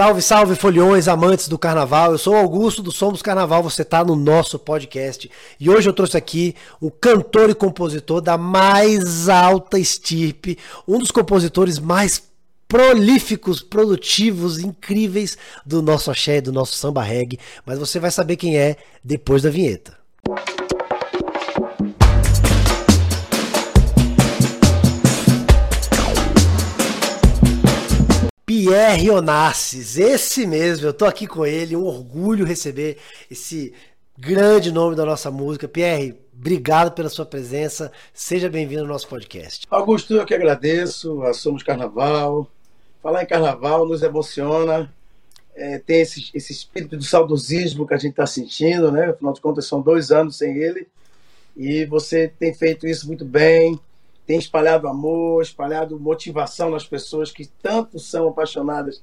Salve, 0.00 0.22
salve, 0.22 0.54
foliões, 0.54 1.08
amantes 1.08 1.46
do 1.46 1.58
carnaval. 1.58 2.12
Eu 2.12 2.16
sou 2.16 2.32
o 2.32 2.38
Augusto 2.38 2.82
do 2.82 2.90
Somos 2.90 3.20
Carnaval, 3.20 3.62
você 3.62 3.82
está 3.82 4.02
no 4.02 4.16
nosso 4.16 4.58
podcast. 4.58 5.30
E 5.60 5.68
hoje 5.68 5.90
eu 5.90 5.92
trouxe 5.92 6.16
aqui 6.16 6.56
um 6.80 6.88
cantor 6.88 7.50
e 7.50 7.54
compositor 7.54 8.22
da 8.22 8.38
mais 8.38 9.28
alta 9.28 9.78
estirpe, 9.78 10.56
um 10.88 10.98
dos 10.98 11.10
compositores 11.10 11.78
mais 11.78 12.22
prolíficos, 12.66 13.60
produtivos, 13.60 14.58
incríveis 14.58 15.36
do 15.66 15.82
nosso 15.82 16.10
axé 16.10 16.40
do 16.40 16.50
nosso 16.50 16.76
samba 16.76 17.02
reggae. 17.02 17.38
Mas 17.66 17.78
você 17.78 18.00
vai 18.00 18.10
saber 18.10 18.36
quem 18.36 18.56
é 18.56 18.76
depois 19.04 19.42
da 19.42 19.50
vinheta. 19.50 19.99
Pierre 28.62 29.10
Onassis, 29.10 29.96
esse 29.96 30.46
mesmo, 30.46 30.86
eu 30.86 30.92
tô 30.92 31.06
aqui 31.06 31.26
com 31.26 31.46
ele, 31.46 31.74
um 31.74 31.86
orgulho 31.86 32.44
receber 32.44 32.98
esse 33.30 33.72
grande 34.18 34.70
nome 34.70 34.94
da 34.94 35.02
nossa 35.02 35.30
música. 35.30 35.66
Pierre, 35.66 36.14
obrigado 36.30 36.92
pela 36.92 37.08
sua 37.08 37.24
presença, 37.24 37.90
seja 38.12 38.50
bem-vindo 38.50 38.82
ao 38.82 38.86
nosso 38.86 39.08
podcast. 39.08 39.66
Augusto, 39.70 40.14
eu 40.14 40.26
que 40.26 40.34
agradeço, 40.34 41.22
Somos 41.32 41.62
Carnaval. 41.62 42.46
Falar 43.02 43.22
em 43.22 43.26
carnaval 43.26 43.88
nos 43.88 44.02
emociona, 44.02 44.92
é, 45.56 45.78
tem 45.78 46.02
esse, 46.02 46.30
esse 46.34 46.52
espírito 46.52 46.98
do 46.98 47.02
saudosismo 47.02 47.86
que 47.86 47.94
a 47.94 47.98
gente 47.98 48.10
está 48.10 48.26
sentindo, 48.26 48.92
né? 48.92 49.06
Afinal 49.06 49.32
de 49.32 49.40
contas, 49.40 49.64
são 49.64 49.80
dois 49.80 50.10
anos 50.10 50.36
sem 50.36 50.58
ele, 50.58 50.86
e 51.56 51.86
você 51.86 52.30
tem 52.38 52.52
feito 52.52 52.86
isso 52.86 53.06
muito 53.06 53.24
bem 53.24 53.80
tem 54.30 54.38
espalhado 54.38 54.86
amor, 54.86 55.42
espalhado 55.42 55.98
motivação 55.98 56.70
nas 56.70 56.86
pessoas 56.86 57.32
que 57.32 57.46
tanto 57.60 57.98
são 57.98 58.28
apaixonadas 58.28 59.02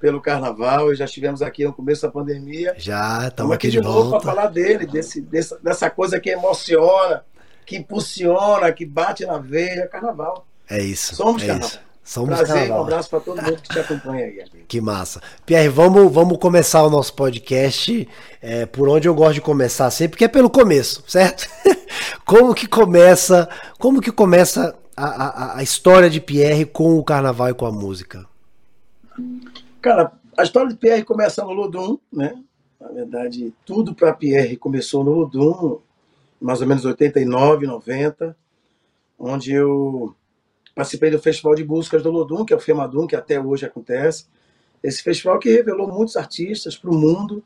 pelo 0.00 0.20
carnaval. 0.20 0.92
E 0.92 0.96
já 0.96 1.04
estivemos 1.04 1.42
aqui 1.42 1.64
no 1.64 1.72
começo 1.72 2.02
da 2.02 2.10
pandemia. 2.10 2.74
Já, 2.76 3.28
estamos 3.28 3.52
aqui, 3.52 3.68
de, 3.68 3.76
de 3.76 3.80
novo 3.80 4.10
para 4.10 4.20
falar 4.20 4.46
dele, 4.48 4.84
desse, 4.84 5.20
dessa, 5.20 5.60
dessa 5.62 5.88
coisa 5.88 6.18
que 6.18 6.28
emociona, 6.28 7.24
que 7.64 7.76
impulsiona, 7.76 8.72
que 8.72 8.84
bate 8.84 9.24
na 9.24 9.38
veia. 9.38 9.86
Carnaval. 9.86 10.44
É 10.68 10.82
isso. 10.82 11.14
Somos 11.14 11.44
é 11.44 11.46
carnaval. 11.46 11.68
Isso. 11.68 11.80
Somos 12.04 12.38
Prazer, 12.38 12.70
um 12.70 12.82
abraço 12.82 13.08
para 13.08 13.20
todo 13.20 13.42
mundo 13.42 13.62
que 13.62 13.68
te 13.70 13.78
acompanha 13.78 14.26
aí. 14.26 14.40
Amigo. 14.42 14.66
Que 14.68 14.78
massa. 14.78 15.22
Pierre, 15.46 15.70
vamos, 15.70 16.12
vamos 16.12 16.36
começar 16.36 16.82
o 16.82 16.90
nosso 16.90 17.14
podcast 17.14 18.06
é, 18.42 18.66
por 18.66 18.90
onde 18.90 19.08
eu 19.08 19.14
gosto 19.14 19.34
de 19.34 19.40
começar 19.40 19.90
sempre, 19.90 20.18
que 20.18 20.24
é 20.24 20.28
pelo 20.28 20.50
começo, 20.50 21.02
certo? 21.06 21.48
como 22.26 22.54
que 22.54 22.68
começa, 22.68 23.48
como 23.78 24.02
que 24.02 24.12
começa 24.12 24.76
a, 24.94 25.04
a, 25.04 25.58
a, 25.58 25.62
história 25.62 26.10
de 26.10 26.20
Pierre 26.20 26.66
com 26.66 26.98
o 26.98 27.02
carnaval 27.02 27.48
e 27.48 27.54
com 27.54 27.64
a 27.64 27.72
música? 27.72 28.26
Cara, 29.80 30.12
a 30.36 30.42
história 30.42 30.68
de 30.68 30.76
Pierre 30.76 31.04
começa 31.04 31.42
no 31.42 31.52
Ludum, 31.52 31.96
né? 32.12 32.34
Na 32.78 32.88
verdade, 32.88 33.50
tudo 33.64 33.94
para 33.94 34.12
Pierre 34.12 34.58
começou 34.58 35.02
no 35.02 35.12
Ludum, 35.12 35.78
mais 36.38 36.60
ou 36.60 36.66
menos 36.66 36.84
89, 36.84 37.66
90, 37.66 38.36
onde 39.18 39.52
eu 39.52 40.14
Participei 40.74 41.10
do 41.10 41.20
Festival 41.20 41.54
de 41.54 41.64
Músicas 41.64 42.02
do 42.02 42.10
Lodum, 42.10 42.44
que 42.44 42.52
é 42.52 42.56
o 42.56 42.60
FEMADUM, 42.60 43.06
que 43.06 43.14
até 43.14 43.40
hoje 43.40 43.64
acontece. 43.64 44.26
Esse 44.82 45.02
festival 45.02 45.38
que 45.38 45.50
revelou 45.50 45.86
muitos 45.86 46.16
artistas 46.16 46.76
para 46.76 46.90
o 46.90 46.94
mundo 46.94 47.44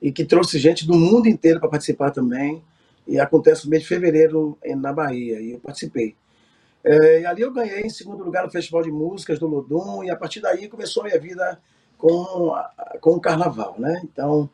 e 0.00 0.12
que 0.12 0.24
trouxe 0.24 0.58
gente 0.58 0.86
do 0.86 0.94
mundo 0.94 1.28
inteiro 1.28 1.58
para 1.58 1.68
participar 1.68 2.10
também. 2.10 2.62
E 3.06 3.18
acontece 3.18 3.64
no 3.64 3.70
mês 3.70 3.82
de 3.82 3.88
fevereiro 3.88 4.56
na 4.76 4.92
Bahia, 4.92 5.40
e 5.40 5.52
eu 5.52 5.58
participei. 5.58 6.14
É, 6.84 7.20
e 7.22 7.26
ali 7.26 7.42
eu 7.42 7.52
ganhei 7.52 7.80
em 7.80 7.90
segundo 7.90 8.22
lugar 8.22 8.44
no 8.44 8.50
Festival 8.50 8.82
de 8.82 8.92
Músicas 8.92 9.40
do 9.40 9.46
Lodum, 9.46 10.04
e 10.04 10.10
a 10.10 10.16
partir 10.16 10.40
daí 10.40 10.68
começou 10.68 11.02
a 11.02 11.06
minha 11.06 11.18
vida 11.18 11.60
com, 11.98 12.54
com 13.00 13.10
o 13.10 13.20
carnaval. 13.20 13.74
Né? 13.76 14.00
Então, 14.04 14.48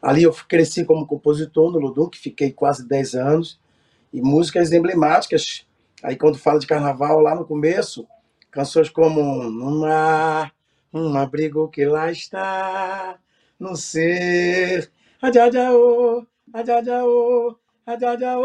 ali 0.00 0.24
eu 0.24 0.34
cresci 0.48 0.84
como 0.84 1.06
compositor 1.06 1.70
no 1.70 1.78
Lodum, 1.78 2.08
que 2.08 2.18
fiquei 2.18 2.50
quase 2.50 2.86
10 2.86 3.14
anos, 3.14 3.60
e 4.12 4.20
músicas 4.20 4.72
emblemáticas 4.72 5.64
Aí 6.02 6.16
quando 6.16 6.38
fala 6.38 6.58
de 6.58 6.66
carnaval, 6.66 7.20
lá 7.20 7.34
no 7.34 7.44
começo, 7.44 8.06
canções 8.50 8.90
como 8.90 9.44
Numa, 9.44 10.50
um 10.92 11.16
abrigo 11.16 11.68
que 11.68 11.84
lá 11.84 12.10
está, 12.10 13.18
no 13.58 13.76
ser, 13.76 14.90
adiadiaô, 15.20 16.26
adiadiaô, 16.52 17.56
adiadiaô, 17.86 18.42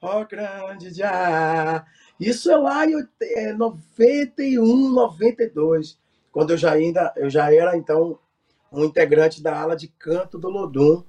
ó 0.00 0.24
grande 0.24 0.90
já. 0.94 1.84
Isso 2.18 2.50
é 2.50 2.56
lá 2.56 2.86
em 2.86 3.06
91, 3.56 4.90
92, 4.92 5.92
é, 5.92 5.94
quando 6.32 6.50
eu 6.50 6.56
já 6.56 6.72
ainda, 6.72 7.12
eu 7.16 7.28
já 7.28 7.52
era 7.52 7.76
então 7.76 8.18
um 8.72 8.84
integrante 8.84 9.42
da 9.42 9.60
ala 9.60 9.76
de 9.76 9.88
canto 9.88 10.38
do 10.38 10.48
Lodum. 10.48 11.02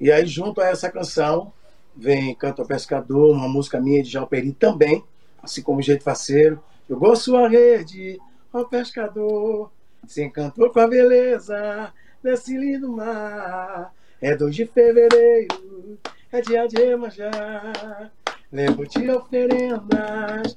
E 0.00 0.10
aí 0.10 0.24
junto 0.26 0.60
a 0.60 0.66
essa 0.66 0.90
canção, 0.90 1.52
vem 1.98 2.32
Canto 2.34 2.62
ao 2.62 2.68
Pescador, 2.68 3.34
uma 3.34 3.48
música 3.48 3.80
minha 3.80 4.02
de 4.02 4.08
Jalperi 4.08 4.52
também, 4.52 5.02
assim 5.42 5.60
como 5.60 5.82
Jeito 5.82 6.04
Faceiro. 6.04 6.62
Jogou 6.88 7.16
sua 7.16 7.48
rede, 7.48 8.18
ó 8.52 8.64
pescador, 8.64 9.70
se 10.06 10.22
encantou 10.22 10.70
com 10.70 10.78
a 10.78 10.86
beleza 10.86 11.92
desse 12.22 12.56
lindo 12.56 12.90
mar. 12.90 13.92
É 14.20 14.34
2 14.34 14.54
de 14.54 14.66
fevereiro, 14.66 15.98
é 16.32 16.40
dia 16.40 16.66
de 16.66 16.80
Emanjá, 16.80 18.10
levo-te 18.50 19.10
oferendas. 19.10 20.56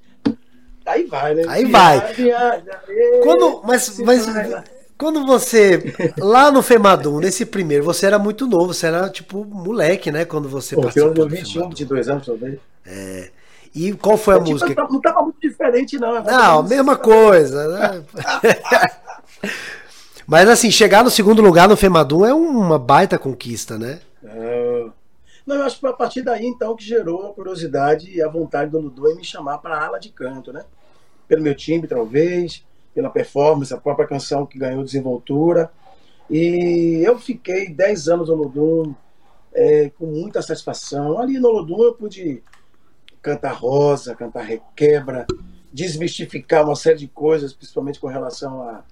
Aí 0.85 1.03
vai, 1.05 1.35
né? 1.35 1.43
Aí 1.47 1.65
vai. 1.65 2.01
Quando, 3.23 3.61
mas, 3.63 3.99
mas 3.99 4.25
quando 5.01 5.25
você, 5.25 5.95
lá 6.19 6.51
no 6.51 6.61
Femadum, 6.61 7.17
nesse 7.17 7.43
primeiro, 7.43 7.83
você 7.83 8.05
era 8.05 8.19
muito 8.19 8.45
novo, 8.45 8.71
você 8.71 8.85
era 8.85 9.09
tipo 9.09 9.43
moleque, 9.43 10.11
né? 10.11 10.25
Quando 10.25 10.47
você 10.47 10.75
Pô, 10.75 10.83
participou. 10.83 11.23
Eu 11.23 11.27
21, 11.27 11.69
22 11.69 12.07
anos, 12.07 12.25
talvez. 12.27 12.59
É. 12.85 13.31
E 13.73 13.93
qual 13.93 14.15
foi 14.15 14.35
a 14.35 14.37
tipo, 14.37 14.51
música? 14.51 14.87
Não 14.87 14.97
estava 14.97 15.23
muito 15.23 15.41
diferente, 15.41 15.97
não. 15.97 16.23
Não, 16.23 16.61
mesma 16.61 16.95
coisa, 16.95 17.67
né? 17.67 18.03
Mas 20.27 20.47
assim, 20.47 20.69
chegar 20.69 21.03
no 21.03 21.09
segundo 21.09 21.41
lugar 21.41 21.67
no 21.67 21.75
Femadum 21.75 22.23
é 22.23 22.31
uma 22.31 22.77
baita 22.77 23.17
conquista, 23.17 23.79
né? 23.79 24.01
É... 24.23 24.85
Não, 25.47 25.55
eu 25.55 25.63
acho 25.63 25.79
que 25.79 25.87
a 25.87 25.93
partir 25.93 26.21
daí, 26.21 26.45
então, 26.45 26.75
que 26.75 26.83
gerou 26.83 27.25
a 27.25 27.33
curiosidade 27.33 28.15
e 28.15 28.21
a 28.21 28.29
vontade 28.29 28.69
do 28.69 28.79
Ludo 28.79 29.09
em 29.09 29.15
me 29.15 29.23
chamar 29.23 29.57
para 29.57 29.75
a 29.77 29.83
ala 29.87 29.99
de 29.99 30.09
canto, 30.09 30.53
né? 30.53 30.63
Pelo 31.27 31.41
meu 31.41 31.55
timbre, 31.55 31.87
talvez 31.87 32.63
pela 32.93 33.09
performance, 33.09 33.73
a 33.73 33.77
própria 33.77 34.07
canção 34.07 34.45
que 34.45 34.57
ganhou 34.57 34.83
desenvoltura. 34.83 35.71
E 36.29 37.01
eu 37.03 37.19
fiquei 37.19 37.69
10 37.69 38.07
anos 38.07 38.29
no 38.29 38.35
Lodum 38.35 38.93
é, 39.53 39.91
com 39.97 40.05
muita 40.05 40.41
satisfação. 40.41 41.19
Ali 41.19 41.39
no 41.39 41.49
Lodum 41.49 41.83
eu 41.83 41.93
pude 41.93 42.41
cantar 43.21 43.53
rosa, 43.53 44.15
cantar 44.15 44.43
requebra, 44.43 45.25
desmistificar 45.71 46.65
uma 46.65 46.75
série 46.75 46.99
de 46.99 47.07
coisas, 47.07 47.53
principalmente 47.53 47.99
com 47.99 48.07
relação 48.07 48.61
a 48.63 48.83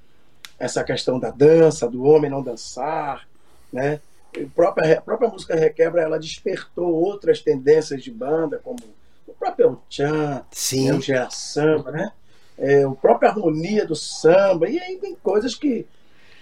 essa 0.60 0.84
questão 0.84 1.20
da 1.20 1.32
dança, 1.32 1.90
do 1.90 2.04
homem 2.04 2.30
não 2.30 2.44
dançar, 2.44 3.28
né? 3.72 4.02
A 4.36 4.48
própria, 4.54 5.00
a 5.00 5.02
própria 5.02 5.30
música 5.30 5.56
Requebra 5.56 6.02
ela 6.02 6.20
despertou 6.20 6.94
outras 6.94 7.42
tendências 7.42 8.04
de 8.04 8.12
banda, 8.12 8.60
como 8.64 8.80
o 9.26 9.34
próprio 9.34 9.68
El 9.68 9.82
Chan, 9.90 10.44
né, 10.74 10.94
o 10.94 11.02
Gera 11.02 11.30
Samba, 11.32 11.92
né? 11.92 12.12
É, 12.60 12.84
a 12.84 12.92
própria 12.92 13.30
harmonia 13.30 13.86
do 13.86 13.96
samba, 13.96 14.70
e 14.70 14.80
aí 14.80 14.98
tem 14.98 15.16
coisas 15.16 15.56
que, 15.56 15.86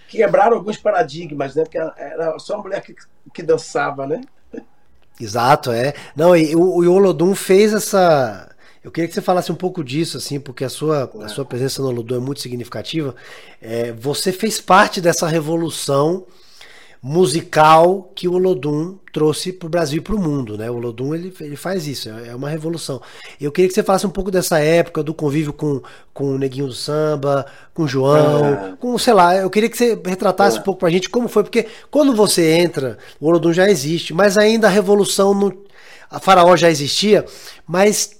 que 0.08 0.18
quebraram 0.18 0.56
alguns 0.56 0.76
paradigmas, 0.76 1.54
né? 1.54 1.62
Porque 1.62 1.78
era 1.78 2.38
só 2.38 2.56
a 2.56 2.62
mulher 2.62 2.82
que, 2.82 2.94
que 3.32 3.42
dançava, 3.42 4.06
né? 4.06 4.20
Exato, 5.20 5.72
é. 5.72 5.94
Não, 6.14 6.36
e 6.36 6.54
o, 6.54 6.60
o 6.60 6.92
Olodum 6.92 7.34
fez 7.34 7.72
essa. 7.72 8.54
Eu 8.82 8.90
queria 8.90 9.08
que 9.08 9.14
você 9.14 9.20
falasse 9.20 9.50
um 9.50 9.56
pouco 9.56 9.82
disso, 9.82 10.16
assim, 10.16 10.38
porque 10.38 10.64
a 10.64 10.68
sua, 10.68 11.10
a 11.22 11.28
sua 11.28 11.44
presença 11.44 11.82
no 11.82 11.88
Olodum 11.88 12.16
é 12.16 12.20
muito 12.20 12.40
significativa. 12.40 13.14
É, 13.60 13.92
você 13.92 14.32
fez 14.32 14.60
parte 14.60 15.00
dessa 15.00 15.26
revolução 15.26 16.24
musical 17.02 18.10
que 18.14 18.26
o 18.26 18.32
Olodum 18.32 18.96
trouxe 19.12 19.52
para 19.52 19.66
o 19.66 19.70
Brasil 19.70 19.98
e 19.98 20.00
para 20.00 20.14
o 20.14 20.18
mundo, 20.18 20.58
né? 20.58 20.70
O 20.70 20.74
Olodum 20.74 21.14
ele, 21.14 21.32
ele 21.40 21.56
faz 21.56 21.86
isso, 21.86 22.08
é, 22.08 22.28
é 22.28 22.34
uma 22.34 22.48
revolução. 22.48 23.00
Eu 23.40 23.52
queria 23.52 23.68
que 23.68 23.74
você 23.74 23.82
falasse 23.82 24.06
um 24.06 24.10
pouco 24.10 24.30
dessa 24.30 24.58
época 24.58 25.02
do 25.02 25.14
convívio 25.14 25.52
com, 25.52 25.80
com 26.12 26.34
o 26.34 26.38
Neguinho 26.38 26.66
do 26.66 26.74
Samba, 26.74 27.46
com 27.72 27.84
o 27.84 27.88
João, 27.88 28.76
com 28.78 28.98
sei 28.98 29.14
lá. 29.14 29.36
Eu 29.36 29.50
queria 29.50 29.68
que 29.68 29.76
você 29.76 30.00
retratasse 30.04 30.58
um 30.58 30.62
pouco 30.62 30.80
para 30.80 30.88
a 30.88 30.92
gente 30.92 31.08
como 31.08 31.28
foi, 31.28 31.42
porque 31.42 31.66
quando 31.90 32.14
você 32.14 32.52
entra, 32.52 32.98
o 33.20 33.26
Olodum 33.26 33.52
já 33.52 33.68
existe, 33.68 34.12
mas 34.12 34.36
ainda 34.36 34.66
a 34.66 34.70
revolução 34.70 35.34
no 35.34 35.68
a 36.10 36.18
Faraó 36.18 36.56
já 36.56 36.70
existia, 36.70 37.24
mas 37.66 38.17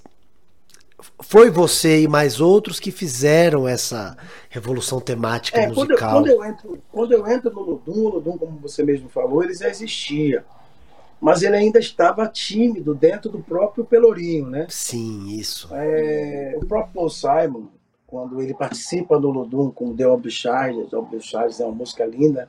foi 1.20 1.50
você 1.50 2.02
e 2.02 2.08
mais 2.08 2.40
outros 2.40 2.78
que 2.78 2.90
fizeram 2.90 3.66
essa 3.66 4.16
revolução 4.48 5.00
temática 5.00 5.58
é, 5.58 5.66
musical. 5.66 6.12
Quando 6.12 6.28
eu, 6.28 6.36
quando 6.36 6.42
eu, 6.42 6.44
entro, 6.44 6.82
quando 6.92 7.12
eu 7.12 7.26
entro 7.26 7.52
no 7.52 7.60
Ludum, 7.60 8.00
o 8.04 8.08
Ludum, 8.08 8.38
como 8.38 8.58
você 8.58 8.82
mesmo 8.82 9.08
falou, 9.08 9.42
ele 9.42 9.54
já 9.54 9.68
existia. 9.68 10.44
Mas 11.20 11.42
ele 11.42 11.56
ainda 11.56 11.80
estava 11.80 12.28
tímido 12.28 12.94
dentro 12.94 13.28
do 13.28 13.40
próprio 13.40 13.84
Pelourinho, 13.84 14.46
né? 14.46 14.66
Sim, 14.68 15.26
isso. 15.30 15.68
É, 15.72 16.54
o 16.56 16.64
próprio 16.64 16.94
Paul 16.94 17.10
Simon, 17.10 17.66
quando 18.06 18.40
ele 18.40 18.54
participa 18.54 19.18
do 19.18 19.30
Lodum 19.30 19.70
com 19.70 19.96
The 19.96 20.04
The 20.22 20.30
Charles 21.20 21.60
é 21.60 21.64
uma 21.64 21.74
música 21.74 22.06
linda, 22.06 22.48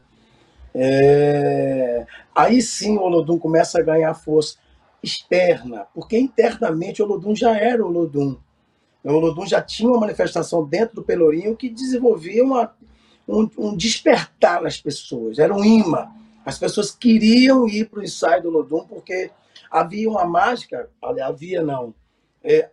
é... 0.73 2.05
aí 2.33 2.61
sim 2.61 2.97
o 2.97 3.01
Olodum 3.01 3.39
começa 3.39 3.79
a 3.79 3.83
ganhar 3.83 4.13
força 4.13 4.57
externa, 5.01 5.87
porque 5.93 6.17
internamente 6.17 7.01
o 7.01 7.05
Olodum 7.05 7.35
já 7.35 7.57
era 7.57 7.83
o 7.83 7.87
Olodum. 7.87 8.37
O 9.03 9.13
Olodum 9.13 9.45
já 9.45 9.61
tinha 9.61 9.89
uma 9.89 9.99
manifestação 9.99 10.65
dentro 10.65 10.95
do 10.95 11.03
Pelourinho 11.03 11.55
que 11.55 11.69
desenvolvia 11.69 12.43
uma, 12.43 12.73
um, 13.27 13.49
um, 13.57 13.75
despertar 13.75 14.61
nas 14.61 14.79
pessoas, 14.79 15.39
era 15.39 15.53
um 15.53 15.63
imã. 15.63 16.09
As 16.45 16.57
pessoas 16.57 16.91
queriam 16.91 17.67
ir 17.67 17.89
para 17.89 17.99
o 17.99 18.03
ensaio 18.03 18.41
do 18.41 18.49
Olodum 18.49 18.85
porque 18.85 19.31
havia 19.71 20.09
uma 20.09 20.25
mágica, 20.25 20.89
havia 21.01 21.61
não, 21.61 21.93
é, 22.43 22.69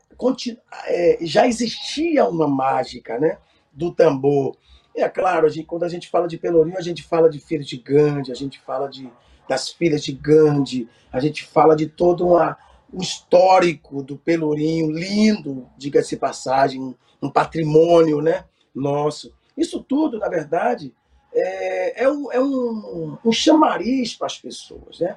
é, 0.86 1.18
já 1.22 1.46
existia 1.46 2.24
uma 2.26 2.48
mágica 2.48 3.18
né, 3.18 3.38
do 3.72 3.92
tambor. 3.92 4.56
E 4.94 5.02
é 5.02 5.08
claro, 5.08 5.46
a 5.46 5.50
gente, 5.50 5.66
quando 5.66 5.84
a 5.84 5.88
gente 5.88 6.08
fala 6.08 6.26
de 6.26 6.38
Pelourinho, 6.38 6.78
a 6.78 6.82
gente 6.82 7.02
fala 7.02 7.28
de 7.28 7.38
filhos 7.38 7.66
de 7.66 7.76
Gandhi, 7.76 8.32
a 8.32 8.34
gente 8.34 8.58
fala 8.60 8.88
de, 8.88 9.10
das 9.48 9.68
filhas 9.68 10.02
de 10.02 10.12
Gandhi, 10.12 10.88
a 11.12 11.20
gente 11.20 11.44
fala 11.44 11.76
de 11.76 11.86
todo 11.86 12.26
uma, 12.26 12.56
um 12.92 13.00
histórico 13.00 14.02
do 14.02 14.16
Pelourinho, 14.16 14.90
lindo, 14.90 15.68
diga-se 15.76 16.16
passagem, 16.16 16.94
um 17.22 17.30
patrimônio 17.30 18.20
né, 18.20 18.44
nosso. 18.74 19.32
Isso 19.56 19.82
tudo, 19.82 20.18
na 20.18 20.28
verdade, 20.28 20.94
é, 21.32 22.04
é, 22.04 22.10
um, 22.10 22.32
é 22.32 22.40
um, 22.40 23.18
um 23.24 23.32
chamariz 23.32 24.14
para 24.14 24.26
as 24.26 24.38
pessoas. 24.38 25.00
Né? 25.00 25.16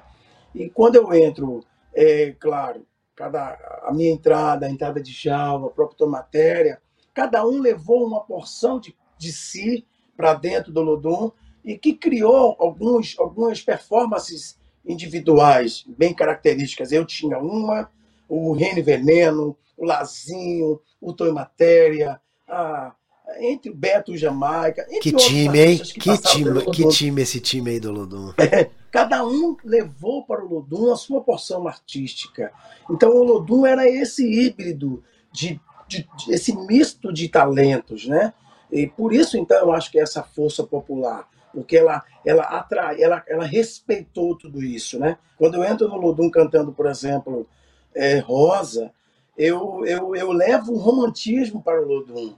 E 0.54 0.68
quando 0.68 0.96
eu 0.96 1.12
entro, 1.14 1.64
é 1.94 2.34
claro, 2.38 2.86
cada, 3.14 3.56
a 3.84 3.92
minha 3.92 4.10
entrada, 4.10 4.66
a 4.66 4.70
entrada 4.70 5.00
de 5.00 5.12
Java, 5.12 5.66
a 5.66 5.70
própria 5.70 6.06
matéria, 6.06 6.80
cada 7.14 7.46
um 7.46 7.60
levou 7.60 8.06
uma 8.06 8.20
porção 8.20 8.80
de, 8.80 8.96
de 9.18 9.32
si 9.32 9.86
para 10.16 10.34
dentro 10.34 10.72
do 10.72 10.82
Lodum 10.82 11.30
e 11.64 11.76
que 11.78 11.94
criou 11.94 12.56
alguns, 12.58 13.16
algumas 13.18 13.60
performances 13.62 14.58
individuais 14.84 15.84
bem 15.86 16.14
características. 16.14 16.92
Eu 16.92 17.04
tinha 17.04 17.38
uma, 17.38 17.90
o 18.28 18.52
Rene 18.52 18.82
Veneno, 18.82 19.56
o 19.76 19.84
Lazinho, 19.84 20.80
o 21.00 21.12
Tom 21.12 21.32
Matéria, 21.32 22.20
a, 22.48 22.92
entre 23.38 23.70
o 23.70 23.74
Beto 23.74 24.12
e 24.12 24.14
o 24.14 24.18
Jamaica. 24.18 24.86
que 25.00 25.12
time, 25.12 25.58
hein? 25.58 25.78
Que, 25.78 26.00
que 26.00 26.18
time, 26.18 26.64
que 26.72 26.88
time 26.88 27.22
esse 27.22 27.40
time 27.40 27.70
aí 27.70 27.80
do 27.80 27.92
Lodum. 27.92 28.32
É, 28.40 28.70
Cada 28.90 29.24
um 29.24 29.56
levou 29.64 30.24
para 30.24 30.44
o 30.44 30.48
Lodum 30.48 30.92
a 30.92 30.96
sua 30.96 31.20
porção 31.20 31.68
artística. 31.68 32.52
Então 32.90 33.10
o 33.10 33.22
Lodum 33.22 33.64
era 33.64 33.88
esse 33.88 34.26
híbrido, 34.26 35.02
de, 35.32 35.60
de, 35.86 36.08
de, 36.16 36.34
esse 36.34 36.56
misto 36.66 37.12
de 37.12 37.28
talentos, 37.28 38.06
né? 38.06 38.34
E 38.70 38.88
por 38.88 39.12
isso, 39.12 39.36
então, 39.36 39.58
eu 39.58 39.72
acho 39.72 39.90
que 39.90 39.98
é 39.98 40.02
essa 40.02 40.22
força 40.22 40.64
popular, 40.64 41.28
porque 41.52 41.76
ela, 41.76 42.02
ela 42.24 42.42
atrai, 42.44 43.02
ela, 43.02 43.22
ela 43.26 43.44
respeitou 43.44 44.36
tudo 44.36 44.62
isso, 44.62 44.98
né? 44.98 45.18
Quando 45.36 45.56
eu 45.56 45.64
entro 45.64 45.88
no 45.88 45.96
Lodum 45.96 46.30
cantando, 46.30 46.72
por 46.72 46.86
exemplo, 46.86 47.46
é, 47.94 48.18
Rosa, 48.18 48.92
eu, 49.36 49.84
eu, 49.86 50.14
eu 50.14 50.32
levo 50.32 50.72
o 50.72 50.78
romantismo 50.78 51.62
para 51.62 51.80
o 51.80 51.86
Lodum. 51.86 52.34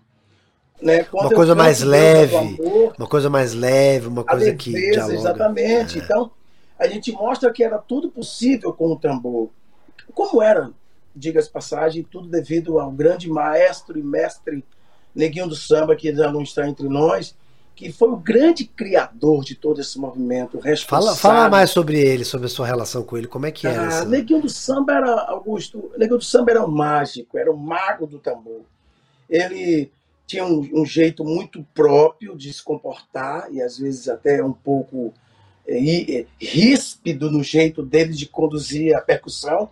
Né? 0.80 1.06
uma 1.12 1.30
coisa 1.30 1.54
mais 1.54 1.80
leve, 1.80 2.36
amor, 2.36 2.94
uma 2.98 3.06
coisa 3.06 3.30
mais 3.30 3.54
leve, 3.54 4.08
uma 4.08 4.24
coisa 4.24 4.46
leveza, 4.46 4.58
que 4.58 4.72
dialoga. 4.72 5.14
Exatamente. 5.14 6.00
É. 6.00 6.02
Então, 6.02 6.30
a 6.76 6.88
gente 6.88 7.12
mostra 7.12 7.52
que 7.52 7.62
era 7.62 7.78
tudo 7.78 8.10
possível 8.10 8.72
com 8.72 8.92
o 8.92 8.98
tambor. 8.98 9.50
Como 10.12 10.42
era, 10.42 10.72
diga-se 11.14 11.48
passagem, 11.48 12.02
tudo 12.02 12.28
devido 12.28 12.80
ao 12.80 12.90
grande 12.90 13.30
maestro 13.30 13.96
e 13.96 14.02
mestre 14.02 14.64
Neguinho 15.14 15.46
do 15.46 15.54
Samba, 15.54 15.94
que 15.94 16.12
já 16.12 16.32
não 16.32 16.42
está 16.42 16.68
entre 16.68 16.88
nós, 16.88 17.36
que 17.74 17.90
foi 17.90 18.10
o 18.10 18.16
grande 18.16 18.64
criador 18.64 19.44
de 19.44 19.54
todo 19.54 19.80
esse 19.80 19.98
movimento. 19.98 20.60
Fala, 20.86 21.16
fala 21.16 21.48
mais 21.48 21.70
sobre 21.70 22.00
ele, 22.00 22.24
sobre 22.24 22.46
a 22.46 22.50
sua 22.50 22.66
relação 22.66 23.02
com 23.02 23.16
ele, 23.16 23.26
como 23.26 23.46
é 23.46 23.50
que 23.50 23.66
era? 23.66 23.82
Ah, 23.82 23.86
essa? 23.86 24.04
Neguinho 24.04 24.42
do 24.42 24.48
Samba 24.48 24.94
era, 24.94 25.20
Augusto, 25.22 25.90
Neguinho 25.96 26.18
do 26.18 26.24
Samba 26.24 26.52
era 26.52 26.64
um 26.64 26.70
mágico, 26.70 27.38
era 27.38 27.50
um 27.50 27.56
mago 27.56 28.06
do 28.06 28.18
tambor. 28.18 28.62
Ele 29.28 29.90
tinha 30.26 30.44
um, 30.44 30.68
um 30.74 30.86
jeito 30.86 31.24
muito 31.24 31.66
próprio 31.74 32.36
de 32.36 32.52
se 32.52 32.62
comportar 32.62 33.48
e 33.50 33.60
às 33.60 33.78
vezes 33.78 34.08
até 34.08 34.42
um 34.42 34.52
pouco 34.52 35.12
é, 35.66 36.18
é, 36.20 36.26
ríspido 36.40 37.30
no 37.30 37.42
jeito 37.42 37.82
dele 37.82 38.12
de 38.12 38.26
conduzir 38.26 38.94
a 38.96 39.00
percussão, 39.00 39.70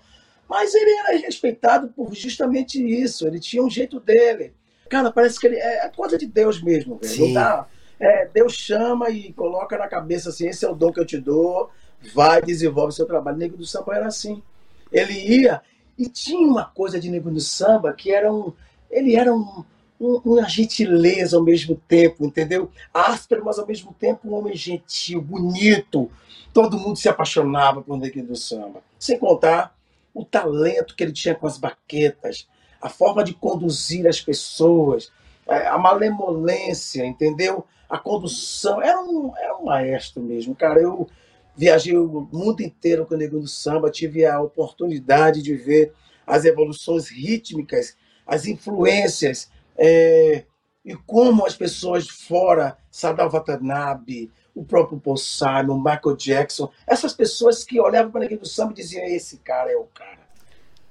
mas 0.49 0.75
ele 0.75 0.91
era 0.91 1.19
respeitado 1.19 1.89
por 1.89 2.15
justamente 2.15 2.83
isso. 2.83 3.27
Ele 3.27 3.39
tinha 3.39 3.63
um 3.63 3.71
jeito 3.71 4.01
dele. 4.01 4.53
Cara, 4.89 5.13
parece 5.13 5.39
que 5.39 5.47
ele 5.47 5.57
é 5.57 5.89
coisa 5.95 6.19
de 6.19 6.27
Deus 6.27 6.61
mesmo. 6.61 6.99
Velho. 7.01 7.33
Dá, 7.33 7.67
é, 8.01 8.27
Deus 8.27 8.55
chama 8.55 9.11
e 9.11 9.33
coloca 9.35 9.77
na 9.77 9.87
cabeça 9.87 10.31
assim: 10.31 10.49
esse 10.49 10.65
é 10.65 10.71
o 10.71 10.75
dom 10.75 10.91
que 10.91 10.99
eu 10.99 11.07
te 11.07 11.19
dou, 11.19 11.71
vai, 12.15 12.41
desenvolve 12.41 12.95
seu 12.95 13.07
trabalho. 13.07 13.37
Nego 13.37 13.59
do 13.59 13.67
Samba 13.67 13.95
era 13.95 14.07
assim. 14.07 14.43
Ele 14.91 15.13
ia 15.13 15.61
e 15.99 16.09
tinha 16.09 16.41
uma 16.41 16.65
coisa 16.65 16.99
de 16.99 17.11
Nego 17.11 17.31
do 17.31 17.41
Samba 17.41 17.93
que 17.93 18.11
era 18.11 18.33
um. 18.33 18.53
Ele 18.91 19.15
era 19.15 19.33
um 19.33 19.65
uma 20.01 20.49
gentileza 20.49 21.37
ao 21.37 21.43
mesmo 21.43 21.77
tempo, 21.87 22.25
entendeu? 22.25 22.71
Áspero, 22.93 23.45
mas 23.45 23.59
ao 23.59 23.67
mesmo 23.67 23.93
tempo 23.93 24.27
um 24.27 24.35
homem 24.35 24.57
gentil, 24.57 25.21
bonito. 25.21 26.11
Todo 26.55 26.79
mundo 26.79 26.97
se 26.97 27.07
apaixonava 27.07 27.83
por 27.83 27.99
Neguinho 27.99 28.29
do 28.29 28.35
Samba. 28.37 28.83
Sem 28.99 29.19
contar 29.19 29.77
o 30.15 30.25
talento 30.25 30.97
que 30.97 31.05
ele 31.05 31.13
tinha 31.13 31.35
com 31.35 31.47
as 31.47 31.59
baquetas, 31.59 32.49
a 32.81 32.89
forma 32.89 33.23
de 33.23 33.35
conduzir 33.35 34.07
as 34.07 34.19
pessoas, 34.19 35.13
a 35.51 35.79
malemolência, 35.79 37.05
entendeu? 37.05 37.65
A 37.89 37.99
condução. 37.99 38.81
Era 38.83 39.01
um, 39.03 39.37
era 39.37 39.57
um 39.57 39.65
maestro 39.65 40.23
mesmo, 40.23 40.55
cara. 40.55 40.81
Eu 40.81 41.09
viajei 41.57 41.97
o 41.97 42.29
mundo 42.33 42.63
inteiro 42.63 43.05
com 43.05 43.15
o 43.15 43.19
Neguinho 43.19 43.43
do 43.43 43.49
Samba, 43.49 43.91
tive 43.91 44.25
a 44.25 44.41
oportunidade 44.41 45.43
de 45.43 45.55
ver 45.55 45.93
as 46.27 46.45
evoluções 46.45 47.09
rítmicas, 47.09 47.97
as 48.27 48.47
influências 48.47 49.51
é, 49.77 50.45
e 50.85 50.95
como 50.95 51.45
as 51.45 51.57
pessoas 51.57 52.09
fora, 52.09 52.79
Sadal 52.91 53.31
Watanabe, 53.31 54.31
o 54.55 54.65
próprio 54.65 54.99
Paul 55.01 55.17
Simon, 55.17 55.79
Michael 55.79 56.17
Jackson, 56.17 56.71
essas 56.87 57.13
pessoas 57.13 57.65
que 57.65 57.81
olhavam 57.81 58.11
para 58.11 58.25
aquele 58.25 58.41
do 58.41 58.47
samba 58.47 58.73
e 58.73 58.77
diziam: 58.77 59.05
esse 59.05 59.39
cara 59.39 59.71
é 59.71 59.77
o 59.77 59.85
cara. 59.85 60.21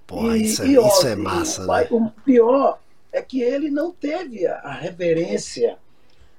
Pô, 0.05 0.31
e, 0.31 0.43
isso, 0.43 0.63
é, 0.63 0.67
e, 0.67 0.75
isso 0.75 1.07
é 1.07 1.15
massa, 1.15 1.65
né? 1.65 1.87
O 1.91 2.09
pior 2.23 2.79
é 3.11 3.21
que 3.21 3.41
ele 3.41 3.69
não 3.69 3.91
teve 3.91 4.45
a 4.45 4.71
reverência 4.71 5.77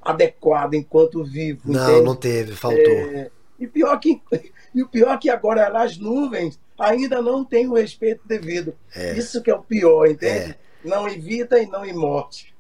adequada 0.00 0.76
enquanto 0.76 1.25
vivo. 1.25 1.61
Não, 1.64 1.90
entende? 1.90 2.04
não 2.04 2.16
teve, 2.16 2.52
faltou. 2.52 2.80
É, 2.80 3.30
e, 3.59 3.66
pior 3.66 3.99
que, 3.99 4.21
e 4.75 4.83
o 4.83 4.88
pior 4.88 5.18
que 5.18 5.28
agora 5.28 5.68
nas 5.71 5.99
nuvens 5.99 6.59
ainda 6.78 7.21
não 7.21 7.45
tem 7.45 7.68
o 7.68 7.75
respeito 7.75 8.23
devido. 8.26 8.75
É. 8.95 9.12
Isso 9.16 9.42
que 9.42 9.50
é 9.50 9.54
o 9.54 9.62
pior, 9.62 10.06
entende? 10.06 10.52
É 10.52 10.71
não 10.85 11.09
em 11.09 11.18
vida 11.18 11.61
e 11.61 11.66
não 11.66 11.85
em 11.85 11.92
morte. 11.92 12.54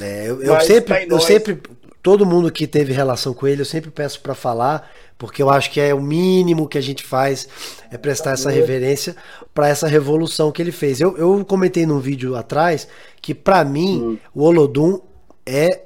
É, 0.00 0.28
eu, 0.28 0.42
eu 0.42 0.60
sempre, 0.60 1.06
eu 1.10 1.20
sempre, 1.20 1.60
todo 2.02 2.24
mundo 2.24 2.52
que 2.52 2.66
teve 2.66 2.92
relação 2.92 3.34
com 3.34 3.46
ele, 3.46 3.62
eu 3.62 3.66
sempre 3.66 3.90
peço 3.90 4.20
para 4.20 4.34
falar, 4.34 4.90
porque 5.16 5.42
eu 5.42 5.50
acho 5.50 5.70
que 5.70 5.80
é 5.80 5.92
o 5.92 6.00
mínimo 6.00 6.68
que 6.68 6.78
a 6.78 6.80
gente 6.80 7.02
faz 7.02 7.48
é 7.90 7.98
prestar 7.98 8.32
essa 8.32 8.50
reverência 8.50 9.16
para 9.52 9.68
essa 9.68 9.88
revolução 9.88 10.52
que 10.52 10.62
ele 10.62 10.70
fez. 10.70 11.00
Eu, 11.00 11.16
eu 11.16 11.44
comentei 11.44 11.84
num 11.84 11.98
vídeo 11.98 12.36
atrás 12.36 12.86
que 13.20 13.34
para 13.34 13.64
mim 13.64 14.00
hum. 14.00 14.18
o 14.34 14.42
Olodum 14.42 15.00
é 15.44 15.84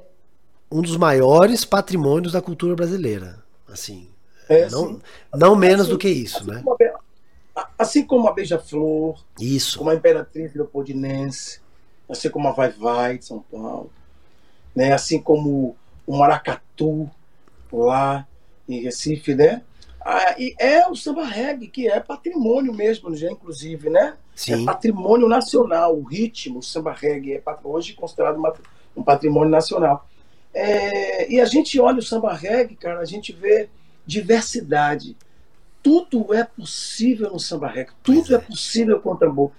um 0.71 0.81
dos 0.81 0.97
maiores 0.97 1.63
patrimônios 1.63 2.33
da 2.33 2.41
cultura 2.41 2.75
brasileira, 2.75 3.43
assim, 3.67 4.09
é, 4.49 4.69
não, 4.69 4.99
não 5.33 5.55
menos 5.55 5.81
assim, 5.81 5.91
do 5.91 5.97
que 5.97 6.09
isso, 6.09 6.37
assim 6.37 6.51
né? 6.51 6.61
Como 6.63 6.77
a, 7.55 7.69
assim 7.77 8.05
como 8.05 8.27
a 8.27 8.33
Beija-Flor, 8.33 9.23
isso, 9.39 9.77
como 9.77 9.89
a 9.89 9.95
Imperatriz 9.95 10.53
Leopoldinense, 10.53 11.61
assim 12.09 12.29
como 12.29 12.47
a 12.47 12.51
Vai 12.51 12.71
Vai 12.71 13.17
de 13.17 13.25
São 13.25 13.39
Paulo, 13.51 13.91
né? 14.75 14.93
assim 14.93 15.21
como 15.21 15.75
o 16.05 16.17
Maracatu 16.17 17.09
lá 17.71 18.27
em 18.67 18.81
Recife, 18.81 19.35
né? 19.35 19.61
Ah, 20.05 20.35
e 20.37 20.53
é 20.59 20.87
o 20.87 20.95
samba 20.95 21.23
reggae, 21.25 21.67
que 21.67 21.87
é 21.87 21.99
patrimônio 21.99 22.73
mesmo, 22.73 23.15
já 23.15 23.31
inclusive, 23.31 23.89
né? 23.89 24.17
Sim. 24.35 24.63
É 24.63 24.65
patrimônio 24.65 25.27
nacional, 25.29 25.97
o 25.97 26.03
ritmo, 26.03 26.59
o 26.59 26.63
samba 26.63 26.91
reggae 26.91 27.33
é 27.35 27.43
hoje 27.63 27.93
considerado 27.93 28.35
uma, 28.35 28.53
um 28.97 29.03
patrimônio 29.03 29.49
nacional. 29.49 30.07
É, 30.53 31.31
e 31.31 31.39
a 31.39 31.45
gente 31.45 31.79
olha 31.79 31.99
o 31.99 32.03
samba 32.03 32.33
reggae, 32.33 32.75
cara, 32.75 32.99
a 32.99 33.05
gente 33.05 33.31
vê 33.31 33.69
diversidade. 34.05 35.15
Tudo 35.81 36.33
é 36.33 36.43
possível 36.43 37.31
no 37.31 37.39
samba 37.39 37.67
reggae, 37.67 37.93
tudo 38.03 38.33
é. 38.33 38.37
é 38.37 38.41
possível 38.41 38.99
com 38.99 39.11
o 39.11 39.17
tambor. 39.17 39.51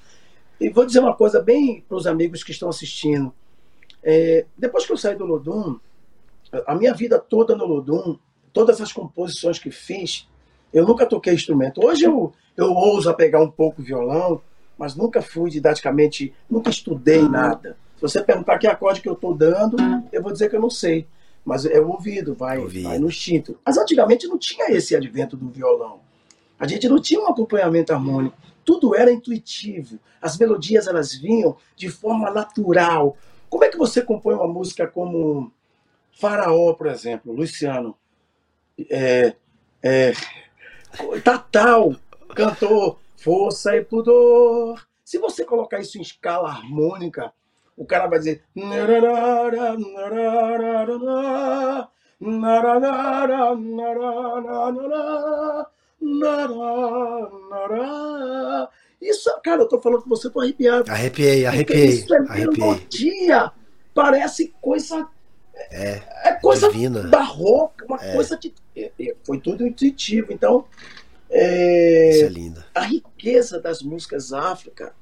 E 0.61 0.69
vou 0.69 0.85
dizer 0.85 1.01
uma 1.01 1.15
coisa 1.15 1.41
bem 1.41 1.83
para 1.89 1.97
os 1.97 2.07
amigos 2.07 2.45
que 2.45 2.53
estão 2.53 2.69
assistindo. 2.69 3.33
É, 4.03 4.45
depois 4.59 4.85
que 4.85 4.93
eu 4.93 4.97
saí 4.97 5.17
do 5.17 5.25
Lodum, 5.25 5.79
a 6.67 6.75
minha 6.75 6.93
vida 6.93 7.19
toda 7.19 7.57
no 7.57 7.65
Lodum, 7.65 8.19
todas 8.53 8.81
as 8.81 8.93
composições 8.93 9.59
que 9.59 9.71
fiz, 9.71 10.29
eu 10.75 10.85
nunca 10.85 11.07
toquei 11.07 11.33
instrumento. 11.33 11.83
Hoje 11.83 12.05
eu, 12.05 12.33
eu 12.57 12.73
ouso 12.73 13.15
pegar 13.15 13.41
um 13.41 13.51
pouco 13.51 13.81
violão, 13.81 14.43
mas 14.77 14.97
nunca 14.97 15.23
fui 15.23 15.49
didaticamente, 15.49 16.35
nunca 16.51 16.69
estudei 16.69 17.23
nada. 17.23 17.79
Se 17.95 18.03
você 18.03 18.21
perguntar 18.21 18.59
que 18.59 18.67
acorde 18.67 19.01
que 19.01 19.09
eu 19.09 19.13
estou 19.13 19.33
dando, 19.33 19.77
eu 20.13 20.21
vou 20.21 20.33
dizer 20.33 20.51
que 20.51 20.57
eu 20.57 20.61
não 20.61 20.69
sei. 20.69 21.07
Mas 21.45 21.65
é 21.65 21.79
o 21.79 21.91
ouvido, 21.91 22.35
vai, 22.35 22.59
ouvido. 22.59 22.89
vai 22.89 22.99
no 22.99 23.07
instinto. 23.07 23.57
Mas 23.65 23.79
antigamente 23.79 24.27
não 24.27 24.37
tinha 24.37 24.71
esse 24.73 24.97
advento 24.97 25.37
do 25.37 25.49
violão. 25.49 26.01
A 26.59 26.67
gente 26.67 26.89
não 26.89 27.01
tinha 27.01 27.21
um 27.21 27.29
acompanhamento 27.29 27.93
harmônico. 27.93 28.37
Tudo 28.65 28.97
era 28.97 29.13
intuitivo. 29.13 29.99
As 30.21 30.37
melodias 30.37 30.89
elas 30.89 31.15
vinham 31.15 31.57
de 31.77 31.89
forma 31.89 32.31
natural. 32.31 33.17
Como 33.49 33.63
é 33.63 33.69
que 33.69 33.77
você 33.77 34.03
compõe 34.03 34.35
uma 34.35 34.49
música 34.49 34.89
como 34.89 35.53
Faraó, 36.19 36.73
por 36.73 36.89
exemplo, 36.89 37.33
Luciano? 37.33 37.95
É, 38.91 39.35
é, 39.83 40.13
Tatal 41.23 41.95
cantou 42.35 42.99
Força 43.17 43.77
e 43.77 43.85
Pudor. 43.85 44.87
Se 45.05 45.19
você 45.19 45.45
colocar 45.45 45.81
isso 45.81 45.99
em 45.99 46.03
escala 46.03 46.49
harmônica, 46.49 47.33
o 47.77 47.85
cara 47.85 48.07
vai 48.07 48.19
dizer. 48.19 48.43
Isso, 59.01 59.31
cara, 59.43 59.63
eu 59.63 59.69
tô 59.69 59.81
falando 59.81 60.03
com 60.03 60.09
você, 60.09 60.31
tô 60.31 60.41
arrepiado. 60.41 60.91
Arrepiei, 60.91 61.45
arrepiei. 61.45 61.87
Isso 61.87 62.15
é 62.15 62.21
melodia. 62.21 63.53
Parece 63.93 64.55
coisa. 64.61 65.07
É, 65.71 66.03
é 66.25 66.33
coisa 66.33 66.71
divina. 66.71 67.03
barroca, 67.05 67.85
uma 67.87 68.03
é. 68.03 68.13
coisa 68.13 68.37
de. 68.37 68.55
É, 68.77 68.91
é, 69.01 69.15
foi 69.25 69.41
tudo 69.41 69.67
intuitivo. 69.67 70.33
Então, 70.33 70.67
é, 71.31 72.11
Isso 72.11 72.25
é 72.25 72.29
linda. 72.29 72.67
A 72.75 72.83
riqueza 72.83 73.61
das 73.61 73.83
músicas 73.83 74.33
África 74.33 74.95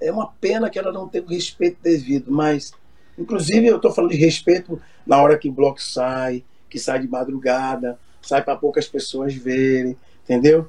é 0.00 0.10
uma 0.10 0.28
pena 0.40 0.70
que 0.70 0.78
ela 0.78 0.92
não 0.92 1.08
tenha 1.08 1.24
o 1.24 1.28
respeito 1.28 1.78
devido, 1.82 2.30
mas, 2.32 2.72
inclusive, 3.18 3.66
eu 3.66 3.76
estou 3.76 3.92
falando 3.92 4.10
de 4.10 4.16
respeito 4.16 4.80
na 5.06 5.20
hora 5.20 5.38
que 5.38 5.48
o 5.48 5.52
bloco 5.52 5.80
sai, 5.80 6.44
que 6.68 6.78
sai 6.78 7.00
de 7.00 7.08
madrugada, 7.08 7.98
sai 8.22 8.42
para 8.42 8.56
poucas 8.56 8.88
pessoas 8.88 9.34
verem, 9.34 9.96
entendeu? 10.24 10.68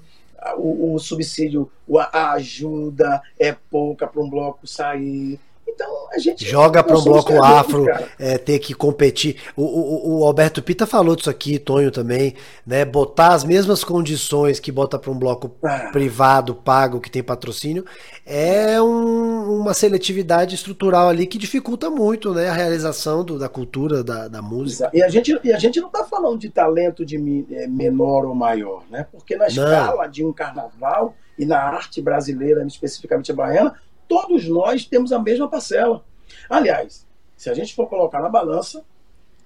O, 0.57 0.95
o 0.95 0.99
subsídio, 0.99 1.71
a 2.11 2.33
ajuda 2.33 3.21
é 3.39 3.51
pouca 3.51 4.07
para 4.07 4.21
um 4.21 4.29
bloco 4.29 4.67
sair. 4.67 5.39
Então 5.73 6.07
a 6.13 6.17
gente. 6.17 6.45
Joga 6.45 6.83
para 6.83 6.97
um 6.97 7.03
bloco 7.03 7.41
afro 7.43 7.85
é, 8.19 8.37
ter 8.37 8.59
que 8.59 8.73
competir. 8.73 9.37
O, 9.55 9.63
o, 9.63 10.19
o, 10.19 10.25
Alberto 10.25 10.61
Pita 10.61 10.85
falou 10.85 11.15
disso 11.15 11.29
aqui, 11.29 11.57
Tonho 11.57 11.91
também, 11.91 12.35
né? 12.65 12.83
Botar 12.85 13.33
as 13.33 13.43
mesmas 13.43 13.83
condições 13.83 14.59
que 14.59 14.71
bota 14.71 14.99
para 14.99 15.11
um 15.11 15.17
bloco 15.17 15.55
ah. 15.63 15.89
privado, 15.91 16.55
pago, 16.55 16.99
que 16.99 17.09
tem 17.09 17.23
patrocínio, 17.23 17.85
é 18.25 18.81
um, 18.81 19.61
uma 19.61 19.73
seletividade 19.73 20.55
estrutural 20.55 21.09
ali 21.09 21.25
que 21.25 21.37
dificulta 21.37 21.89
muito 21.89 22.33
né, 22.33 22.49
a 22.49 22.53
realização 22.53 23.23
do, 23.23 23.39
da 23.39 23.49
cultura, 23.49 24.03
da, 24.03 24.27
da 24.27 24.41
música. 24.41 24.89
E 24.93 25.01
a 25.01 25.09
gente, 25.09 25.39
e 25.43 25.53
a 25.53 25.57
gente 25.57 25.79
não 25.79 25.87
está 25.87 26.03
falando 26.03 26.39
de 26.39 26.49
talento 26.49 27.05
de 27.05 27.45
é, 27.51 27.67
menor 27.67 28.25
ou 28.25 28.35
maior, 28.35 28.83
né? 28.89 29.05
Porque 29.11 29.35
na 29.35 29.47
escala 29.47 30.03
não. 30.03 30.11
de 30.11 30.25
um 30.25 30.33
carnaval 30.33 31.15
e 31.37 31.45
na 31.45 31.59
arte 31.59 32.01
brasileira, 32.01 32.63
especificamente 32.65 33.31
a 33.31 33.35
baiana, 33.35 33.75
todos 34.11 34.45
nós 34.45 34.83
temos 34.83 35.13
a 35.13 35.19
mesma 35.19 35.47
parcela. 35.47 36.03
Aliás, 36.49 37.07
se 37.37 37.49
a 37.49 37.53
gente 37.53 37.73
for 37.73 37.87
colocar 37.87 38.21
na 38.21 38.27
balança, 38.27 38.83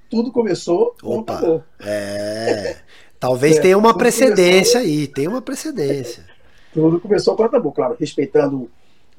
tudo 0.09 0.31
começou 0.31 0.95
com 0.99 1.19
Opa, 1.19 1.39
o 1.39 1.63
É. 1.79 2.77
Talvez 3.19 3.57
é, 3.57 3.61
tenha 3.61 3.77
uma 3.77 3.95
precedência 3.95 4.79
começou... 4.79 5.01
aí, 5.01 5.07
tem 5.07 5.27
uma 5.27 5.41
precedência. 5.41 6.25
tudo 6.73 6.99
começou 6.99 7.35
com 7.35 7.43
o 7.43 7.49
tambor, 7.49 7.73
claro, 7.73 7.95
respeitando 7.99 8.67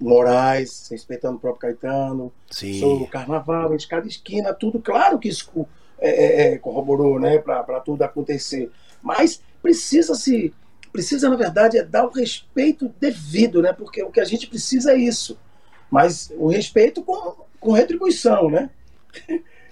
Moraes, 0.01 0.89
respeitando 0.91 1.37
o 1.37 1.41
próprio 1.41 1.61
Caetano, 1.61 2.33
Sim. 2.51 2.83
o 2.83 3.07
carnaval, 3.07 3.77
de 3.77 3.87
cada 3.87 4.09
esquina, 4.09 4.53
tudo, 4.53 4.81
claro 4.81 5.17
que 5.17 5.29
isso 5.29 5.49
é, 6.01 6.11
é, 6.11 6.55
é 6.55 6.59
corroborou 6.59 7.21
né, 7.21 7.39
para 7.39 7.79
tudo 7.79 8.03
acontecer. 8.03 8.69
Mas 9.01 9.41
precisa 9.63 10.17
se 10.17 10.53
precisa, 10.97 11.29
na 11.29 11.37
verdade, 11.37 11.79
é 11.79 11.85
dar 11.85 12.07
o 12.07 12.11
respeito 12.11 12.93
devido, 12.99 13.61
né? 13.61 13.73
Porque 13.73 14.03
o 14.03 14.11
que 14.11 14.21
a 14.21 14.25
gente 14.25 14.47
precisa 14.47 14.93
é 14.93 14.97
isso. 14.97 15.39
Mas 15.91 16.33
o 16.37 16.49
respeito 16.49 17.03
com, 17.03 17.37
com 17.61 17.73
retribuição, 17.73 18.51
né? 18.51 18.71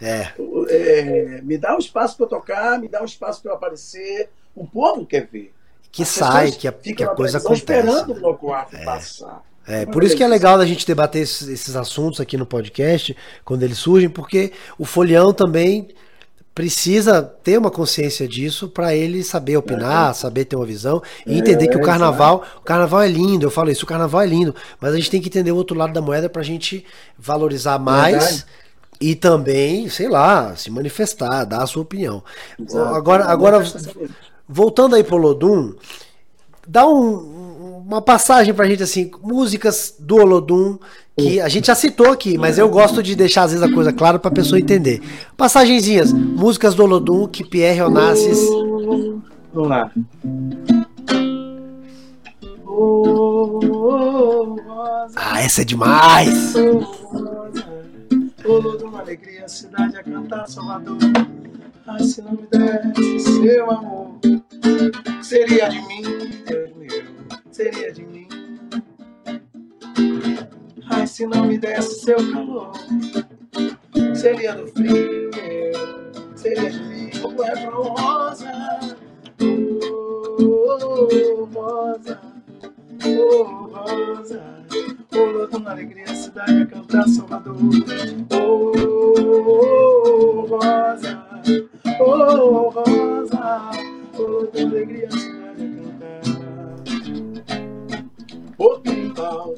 É. 0.01 0.29
é 0.69 1.41
me 1.43 1.57
dá 1.57 1.75
um 1.75 1.79
espaço 1.79 2.17
para 2.17 2.27
tocar, 2.27 2.79
me 2.79 2.89
dá 2.89 3.01
um 3.03 3.07
espaço 3.07 3.43
para 3.43 3.55
aparecer. 3.55 4.29
O 4.55 4.67
povo 4.67 5.07
quer 5.07 5.27
ver. 5.27 5.53
Que 5.91 6.03
As 6.03 6.09
sai, 6.09 6.53
que 6.53 6.69
a, 6.69 6.73
que 6.73 7.03
a 7.03 7.09
coisa 7.09 7.39
acontece. 7.39 7.61
esperando 7.61 8.13
o 8.13 8.15
bloco 8.15 8.53
afro 8.53 8.77
é. 8.77 8.85
passar. 8.85 9.43
É, 9.67 9.87
por 9.87 10.05
isso 10.05 10.15
que 10.15 10.23
é 10.23 10.29
legal 10.29 10.61
a 10.61 10.67
gente 10.67 10.87
debater 10.87 11.23
esses, 11.23 11.49
esses, 11.49 11.75
assuntos 11.75 12.21
aqui 12.21 12.37
no 12.37 12.45
podcast, 12.45 13.17
quando 13.43 13.63
eles 13.63 13.79
surgem, 13.79 14.11
porque 14.11 14.53
o 14.79 14.85
folião 14.85 15.33
também 15.33 15.89
precisa 16.55 17.21
ter 17.21 17.59
uma 17.59 17.71
consciência 17.71 18.29
disso 18.29 18.69
para 18.69 18.95
ele 18.95 19.25
saber 19.25 19.57
opinar, 19.57 20.11
é. 20.11 20.15
saber 20.15 20.45
ter 20.45 20.55
uma 20.55 20.65
visão 20.65 21.03
e 21.27 21.37
entender 21.37 21.65
é, 21.65 21.69
que 21.69 21.77
o 21.77 21.83
carnaval, 21.83 22.45
o 22.59 22.61
carnaval 22.61 23.03
é 23.03 23.09
lindo, 23.09 23.45
eu 23.45 23.51
falo 23.51 23.71
isso, 23.71 23.85
o 23.85 23.89
carnaval 23.89 24.21
é 24.23 24.27
lindo, 24.27 24.55
mas 24.81 24.93
a 24.93 24.97
gente 24.97 25.11
tem 25.11 25.21
que 25.21 25.29
entender 25.29 25.51
o 25.51 25.57
outro 25.57 25.77
lado 25.77 25.93
da 25.93 26.01
moeda 26.01 26.29
para 26.29 26.43
a 26.43 26.45
gente 26.45 26.85
valorizar 27.19 27.79
mais 27.79 28.15
Verdade. 28.15 28.47
e 29.01 29.15
também, 29.17 29.89
sei 29.89 30.09
lá, 30.09 30.55
se 30.55 30.71
manifestar, 30.71 31.45
dar 31.45 31.65
a 31.65 31.67
sua 31.67 31.83
opinião. 31.83 32.23
Exato. 32.59 32.95
Agora, 32.95 33.25
agora 33.25 33.65
voltando 34.49 34.95
aí 34.95 35.03
pro 35.03 35.17
Lodum, 35.17 35.75
dá 36.69 36.87
um, 36.87 37.83
uma 37.85 38.01
passagem 38.01 38.55
pra 38.55 38.67
gente 38.67 38.83
assim, 38.83 39.11
músicas 39.21 39.97
do 39.99 40.17
Olodum 40.17 40.79
que 41.17 41.41
a 41.41 41.49
gente 41.49 41.69
já 41.69 41.75
citou 41.75 42.11
aqui, 42.11 42.37
mas 42.37 42.59
eu 42.59 42.69
gosto 42.69 43.03
de 43.03 43.15
deixar 43.15 43.45
às 43.45 43.53
vezes 43.53 43.65
a 43.65 43.73
coisa 43.73 43.93
clara 43.93 44.19
para 44.19 44.31
a 44.31 44.35
pessoa 44.35 44.59
entender. 44.59 45.01
Passagenzinhas, 45.37 46.13
músicas 46.13 46.75
do 46.75 46.83
Olodum 46.83 47.29
que 47.29 47.45
Pierre 47.45 47.83
Onassis. 47.83 48.39
Vamos 49.53 49.69
lá. 49.69 49.91
Ah, 55.15 55.41
essa 55.41 55.63
é 55.63 55.65
demais! 55.65 56.55
Olodum, 58.45 58.97
alegria, 58.97 59.49
cidade 59.49 59.97
a 59.97 60.03
cantar, 60.03 60.47
Salvador. 60.49 60.99
Ai, 61.87 62.03
se 62.03 62.21
não 62.23 62.33
me 62.33 62.47
desse 62.51 63.21
seu 63.21 63.71
amor, 63.71 64.19
seria 65.23 65.69
de 65.69 65.81
mim, 65.87 66.03
Deus 66.47 66.71
meu, 66.77 67.05
seria 67.53 67.93
de 67.93 68.05
mim. 68.05 68.27
Ai, 70.91 71.07
se 71.07 71.27
não 71.27 71.47
me 71.47 71.57
desse 71.59 72.01
seu 72.01 72.17
calor, 72.33 72.73
seria 74.15 74.55
do 74.55 74.67
frio, 74.69 75.31
seria 76.37 76.71
de 76.71 76.79
mim, 76.85 77.11
como 77.23 77.43
é 77.43 77.67
pro 77.67 77.83
rosa, 77.85 78.53
oh, 79.41 81.45
rosa, 81.53 82.21
oh, 83.07 83.45
rosa, 83.45 84.43
oh, 85.15 85.25
louco 85.25 85.59
na 85.61 85.71
alegria, 85.73 86.15
cidade 86.15 86.63
a 86.63 86.67
cantar 86.67 87.09
Salvador, 87.09 87.57
oh, 88.33 88.73
rosa, 90.47 91.27
oh, 92.01 92.71
rosa, 92.71 93.71
oh, 94.19 94.23
louco 94.23 94.59
na 94.61 94.67
alegria, 94.71 95.11
cidade 95.11 95.65
a 95.65 95.83
cantar, 95.83 96.23
oh, 98.59 98.79
pirimbau, 98.81 99.55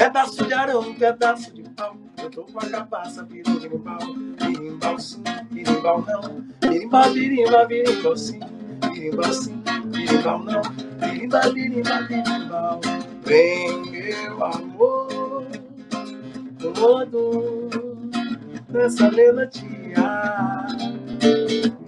Pedaço 0.00 0.46
de 0.46 0.54
arão, 0.54 0.94
pedaço 0.94 1.52
de 1.52 1.62
pau. 1.62 1.94
Eu 2.16 2.30
tô 2.30 2.44
com 2.44 2.58
a 2.58 2.66
cabaça, 2.70 3.22
birimbau. 3.22 3.98
Birimbau 4.38 4.98
sim, 4.98 5.22
birimbau 5.50 6.02
não. 6.08 6.40
Birimba, 6.58 7.10
birimba, 7.10 7.66
birimbau 7.66 8.16
sim. 8.16 8.40
Birimbau 8.80 9.30
sim, 9.30 9.62
birimbau 9.88 10.38
não. 10.38 10.62
Birimba, 11.00 11.40
birimba, 11.50 12.00
birimbau. 12.08 12.80
Vem, 13.26 13.90
meu 13.90 14.42
amor, 14.42 15.46
todo 16.58 17.68
nessa 18.70 19.10
melodia. 19.10 19.66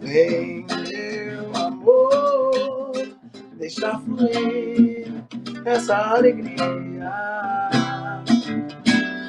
Vem, 0.03 0.67
meu 0.91 1.65
amor, 1.65 2.93
deixa 3.57 3.99
fluir 4.01 5.11
essa 5.65 5.97
alegria 5.97 7.42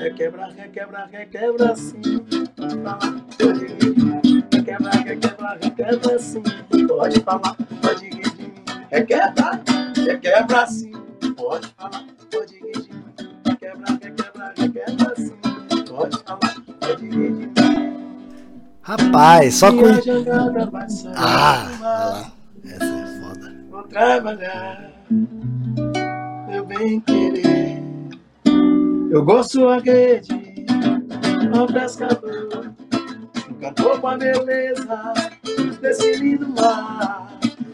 requebra, 0.04 0.50
requebra, 0.50 1.06
requebra 1.12 1.76
sim. 1.76 2.02
Requebra, 4.52 4.92
requebra, 4.92 5.58
requebra 5.62 6.20
sim. 6.20 6.44
Pode 6.88 7.20
falar, 7.22 7.56
pode 7.82 8.10
rir 8.10 8.36
de 8.36 8.44
mim. 8.44 8.64
Requebra, 8.92 9.62
requebra 10.06 10.68
sim. 10.68 10.92
Pode 11.38 11.68
falar, 11.78 12.04
pode 12.32 12.54
rir 12.56 12.82
de 12.82 12.94
mim. 12.94 13.04
Requebra, 13.46 14.00
requebra, 14.02 14.54
requebra 14.58 15.16
sim. 15.16 15.36
Pode 15.88 16.24
falar, 16.24 16.56
pode 16.82 17.10
rir 17.10 17.34
de 17.34 17.48
mim. 17.48 17.54
Rapaz, 18.82 19.56
só 19.56 19.72
com. 19.72 19.86
Ah, 21.16 21.70
lá. 21.80 22.32
Essa 22.66 22.84
é 22.84 23.22
foda. 23.22 23.56
Vou 23.70 23.84
trabalhar, 23.84 24.92
meu 26.50 26.66
bem 26.66 27.00
querer. 27.00 27.83
Eu 29.14 29.24
gosto 29.24 29.68
a 29.68 29.78
rede, 29.78 30.28
ao 31.56 31.68
pescador. 31.68 32.74
Cantou 33.62 34.00
com 34.02 34.08
a 34.08 34.18
beleza 34.18 35.14
desse 35.80 36.16
lindo 36.16 36.50
mar. 36.50 37.32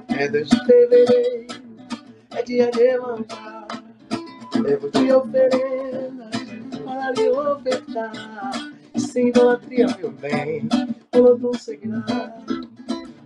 É 0.09 0.27
2 0.27 0.49
de 0.49 0.65
fevereiro, 0.65 1.63
é 2.31 2.43
dia 2.43 2.69
de 2.69 2.79
levantar. 2.79 3.67
Levo 4.61 4.91
de 4.91 5.13
oferenda 5.13 6.29
para 6.83 7.11
lhe 7.11 7.29
ofertar. 7.29 8.11
Sem 8.97 9.29
idolatria, 9.29 9.87
meu 9.97 10.11
bem, 10.11 10.67
o 11.15 11.19
lobo 11.19 11.57
seguirá. 11.57 12.35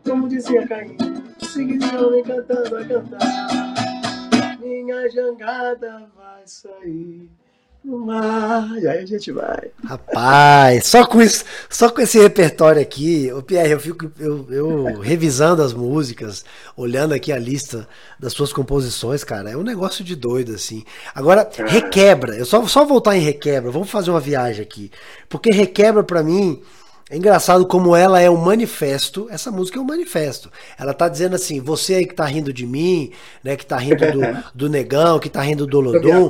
Como 0.07 0.29
dizia 0.29 0.67
Caim, 0.67 0.97
seguirão 1.41 2.21
cantando 2.21 2.77
a 2.77 2.85
cantar. 2.85 4.59
Minha 4.59 5.09
jangada 5.09 6.11
vai 6.15 6.43
sair 6.45 7.42
mar. 7.83 8.69
E 8.79 8.87
aí 8.87 8.99
a 8.99 9.05
gente 9.05 9.31
vai. 9.31 9.71
Rapaz, 9.83 10.87
só 10.87 11.05
com 11.05 11.21
isso, 11.21 11.43
só 11.69 11.89
com 11.89 12.01
esse 12.01 12.19
repertório 12.19 12.81
aqui, 12.81 13.31
o 13.33 13.41
Pierre, 13.41 13.71
eu 13.71 13.79
fico 13.79 14.11
eu, 14.19 14.47
eu 14.49 14.99
revisando 15.01 15.61
as 15.61 15.73
músicas, 15.73 16.45
olhando 16.75 17.13
aqui 17.13 17.31
a 17.31 17.37
lista 17.37 17.87
das 18.19 18.33
suas 18.33 18.53
composições, 18.53 19.23
cara, 19.23 19.51
é 19.51 19.57
um 19.57 19.63
negócio 19.63 20.03
de 20.03 20.15
doido 20.15 20.53
assim. 20.53 20.83
Agora, 21.13 21.49
requebra, 21.67 22.35
eu 22.35 22.45
só 22.45 22.65
só 22.67 22.85
voltar 22.85 23.17
em 23.17 23.21
requebra, 23.21 23.71
vamos 23.71 23.89
fazer 23.89 24.11
uma 24.11 24.19
viagem 24.19 24.61
aqui, 24.61 24.91
porque 25.27 25.51
requebra 25.51 26.03
para 26.03 26.23
mim 26.23 26.61
é 27.09 27.17
engraçado 27.17 27.67
como 27.67 27.95
ela 27.95 28.19
é 28.21 28.29
um 28.29 28.37
manifesto. 28.37 29.27
Essa 29.29 29.51
música 29.51 29.77
é 29.77 29.81
um 29.81 29.85
manifesto. 29.85 30.49
Ela 30.79 30.93
tá 30.93 31.09
dizendo 31.09 31.35
assim: 31.35 31.59
você 31.59 31.95
aí 31.95 32.05
que 32.05 32.15
tá 32.15 32.25
rindo 32.25 32.53
de 32.53 32.65
mim, 32.65 33.11
né? 33.43 33.57
Que 33.57 33.65
tá 33.65 33.77
rindo 33.77 34.09
do, 34.11 34.21
do 34.55 34.69
negão, 34.69 35.19
que 35.19 35.29
tá 35.29 35.41
rindo 35.41 35.67
do 35.67 35.81
Lodum. 35.81 36.29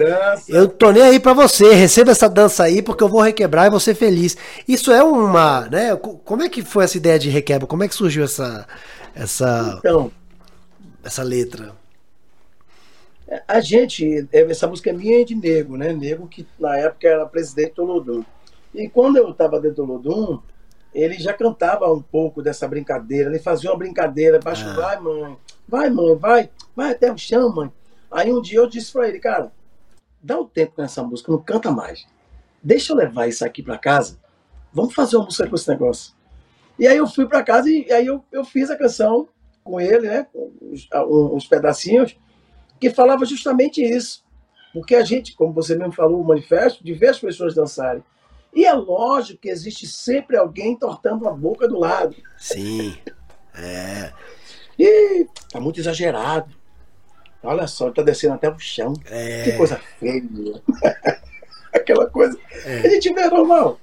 Eu 0.50 0.68
tô 0.68 0.92
nem 0.92 1.04
aí 1.04 1.20
para 1.20 1.34
você. 1.34 1.74
Receba 1.74 2.12
essa 2.12 2.28
dança 2.28 2.64
aí, 2.64 2.82
porque 2.82 3.04
eu 3.04 3.08
vou 3.08 3.22
requebrar 3.22 3.68
e 3.68 3.70
vou 3.70 3.80
ser 3.80 3.94
feliz. 3.94 4.36
Isso 4.68 4.92
é 4.92 5.04
uma. 5.04 5.68
né? 5.70 5.96
Como 5.96 6.42
é 6.42 6.50
que 6.50 6.64
foi 6.64 6.84
essa 6.84 6.98
ideia 6.98 7.20
de 7.20 7.30
requebra? 7.30 7.68
Como 7.68 7.84
é 7.84 7.88
que 7.88 7.96
surgiu 7.96 8.24
essa. 8.24 8.68
essa, 9.14 9.76
então, 9.78 10.12
essa 11.04 11.22
letra? 11.22 11.72
A 13.48 13.62
gente, 13.62 14.28
essa 14.32 14.68
música 14.68 14.90
é 14.90 14.94
minha 14.94 15.22
e 15.22 15.26
de 15.26 15.36
Nego, 15.36 15.78
né? 15.78 15.94
Nego 15.94 16.28
que 16.28 16.46
na 16.60 16.76
época 16.78 17.08
era 17.08 17.26
presidente 17.26 17.76
do 17.76 17.86
Lodum. 17.86 18.24
E 18.74 18.90
quando 18.90 19.18
eu 19.18 19.30
estava 19.30 19.60
dentro 19.60 19.86
do 19.86 19.94
Lodum, 19.94 20.40
ele 20.94 21.16
já 21.16 21.34
cantava 21.34 21.92
um 21.92 22.02
pouco 22.02 22.42
dessa 22.42 22.68
brincadeira, 22.68 23.30
ele 23.30 23.40
fazia 23.40 23.72
uma 23.72 23.78
brincadeira, 23.78 24.40
baixo, 24.40 24.66
ah. 24.68 24.74
vai 24.74 25.00
mãe, 25.00 25.38
vai 25.68 25.90
mãe, 25.90 26.16
vai, 26.16 26.50
vai 26.76 26.92
até 26.92 27.12
o 27.12 27.18
chão, 27.18 27.54
mãe. 27.54 27.72
Aí 28.12 28.32
um 28.32 28.42
dia 28.42 28.60
eu 28.60 28.68
disse 28.68 28.92
para 28.92 29.08
ele, 29.08 29.20
cara, 29.20 29.52
dá 30.22 30.40
um 30.40 30.46
tempo 30.46 30.74
nessa 30.78 31.04
música, 31.04 31.32
não 31.32 31.40
canta 31.40 31.72
mais. 31.72 32.06
Deixa 32.62 32.94
eu 32.94 32.98
levar 32.98 33.28
isso 33.28 33.44
aqui 33.44 33.64
para 33.64 33.78
casa, 33.78 34.20
vamos 34.72 34.94
fazer 34.94 35.18
uma 35.18 35.26
música 35.26 35.48
com 35.48 35.56
esse 35.56 35.70
negócio. 35.70 36.14
E 36.78 36.88
aí 36.88 36.98
eu 36.98 37.08
fui 37.08 37.28
para 37.28 37.44
casa 37.44 37.70
e 37.70 37.92
aí 37.92 38.06
eu, 38.06 38.24
eu 38.32 38.44
fiz 38.44 38.70
a 38.70 38.78
canção 38.78 39.28
com 39.64 39.80
ele, 39.80 40.08
né, 40.08 40.28
uns, 40.34 40.88
uns 40.92 41.48
pedacinhos, 41.48 42.18
que 42.80 42.90
falava 42.90 43.26
justamente 43.26 43.82
isso. 43.82 44.24
Porque 44.74 44.96
a 44.96 45.04
gente, 45.04 45.36
como 45.36 45.54
você 45.54 45.76
mesmo 45.76 45.94
falou, 45.94 46.20
o 46.20 46.26
manifesto, 46.26 46.84
diversas 46.84 47.22
pessoas 47.22 47.54
dançarem. 47.54 48.04
E 48.54 48.66
é 48.66 48.74
lógico 48.74 49.42
que 49.42 49.50
existe 49.50 49.88
sempre 49.88 50.38
alguém 50.38 50.78
tortando 50.78 51.28
a 51.28 51.32
boca 51.32 51.68
do 51.68 51.80
lado. 51.80 52.16
Sim. 52.38 52.96
É. 53.56 54.12
E 54.78 55.28
tá 55.52 55.60
muito 55.60 55.80
exagerado. 55.80 56.54
Olha 57.42 57.68
só, 57.68 57.92
tá 57.92 58.02
descendo 58.02 58.36
até 58.36 58.50
o 58.50 58.58
chão. 58.60 58.94
É. 59.06 59.44
Que 59.44 59.52
coisa 59.54 59.80
feia. 60.00 60.24
Aquela 61.74 62.10
coisa. 62.10 62.38
É. 62.66 62.80
A 62.80 62.90
gente 62.90 63.14
vê 63.14 63.28
normal. 63.28 63.80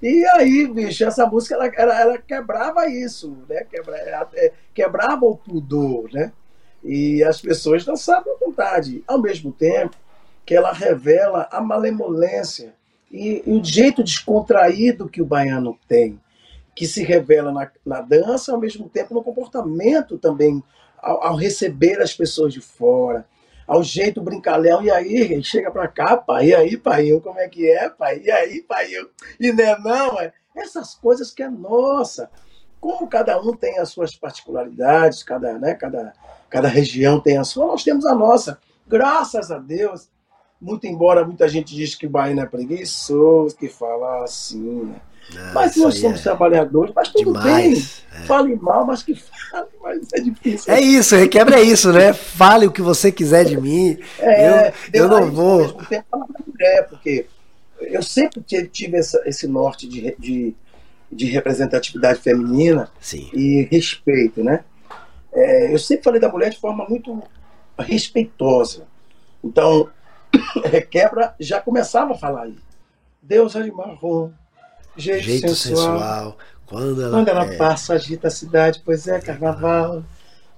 E 0.00 0.24
aí, 0.34 0.66
bicho, 0.66 1.04
essa 1.04 1.26
música 1.26 1.54
ela, 1.54 1.66
ela, 1.66 2.00
ela 2.00 2.18
quebrava 2.18 2.88
isso, 2.88 3.36
né? 3.48 3.64
Quebra, 3.64 3.96
é, 4.34 4.52
quebrava 4.74 5.24
o 5.24 5.36
pudor, 5.36 6.10
né? 6.12 6.32
E 6.82 7.22
as 7.22 7.40
pessoas 7.40 7.84
dançavam 7.84 8.34
à 8.34 8.38
vontade. 8.38 9.04
Ao 9.06 9.20
mesmo 9.20 9.52
tempo 9.52 9.96
que 10.44 10.54
ela 10.54 10.72
revela 10.72 11.48
a 11.52 11.60
malemolência 11.60 12.74
e, 13.12 13.42
e, 13.46 13.52
o 13.52 13.62
jeito 13.62 14.02
descontraído 14.02 15.08
que 15.08 15.20
o 15.20 15.26
baiano 15.26 15.78
tem, 15.86 16.18
que 16.74 16.86
se 16.86 17.02
revela 17.02 17.52
na, 17.52 17.70
na 17.84 18.00
dança, 18.00 18.52
ao 18.52 18.58
mesmo 18.58 18.88
tempo 18.88 19.12
no 19.12 19.22
comportamento 19.22 20.16
também, 20.16 20.62
ao, 20.96 21.22
ao 21.22 21.36
receber 21.36 22.00
as 22.00 22.14
pessoas 22.14 22.54
de 22.54 22.60
fora, 22.60 23.26
ao 23.66 23.82
jeito 23.82 24.22
brincalhão, 24.22 24.82
e 24.82 24.90
aí, 24.90 25.42
chega 25.44 25.70
pra 25.70 25.86
cá, 25.86 26.16
pai, 26.16 26.48
e 26.48 26.54
aí, 26.54 26.76
pai, 26.76 27.10
como 27.22 27.38
é 27.38 27.48
que 27.48 27.70
é, 27.70 27.88
pai, 27.90 28.22
e 28.24 28.30
aí, 28.30 28.62
pai, 28.62 28.88
e 29.38 29.52
não 29.52 29.64
é 29.64 29.78
não, 29.78 30.20
é 30.20 30.32
essas 30.56 30.94
coisas 30.94 31.30
que 31.30 31.42
é 31.42 31.50
nossa. 31.50 32.30
Como 32.80 33.06
cada 33.06 33.40
um 33.40 33.54
tem 33.54 33.78
as 33.78 33.90
suas 33.90 34.16
particularidades, 34.16 35.22
cada, 35.22 35.58
né, 35.58 35.74
cada, 35.74 36.12
cada 36.50 36.68
região 36.68 37.20
tem 37.20 37.38
a 37.38 37.44
sua, 37.44 37.66
nós 37.66 37.84
temos 37.84 38.04
a 38.04 38.14
nossa. 38.14 38.58
Graças 38.88 39.50
a 39.50 39.58
Deus, 39.58 40.08
muito 40.62 40.86
embora 40.86 41.26
muita 41.26 41.48
gente 41.48 41.74
diz 41.74 41.96
que 41.96 42.06
o 42.06 42.10
Bahia 42.10 42.40
é 42.40 42.46
preguiçoso, 42.46 43.56
que 43.56 43.68
fala 43.68 44.22
assim, 44.22 44.84
né? 44.84 45.00
Não, 45.34 45.54
mas 45.54 45.76
nós 45.76 45.98
somos 45.98 46.20
é 46.20 46.22
trabalhadores, 46.22 46.92
mas 46.94 47.08
tudo 47.08 47.32
demais, 47.32 48.04
bem. 48.10 48.22
É. 48.22 48.26
Fale 48.26 48.56
mal, 48.56 48.86
mas 48.86 49.02
que 49.02 49.14
fale, 49.14 49.68
mas 49.82 50.08
é 50.12 50.20
difícil. 50.20 50.72
É 50.72 50.80
isso, 50.80 51.16
requebra 51.16 51.58
é 51.58 51.62
isso, 51.62 51.92
né? 51.92 52.12
Fale 52.12 52.66
o 52.66 52.72
que 52.72 52.82
você 52.82 53.10
quiser 53.10 53.44
de 53.44 53.60
mim. 53.60 53.98
É, 54.18 54.68
eu, 54.92 55.04
eu 55.04 55.08
não 55.08 55.30
vou. 55.30 55.62
Ao 55.62 55.66
mesmo 55.66 55.86
tempo, 55.86 56.06
mulher, 56.46 56.88
porque 56.88 57.26
eu 57.80 58.02
sempre 58.02 58.42
tive 58.68 58.98
essa, 58.98 59.22
esse 59.24 59.46
norte 59.46 59.88
de, 59.88 60.14
de, 60.18 60.54
de, 61.10 61.26
representatividade 61.26 62.20
feminina 62.20 62.90
Sim. 63.00 63.30
e 63.32 63.68
respeito, 63.70 64.44
né? 64.44 64.64
É, 65.32 65.72
eu 65.72 65.78
sempre 65.78 66.04
falei 66.04 66.20
da 66.20 66.28
mulher 66.28 66.50
de 66.50 66.58
forma 66.58 66.84
muito 66.88 67.22
respeitosa. 67.78 68.86
Então, 69.42 69.88
requebra 70.64 71.34
já 71.38 71.60
começava 71.60 72.12
a 72.12 72.18
falar 72.18 72.44
aí. 72.44 72.56
Deus 73.22 73.54
é 73.54 73.62
de 73.62 73.70
marrom, 73.70 74.30
jeito, 74.96 75.22
jeito 75.22 75.54
sensual. 75.54 75.98
sensual. 75.98 76.38
Quando 76.66 77.02
ela, 77.02 77.10
Quando 77.10 77.28
ela 77.28 77.44
é... 77.44 77.56
passa, 77.56 77.94
agita 77.94 78.28
a 78.28 78.30
cidade, 78.30 78.82
pois 78.84 79.06
é, 79.06 79.20
carnaval. 79.20 80.02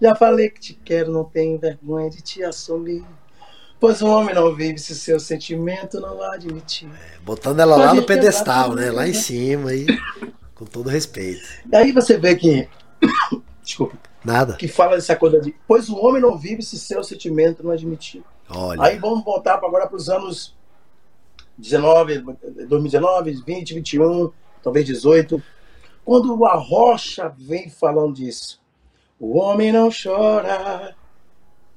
Já 0.01 0.15
falei 0.15 0.49
que 0.49 0.61
te 0.61 0.75
quero, 0.75 1.13
não 1.13 1.25
tenho 1.25 1.59
vergonha 1.59 2.09
de 2.11 2.23
te 2.23 2.43
assumir. 2.43 3.05
Pois 3.81 4.01
o 4.01 4.07
homem 4.07 4.35
não 4.35 4.55
vive 4.55 4.79
se 4.79 4.95
seu 4.95 5.19
sentimento 5.19 6.01
não 6.01 6.23
admitir. 6.23 6.89
É, 6.89 7.19
botando 7.21 7.61
ela 7.61 7.77
lá 7.77 7.95
no 7.95 8.03
pedestal, 8.03 8.75
né? 8.75 8.91
Lá 8.91 9.07
em 9.07 9.13
cima, 9.13 9.71
aí, 9.71 9.87
com 10.55 10.65
todo 10.65 10.89
respeito. 10.89 11.43
Daí 11.67 11.93
você 11.93 12.17
vê 12.17 12.37
que. 12.37 12.69
Desculpa. 13.63 13.99
Nada. 14.25 14.55
Que 14.55 14.69
fala 14.69 14.95
dessa 14.97 15.15
coisa 15.17 15.41
de. 15.41 15.55
Pois 15.67 15.89
o 15.89 15.97
homem 15.97 16.23
não 16.23 16.39
vive 16.39 16.63
se 16.63 16.79
seu 16.79 17.05
sentimento 17.05 17.63
não 17.63 17.73
admitir. 17.73 18.23
Olha. 18.55 18.83
Aí 18.83 18.99
vamos 18.99 19.25
voltar 19.25 19.55
agora 19.55 19.87
para 19.87 19.97
os 19.97 20.09
anos 20.09 20.55
19, 21.59 22.21
2019, 22.69 23.43
20, 23.45 23.75
21, 23.75 24.31
talvez 24.63 24.87
18. 24.87 25.43
Quando 26.05 26.37
o 26.37 26.47
Arrocha 26.47 27.33
vem 27.37 27.71
falando 27.71 28.15
disso. 28.15 28.61
O 29.19 29.39
homem 29.39 29.73
não 29.73 29.89
chora. 29.91 30.95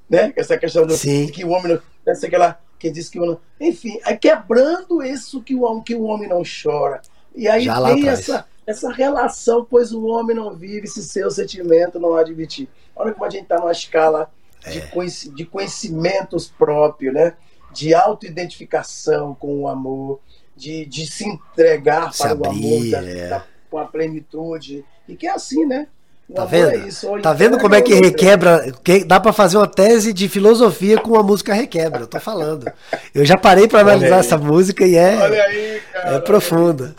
Né? 0.08 0.32
Essa 0.36 0.58
questão 0.58 0.86
do, 0.86 0.96
de 0.96 1.32
que 1.32 1.44
o 1.44 1.50
homem 1.50 1.74
não. 1.74 1.82
Essa 2.06 2.26
aquela 2.26 2.60
que 2.78 2.90
diz 2.90 3.08
que 3.08 3.18
o. 3.18 3.40
Enfim, 3.60 3.98
é 4.04 4.16
quebrando 4.16 5.02
isso 5.02 5.42
que 5.42 5.54
o, 5.54 5.82
que 5.82 5.94
o 5.94 6.02
homem 6.02 6.28
não 6.28 6.42
chora. 6.42 7.00
E 7.34 7.48
aí 7.48 7.64
Já 7.64 7.80
vem 7.80 8.08
essa, 8.08 8.46
essa 8.66 8.90
relação, 8.90 9.66
pois 9.68 9.92
o 9.92 10.04
homem 10.06 10.36
não 10.36 10.54
vive 10.54 10.86
se 10.86 11.02
seu 11.02 11.30
sentimento 11.30 12.00
não 12.00 12.16
admitir. 12.16 12.68
Olha 12.94 13.12
como 13.12 13.24
a 13.24 13.30
gente 13.30 13.44
está 13.44 13.58
numa 13.58 13.72
escala 13.72 14.30
de, 14.70 14.78
é. 14.78 15.34
de 15.34 15.44
conhecimentos 15.44 16.48
próprios, 16.48 17.14
né? 17.14 17.34
de 17.72 17.94
autoidentificação 17.94 19.34
com 19.34 19.62
o 19.62 19.68
amor, 19.68 20.20
de, 20.56 20.84
de 20.86 21.06
se 21.06 21.28
entregar 21.28 22.12
se 22.12 22.22
para 22.22 22.32
abrir, 22.32 22.46
o 22.46 22.50
amor 22.50 22.90
da, 22.90 23.08
é. 23.08 23.28
da, 23.28 23.44
com 23.70 23.78
a 23.78 23.84
plenitude. 23.84 24.84
E 25.08 25.14
que 25.14 25.26
é 25.26 25.30
assim, 25.30 25.64
né? 25.64 25.86
O 26.28 26.34
tá 26.34 26.44
vendo? 26.44 26.70
É 26.70 26.76
isso, 26.76 27.08
tá 27.22 27.32
vendo 27.32 27.58
como 27.58 27.74
é 27.74 27.80
que 27.80 27.94
requebra? 27.94 28.70
Que 28.84 29.02
dá 29.02 29.18
para 29.18 29.32
fazer 29.32 29.56
uma 29.56 29.66
tese 29.66 30.12
de 30.12 30.28
filosofia 30.28 31.00
com 31.00 31.16
a 31.16 31.22
música 31.22 31.54
requebra. 31.54 32.00
Eu 32.00 32.06
tô 32.06 32.20
falando. 32.20 32.70
Eu 33.14 33.24
já 33.24 33.38
parei 33.38 33.66
para 33.66 33.80
analisar 33.80 34.18
essa 34.18 34.36
música 34.36 34.86
e 34.86 34.94
é, 34.94 35.14
aí, 35.14 35.82
é 35.94 36.18
profunda. 36.20 36.94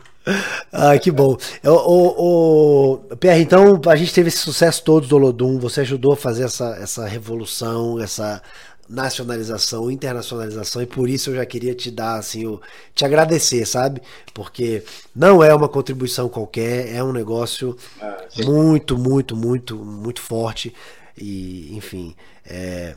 Ah, 0.71 0.97
que 0.99 1.11
bom. 1.11 1.37
O, 1.63 2.97
o, 3.09 3.15
Pierre, 3.17 3.41
então 3.41 3.81
a 3.87 3.95
gente 3.95 4.13
teve 4.13 4.27
esse 4.27 4.37
sucesso 4.37 4.83
todo 4.83 5.07
do 5.07 5.15
Olodum, 5.15 5.59
você 5.59 5.81
ajudou 5.81 6.13
a 6.13 6.17
fazer 6.17 6.43
essa, 6.43 6.77
essa 6.79 7.07
revolução, 7.07 7.99
essa 7.99 8.41
nacionalização, 8.89 9.91
internacionalização, 9.91 10.81
e 10.81 10.85
por 10.87 11.07
isso 11.07 11.29
eu 11.29 11.35
já 11.35 11.45
queria 11.45 11.75
te 11.75 11.91
dar, 11.91 12.17
assim, 12.17 12.47
o, 12.47 12.59
te 12.95 13.05
agradecer, 13.05 13.65
sabe? 13.65 14.01
Porque 14.33 14.83
não 15.15 15.43
é 15.43 15.53
uma 15.53 15.69
contribuição 15.69 16.27
qualquer, 16.27 16.93
é 16.93 17.03
um 17.03 17.11
negócio 17.11 17.77
ah, 18.01 18.17
muito, 18.43 18.97
muito, 18.97 19.35
muito, 19.35 19.75
muito 19.77 20.21
forte, 20.21 20.73
e 21.15 21.75
enfim, 21.75 22.15
é, 22.43 22.95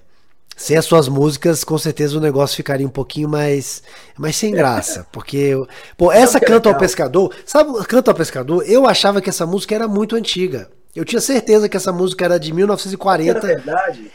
sem 0.57 0.77
as 0.77 0.85
suas 0.85 1.09
músicas, 1.09 1.65
com 1.65 1.77
certeza 1.79 2.17
o 2.17 2.21
negócio 2.21 2.57
ficaria 2.57 2.87
um 2.87 2.91
pouquinho 2.91 3.29
mais, 3.29 3.83
mais 4.17 4.37
sem 4.37 4.53
graça. 4.53 5.07
Porque, 5.13 5.55
pô, 5.97 6.13
essa 6.13 6.39
Canto 6.39 6.69
ao 6.69 6.77
Pescador, 6.77 7.35
sabe, 7.45 7.73
Canto 7.87 8.09
ao 8.09 8.15
Pescador, 8.15 8.65
eu 8.67 8.87
achava 8.87 9.21
que 9.21 9.31
essa 9.31 9.47
música 9.47 9.75
era 9.75 9.89
muito 9.89 10.17
antiga. 10.17 10.71
Eu 10.95 11.05
tinha 11.05 11.21
certeza 11.21 11.69
que 11.69 11.77
essa 11.77 11.93
música 11.93 12.25
era 12.25 12.39
de 12.39 12.53
1940. 12.53 13.35
Na 13.35 13.41
verdade. 13.41 14.11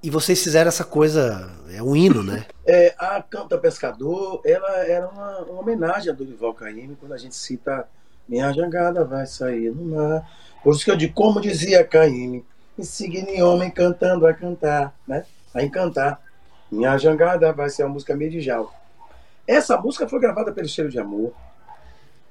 E 0.00 0.10
vocês 0.10 0.40
fizeram 0.42 0.68
essa 0.68 0.84
coisa, 0.84 1.50
é 1.72 1.82
um 1.82 1.96
hino, 1.96 2.22
né? 2.22 2.44
É, 2.70 2.94
a 2.98 3.22
Canto 3.22 3.54
ao 3.54 3.60
Pescador, 3.60 4.42
ela 4.44 4.84
era 4.84 5.08
uma, 5.08 5.38
uma 5.38 5.60
homenagem 5.62 6.12
a 6.12 6.14
Dorival 6.14 6.52
Caymmi, 6.52 6.96
quando 7.00 7.14
a 7.14 7.16
gente 7.16 7.34
cita 7.34 7.88
Minha 8.28 8.52
jangada 8.52 9.06
vai 9.06 9.26
sair 9.26 9.70
no 9.70 9.96
mar. 9.96 10.30
Por 10.62 10.74
isso 10.74 10.84
que 10.84 10.90
eu 10.90 10.96
digo, 10.96 11.14
como 11.14 11.40
dizia 11.40 11.82
Caymmi, 11.82 12.44
insigne 12.78 13.42
homem 13.42 13.70
cantando 13.70 14.26
a 14.26 14.34
cantar, 14.34 14.94
né? 15.06 15.24
A 15.54 15.62
encantar. 15.62 16.20
Minha 16.70 16.96
Jangada 16.98 17.52
vai 17.52 17.70
ser 17.70 17.84
uma 17.84 17.94
música 17.94 18.14
medijal. 18.14 18.72
Essa 19.46 19.76
música 19.76 20.08
foi 20.08 20.20
gravada 20.20 20.52
pelo 20.52 20.68
Cheiro 20.68 20.90
de 20.90 20.98
Amor. 20.98 21.32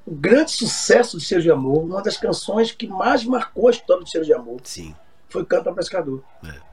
Um 0.07 0.15
grande 0.15 0.51
sucesso 0.51 1.17
do 1.17 1.23
Cheiro 1.23 1.43
de 1.43 1.51
Amor, 1.51 1.83
uma 1.83 2.01
das 2.01 2.17
canções 2.17 2.71
que 2.71 2.87
mais 2.87 3.23
marcou 3.25 3.67
a 3.67 3.71
história 3.71 4.03
do 4.03 4.09
Cheiro 4.09 4.25
de 4.25 4.33
Amor. 4.33 4.59
Sim. 4.63 4.95
Foi 5.29 5.45
Canta 5.45 5.73
Pescador. 5.73 6.23
É. 6.45 6.67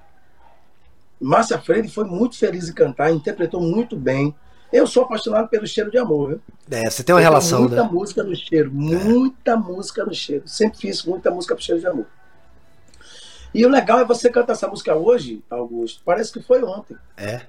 Márcia 1.21 1.59
Freire 1.59 1.89
foi 1.89 2.05
muito 2.05 2.37
feliz 2.37 2.69
em 2.69 2.73
cantar, 2.73 3.11
interpretou 3.11 3.61
muito 3.61 3.97
bem. 3.97 4.35
Eu 4.73 4.87
sou 4.87 5.05
apaixonado 5.05 5.49
pelo 5.49 5.67
cheiro 5.67 5.91
de 5.91 5.97
amor, 5.97 6.29
viu? 6.31 6.41
É, 6.71 6.91
você 6.91 7.03
tem 7.05 7.15
uma 7.15 7.21
Eu 7.21 7.25
relação, 7.25 7.61
muita 7.61 7.77
né? 7.77 7.83
Muita 7.83 7.95
música 7.95 8.23
no 8.25 8.35
cheiro, 8.37 8.71
muita 8.73 9.53
é. 9.53 9.57
música 9.57 10.05
no 10.05 10.13
cheiro. 10.13 10.49
Sempre 10.49 10.79
fiz 10.79 11.05
muita 11.05 11.31
música 11.31 11.55
pro 11.55 11.65
cheiro 11.65 11.81
de 11.81 11.87
amor. 11.87 12.07
E 13.55 13.65
o 13.65 13.69
legal 13.69 14.01
é 14.01 14.05
você 14.05 14.29
cantar 14.29 14.55
essa 14.55 14.67
música 14.67 14.97
hoje, 14.97 15.43
Augusto, 15.49 16.03
parece 16.05 16.33
que 16.33 16.43
foi 16.43 16.63
ontem. 16.65 16.97
É. 17.17 17.43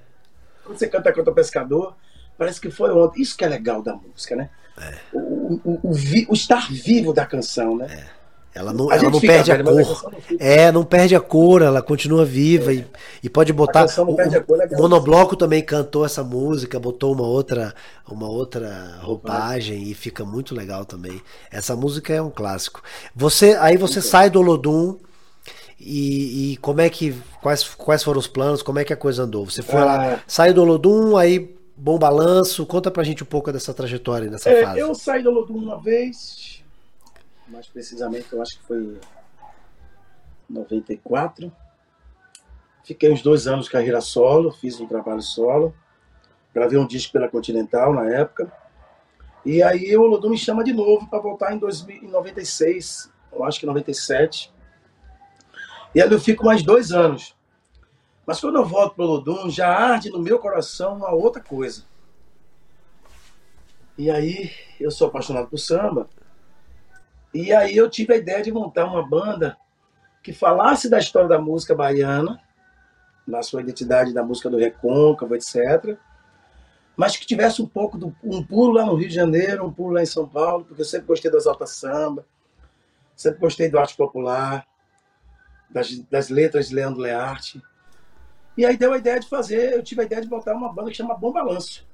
Quando 0.63 0.77
você 0.77 0.87
canta 0.87 1.11
Canta 1.11 1.31
Pescador, 1.31 1.95
parece 2.37 2.61
que 2.61 2.69
foi 2.69 2.91
ontem. 2.91 3.23
Isso 3.23 3.35
que 3.35 3.43
é 3.43 3.47
legal 3.47 3.81
da 3.81 3.95
música, 3.95 4.35
né? 4.35 4.49
É. 4.77 4.93
O, 5.11 5.59
o, 5.63 5.79
o, 5.83 5.93
vi, 5.93 6.27
o, 6.29 6.33
estar 6.33 6.71
vivo 6.71 7.11
da 7.11 7.25
canção, 7.25 7.75
né? 7.75 7.87
É. 7.89 8.25
Ela 8.53 8.71
não, 8.71 8.89
a 8.89 8.95
ela 8.95 9.09
não 9.09 9.19
perde 9.19 9.51
a 9.51 9.61
cor. 9.61 10.13
A 10.31 10.35
é, 10.39 10.71
não 10.71 10.85
perde 10.85 11.13
a 11.13 11.19
cor, 11.19 11.61
ela 11.61 11.81
continua 11.81 12.23
viva 12.23 12.71
é. 12.71 12.75
e, 12.75 12.87
e 13.23 13.29
pode 13.29 13.51
botar. 13.51 13.85
O, 13.85 14.11
o, 14.11 14.77
Monobloco 14.77 15.35
também 15.35 15.61
cantou 15.61 16.05
essa 16.05 16.23
música, 16.23 16.79
botou 16.79 17.13
uma 17.13 17.25
outra, 17.25 17.75
uma 18.07 18.29
outra 18.29 18.97
roupagem 19.01 19.83
e 19.83 19.93
fica 19.93 20.23
muito 20.23 20.55
legal 20.55 20.85
também. 20.85 21.21
Essa 21.51 21.75
música 21.75 22.13
é 22.13 22.21
um 22.21 22.29
clássico. 22.29 22.81
Você, 23.13 23.57
aí 23.59 23.75
você 23.75 24.01
sai 24.01 24.29
do 24.29 24.39
Olodum 24.39 24.99
e, 25.79 26.53
e, 26.53 26.57
como 26.57 26.81
é 26.81 26.89
que. 26.89 27.13
Quais, 27.41 27.63
quais 27.75 28.03
foram 28.03 28.19
os 28.19 28.27
planos? 28.27 28.61
Como 28.61 28.79
é 28.79 28.85
que 28.85 28.93
a 28.93 28.97
coisa 28.97 29.23
andou? 29.23 29.45
Você 29.45 29.61
foi 29.61 29.81
lá, 29.81 30.13
é. 30.13 30.23
saiu 30.25 30.53
do 30.53 30.61
Olodum, 30.61 31.17
aí 31.17 31.55
bom 31.75 31.99
balanço. 31.99 32.65
Conta 32.65 32.89
pra 32.89 33.03
gente 33.03 33.23
um 33.23 33.25
pouco 33.25 33.51
dessa 33.51 33.73
trajetória 33.73 34.29
nessa 34.29 34.49
é, 34.49 34.63
fase. 34.63 34.79
Eu 34.79 34.95
saí 34.95 35.21
do 35.21 35.29
Olodum 35.29 35.57
uma 35.57 35.81
vez, 35.81 36.63
mais 37.47 37.67
precisamente, 37.67 38.31
eu 38.31 38.41
acho 38.41 38.57
que 38.57 38.65
foi 38.65 38.97
94. 40.49 41.51
Fiquei 42.85 43.11
uns 43.11 43.21
dois 43.21 43.45
anos 43.45 43.65
de 43.65 43.71
carreira 43.71 43.99
solo, 43.99 44.51
fiz 44.51 44.79
um 44.79 44.87
trabalho 44.87 45.21
solo. 45.21 45.75
Gravei 46.53 46.79
um 46.79 46.87
disco 46.87 47.11
pela 47.11 47.27
Continental 47.27 47.93
na 47.93 48.09
época. 48.09 48.49
E 49.45 49.61
aí 49.61 49.95
o 49.97 50.03
Olodum 50.03 50.29
me 50.29 50.37
chama 50.37 50.63
de 50.63 50.71
novo 50.71 51.07
para 51.07 51.19
voltar 51.19 51.53
em 51.53 51.59
2096, 51.59 53.11
eu 53.31 53.43
acho 53.43 53.59
que 53.59 53.65
97 53.65 54.54
e 55.95 56.01
ali 56.01 56.13
eu 56.13 56.19
fico 56.19 56.43
mais 56.43 56.61
dois 56.61 56.91
anos. 56.91 57.33
Mas 58.25 58.41
quando 58.41 58.57
eu 58.57 58.65
volto 58.65 58.95
para 58.95 59.05
Lodum, 59.05 59.49
já 59.49 59.69
arde 59.69 60.09
no 60.09 60.19
meu 60.19 60.37
coração 60.39 60.97
uma 60.97 61.11
outra 61.13 61.41
coisa. 61.41 61.85
E 63.97 64.11
aí 64.11 64.51
eu 64.77 64.91
sou 64.91 65.07
apaixonado 65.07 65.47
por 65.47 65.57
samba. 65.57 66.09
E 67.33 67.53
aí 67.53 67.77
eu 67.77 67.89
tive 67.89 68.13
a 68.13 68.17
ideia 68.17 68.43
de 68.43 68.51
montar 68.51 68.83
uma 68.83 69.07
banda 69.07 69.57
que 70.21 70.33
falasse 70.33 70.89
da 70.89 70.99
história 70.99 71.29
da 71.29 71.39
música 71.39 71.73
baiana, 71.73 72.41
na 73.25 73.41
sua 73.41 73.61
identidade 73.61 74.13
da 74.13 74.21
música 74.21 74.49
do 74.49 74.57
recôncavo, 74.57 75.33
etc. 75.33 75.97
Mas 76.97 77.15
que 77.15 77.25
tivesse 77.25 77.61
um 77.61 77.67
pouco 77.67 77.97
do 77.97 78.13
um 78.21 78.43
pulo 78.43 78.73
lá 78.73 78.85
no 78.85 78.95
Rio 78.95 79.07
de 79.07 79.15
Janeiro, 79.15 79.65
um 79.65 79.71
pulo 79.71 79.93
lá 79.93 80.01
em 80.01 80.05
São 80.05 80.27
Paulo, 80.27 80.65
porque 80.65 80.81
eu 80.81 80.85
sempre 80.85 81.07
gostei 81.07 81.31
das 81.31 81.47
altas 81.47 81.71
samba, 81.71 82.25
sempre 83.15 83.39
gostei 83.39 83.69
do 83.69 83.79
arte 83.79 83.95
popular 83.95 84.67
das, 85.69 85.99
das 86.09 86.29
letras 86.29 86.69
de 86.69 86.75
Leandro 86.75 87.01
Learte. 87.01 87.61
E 88.57 88.65
aí 88.65 88.77
deu 88.77 88.93
a 88.93 88.97
ideia 88.97 89.19
de 89.19 89.27
fazer, 89.27 89.73
eu 89.73 89.83
tive 89.83 90.01
a 90.01 90.05
ideia 90.05 90.21
de 90.21 90.29
montar 90.29 90.53
uma 90.53 90.71
banda 90.71 90.89
que 90.89 90.97
chama 90.97 91.15
Bom 91.15 91.31
Balanço. 91.31 91.85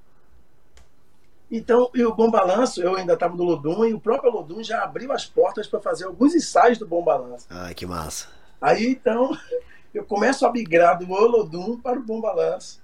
Então, 1.52 1.90
e 1.94 2.04
o 2.06 2.16
Bom 2.16 2.32
Balanço, 2.32 2.82
eu 2.82 2.96
ainda 2.96 3.14
estava 3.14 3.36
no 3.36 3.44
Lodum, 3.44 3.84
e 3.84 3.94
o 3.94 4.00
próprio 4.00 4.32
Lodum 4.32 4.64
já 4.64 4.84
abriu 4.84 5.12
as 5.12 5.26
portas 5.26 5.68
para 5.68 5.82
fazer 5.82 6.06
alguns 6.06 6.34
ensaios 6.34 6.78
do 6.78 6.88
Bom 6.88 7.04
Balanço. 7.04 7.46
Ai, 7.50 7.74
que 7.74 7.86
massa. 7.86 8.30
Aí, 8.62 8.88
então, 8.88 9.38
eu 9.94 10.06
começo 10.06 10.46
a 10.46 10.52
migrar 10.52 10.98
do 10.98 11.12
Olodum 11.12 11.78
para 11.78 12.00
o 12.00 12.04
Bom 12.04 12.22
Balanço. 12.22 12.81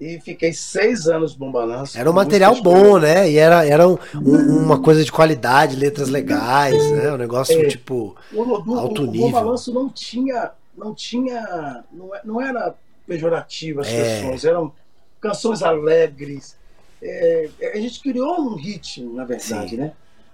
E 0.00 0.18
fiquei 0.20 0.52
seis 0.52 1.06
anos 1.06 1.34
Bom 1.34 1.52
Balanço. 1.52 1.96
Era 1.96 2.10
um 2.10 2.14
material 2.14 2.60
bom, 2.60 2.98
né? 2.98 3.30
E 3.30 3.36
era, 3.36 3.64
era 3.64 3.88
um, 3.88 3.96
um, 4.16 4.64
uma 4.64 4.80
coisa 4.80 5.04
de 5.04 5.12
qualidade, 5.12 5.76
letras 5.76 6.08
legais, 6.08 6.90
né? 6.90 7.12
Um 7.12 7.16
negócio 7.16 7.60
é, 7.60 7.68
tipo 7.68 8.16
o, 8.32 8.74
alto 8.74 9.02
o, 9.02 9.06
nível. 9.06 9.28
O 9.28 9.30
Balanço 9.32 9.72
não 9.72 9.88
tinha, 9.88 10.50
não 10.76 10.92
tinha, 10.92 11.84
não, 12.24 12.42
é, 12.42 12.48
era 12.48 12.74
pejorativo 13.06 13.80
as 13.80 13.88
é. 13.88 14.22
canções, 14.22 14.44
eram 14.44 14.72
canções 15.20 15.62
alegres. 15.62 16.56
É, 17.00 17.48
a 17.74 17.78
gente 17.78 18.00
criou 18.00 18.40
um 18.40 18.56
ritmo, 18.56 19.14
na 19.14 19.24
verdade, 19.24 19.70
Sim. 19.70 19.76
né? 19.76 19.92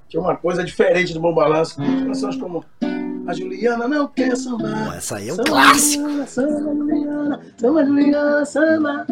Tinha 0.09 0.23
uma 0.23 0.37
coisa 0.37 0.65
diferente 0.65 1.13
do 1.13 1.21
Bom 1.21 1.35
Balanço. 1.35 1.77
Canções 1.77 2.37
como 2.37 2.65
a 3.29 3.35
Juliana 3.35 3.87
não 3.87 4.09
quer 4.09 4.35
sambar. 4.35 4.97
Essa 4.97 5.17
aí 5.17 5.29
é 5.29 5.33
um 5.33 5.37
samba 5.37 5.51
clássico. 5.51 6.27
Samba 6.27 6.75
Juliana, 6.75 7.41
samba 7.59 7.85
Juliana, 7.85 8.45
samba. 8.47 9.07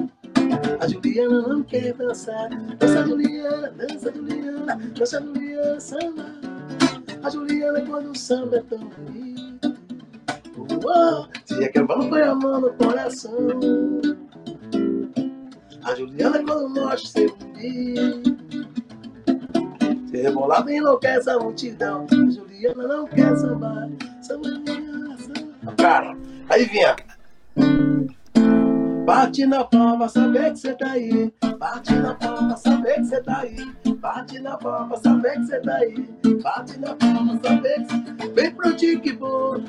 A 0.80 0.88
Juliana 0.88 1.42
não 1.42 1.62
quer 1.62 1.92
dançar. 1.94 2.48
Dança 2.78 3.06
Juliana, 3.06 3.70
dança 3.70 4.12
Juliana, 4.12 4.76
dança 4.96 5.20
Juliana, 5.20 5.80
samba. 5.80 6.24
A 7.22 7.30
Juliana 7.30 7.80
quando 7.82 8.10
o 8.10 8.18
samba 8.18 8.56
é 8.56 8.62
tão 8.62 8.78
bonito. 8.78 9.76
Oh, 10.84 11.26
se 11.44 11.70
vamos 11.82 12.06
põe 12.06 12.22
a 12.22 12.34
mão 12.34 12.60
no 12.60 12.72
coração. 12.74 13.50
A 15.82 15.94
Juliana 15.94 16.42
quando 16.44 16.68
mostra 16.68 17.08
seu 17.08 17.36
bonito. 17.36 18.36
Se 20.08 20.16
rebolado 20.22 20.70
enlouquece 20.70 21.30
a 21.30 21.38
multidão. 21.38 22.06
A 22.10 22.30
Juliana 22.30 22.88
não 22.88 23.06
quer 23.06 23.36
sambar. 23.36 23.88
Samba 24.22 24.48
Juliana, 24.48 25.18
samba. 25.18 25.74
Cara, 25.76 26.16
aí 26.48 26.64
vinha. 26.64 26.96
Bate 29.06 29.46
na 29.46 29.62
palma, 29.62 30.08
saber 30.08 30.50
que 30.50 30.58
cê 30.58 30.74
tá 30.74 30.90
aí. 30.90 31.32
Bate 31.60 31.94
na 31.94 32.12
palma, 32.16 32.56
saber 32.56 32.94
que 32.94 33.04
cê 33.04 33.22
tá 33.22 33.38
aí. 33.38 33.56
Bate 34.00 34.40
na 34.40 34.56
palma, 34.56 34.96
saber 34.96 35.36
que 35.36 35.46
cê 35.46 35.60
tá 35.60 35.76
aí. 35.76 36.08
Bate 36.42 36.80
na 36.80 36.92
palma, 36.96 37.40
saber 37.40 37.86
que 37.86 38.24
cê 38.24 38.28
Vem 38.34 38.50
pro 38.50 38.76
tique 38.76 39.12
bom. 39.12 39.60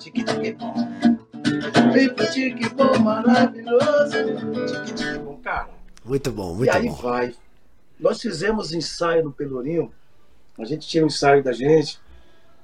Tique. 0.00 0.24
Vem 1.92 2.12
pro 2.12 2.30
tique 2.32 2.68
bom, 2.70 2.98
maravilhoso. 2.98 4.16
Tique 4.66 4.94
tique 4.94 5.18
bom, 5.18 5.36
cara. 5.44 5.68
Muito 6.04 6.32
bom, 6.32 6.56
muito 6.56 6.58
bom. 6.58 6.64
E 6.64 6.70
aí 6.70 6.88
bom. 6.88 6.94
vai. 6.96 7.32
Nós 8.00 8.20
fizemos 8.20 8.72
ensaio 8.72 9.22
no 9.22 9.32
Pelourinho. 9.32 9.92
A 10.58 10.64
gente 10.64 10.88
tinha 10.88 11.04
um 11.04 11.06
ensaio 11.06 11.40
da 11.40 11.52
gente 11.52 12.02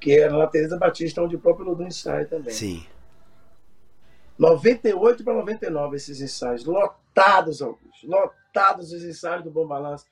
que 0.00 0.18
era 0.18 0.36
na 0.36 0.46
Teresa 0.46 0.78
Batista, 0.78 1.22
onde 1.22 1.36
o 1.36 1.40
próprio 1.40 1.66
Lodum 1.66 1.86
ensaia 1.86 2.24
também. 2.24 2.52
Sim. 2.52 2.84
98 4.38 5.22
para 5.22 5.34
99 5.34 5.96
esses 5.96 6.20
ensaios, 6.20 6.64
lotados, 6.64 7.60
Augusto, 7.60 8.06
lotados 8.06 8.90
os 8.92 9.04
ensaios 9.04 9.44
do 9.44 9.50
Bom 9.50 9.66
Balanço. 9.66 10.06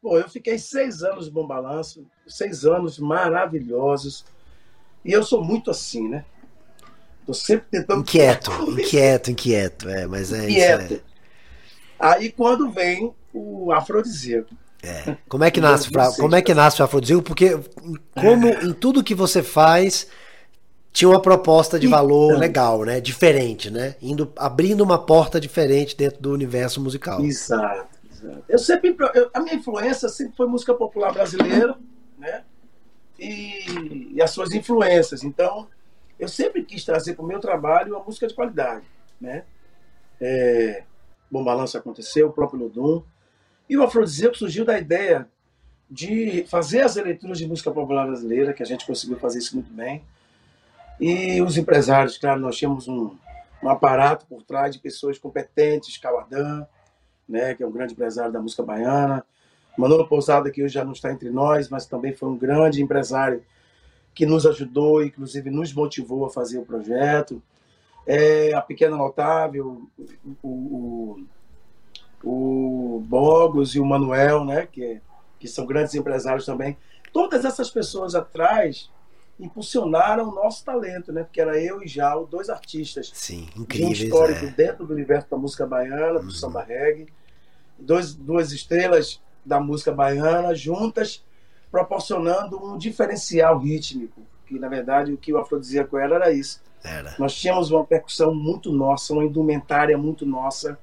Pô, 0.00 0.16
eu 0.16 0.28
fiquei 0.28 0.56
seis 0.56 1.02
anos 1.02 1.26
no 1.26 1.32
Bom 1.32 1.46
Balanço, 1.46 2.06
seis 2.28 2.64
anos 2.64 2.98
maravilhosos. 2.98 4.24
E 5.04 5.12
eu 5.12 5.24
sou 5.24 5.42
muito 5.44 5.70
assim, 5.70 6.08
né? 6.08 6.24
Tô 7.26 7.34
sempre 7.34 7.66
tentando. 7.68 8.02
Inquieto, 8.02 8.52
inquieto, 8.70 9.30
inquieto. 9.32 9.88
É, 9.88 10.06
mas 10.06 10.32
é 10.32 10.48
inquieto. 10.48 10.94
isso. 10.94 10.94
É... 10.94 11.16
Aí 11.98 12.30
quando 12.30 12.70
vem 12.70 13.12
o 13.32 13.72
afrodisíaco. 13.72 14.54
É. 14.86 15.16
Como 15.28 15.42
é 15.42 15.50
que 15.50 15.60
nasce, 15.60 15.90
pra, 15.90 16.12
como 16.12 16.36
é 16.36 16.42
que 16.42 16.54
nasce 16.54 16.80
o 16.80 16.84
afrodisíaco? 16.84 17.22
Porque 17.22 17.58
como 18.14 18.48
em 18.48 18.72
tudo 18.72 19.02
que 19.02 19.14
você 19.14 19.42
faz 19.42 20.06
tinha 20.92 21.08
uma 21.10 21.20
proposta 21.20 21.78
de 21.78 21.86
valor 21.86 22.28
então, 22.28 22.40
legal, 22.40 22.84
né? 22.84 23.00
Diferente, 23.00 23.70
né? 23.70 23.96
Indo, 24.00 24.32
abrindo 24.36 24.82
uma 24.82 24.98
porta 24.98 25.40
diferente 25.40 25.96
dentro 25.96 26.22
do 26.22 26.32
universo 26.32 26.80
musical. 26.80 27.20
Exato. 27.20 27.88
exato. 28.10 28.44
Eu 28.48 28.58
sempre, 28.58 28.96
eu, 29.14 29.30
a 29.34 29.40
minha 29.40 29.56
influência 29.56 30.08
sempre 30.08 30.36
foi 30.36 30.46
música 30.46 30.72
popular 30.72 31.12
brasileira, 31.12 31.76
né? 32.16 32.44
E, 33.18 34.14
e 34.14 34.22
as 34.22 34.30
suas 34.30 34.52
influências. 34.52 35.22
Então, 35.22 35.66
eu 36.18 36.28
sempre 36.28 36.62
quis 36.64 36.82
trazer 36.84 37.14
para 37.14 37.24
o 37.24 37.28
meu 37.28 37.40
trabalho 37.40 37.94
uma 37.94 38.04
música 38.04 38.26
de 38.26 38.34
qualidade, 38.34 38.86
né? 39.20 39.44
É, 40.18 40.84
Bom 41.30 41.44
Balanço 41.44 41.76
aconteceu, 41.76 42.28
o 42.28 42.32
próprio 42.32 42.60
Lodum. 42.60 43.02
E 43.68 43.76
o 43.76 43.82
Afrodisíaco 43.82 44.36
surgiu 44.36 44.64
da 44.64 44.78
ideia 44.78 45.28
de 45.90 46.44
fazer 46.48 46.82
as 46.82 46.96
leituras 46.96 47.38
de 47.38 47.46
música 47.46 47.70
popular 47.70 48.06
brasileira, 48.06 48.52
que 48.52 48.62
a 48.62 48.66
gente 48.66 48.86
conseguiu 48.86 49.18
fazer 49.18 49.38
isso 49.38 49.54
muito 49.54 49.72
bem. 49.72 50.02
E 51.00 51.40
os 51.42 51.56
empresários, 51.56 52.18
claro, 52.18 52.40
nós 52.40 52.56
tínhamos 52.56 52.88
um, 52.88 53.10
um 53.62 53.68
aparato 53.68 54.26
por 54.26 54.42
trás 54.42 54.72
de 54.74 54.80
pessoas 54.80 55.18
competentes, 55.18 55.98
Cauadã, 55.98 56.66
né, 57.28 57.54
que 57.54 57.62
é 57.62 57.66
um 57.66 57.72
grande 57.72 57.92
empresário 57.92 58.32
da 58.32 58.40
música 58.40 58.62
baiana, 58.62 59.24
Manolo 59.76 60.08
Pousada, 60.08 60.50
que 60.50 60.62
hoje 60.62 60.74
já 60.74 60.84
não 60.84 60.92
está 60.92 61.12
entre 61.12 61.28
nós, 61.28 61.68
mas 61.68 61.86
também 61.86 62.14
foi 62.14 62.28
um 62.30 62.36
grande 62.36 62.82
empresário 62.82 63.44
que 64.14 64.24
nos 64.24 64.46
ajudou, 64.46 65.04
inclusive 65.04 65.50
nos 65.50 65.74
motivou 65.74 66.24
a 66.24 66.30
fazer 66.30 66.58
o 66.58 66.64
projeto. 66.64 67.42
É, 68.06 68.54
a 68.54 68.62
Pequena 68.62 68.96
Notável, 68.96 69.86
o, 70.42 70.48
o, 70.48 71.26
o 72.28 73.00
Bogos 73.06 73.76
e 73.76 73.80
o 73.80 73.86
Manuel, 73.86 74.44
né, 74.44 74.66
que, 74.66 75.00
que 75.38 75.46
são 75.46 75.64
grandes 75.64 75.94
empresários 75.94 76.44
também. 76.44 76.76
Todas 77.12 77.44
essas 77.44 77.70
pessoas 77.70 78.16
atrás 78.16 78.90
impulsionaram 79.38 80.28
o 80.28 80.34
nosso 80.34 80.64
talento, 80.64 81.12
né? 81.12 81.22
Porque 81.22 81.40
era 81.40 81.56
eu 81.60 81.82
e 81.82 81.86
Jal, 81.86 82.26
dois 82.26 82.50
artistas. 82.50 83.12
Sim, 83.14 83.48
incríveis. 83.56 83.98
De 83.98 84.04
um 84.04 84.06
histórico 84.06 84.46
é. 84.46 84.50
dentro 84.50 84.84
do 84.84 84.92
universo 84.92 85.30
da 85.30 85.36
música 85.36 85.64
baiana, 85.66 86.18
do 86.18 86.24
uhum. 86.24 86.30
samba 86.30 86.62
reggae. 86.62 87.06
Dois, 87.78 88.14
duas 88.14 88.50
estrelas 88.50 89.22
da 89.44 89.60
música 89.60 89.92
baiana 89.92 90.54
juntas, 90.54 91.24
proporcionando 91.70 92.58
um 92.60 92.76
diferencial 92.76 93.58
rítmico. 93.58 94.20
Que, 94.46 94.58
na 94.58 94.68
verdade, 94.68 95.12
o 95.12 95.16
que 95.16 95.32
o 95.32 95.38
afrodisíaco 95.38 95.96
era 95.96 96.16
era 96.16 96.32
isso. 96.32 96.60
Era. 96.82 97.14
Nós 97.18 97.34
tínhamos 97.34 97.70
uma 97.70 97.84
percussão 97.84 98.34
muito 98.34 98.72
nossa, 98.72 99.12
uma 99.12 99.24
indumentária 99.24 99.96
muito 99.96 100.26
nossa, 100.26 100.78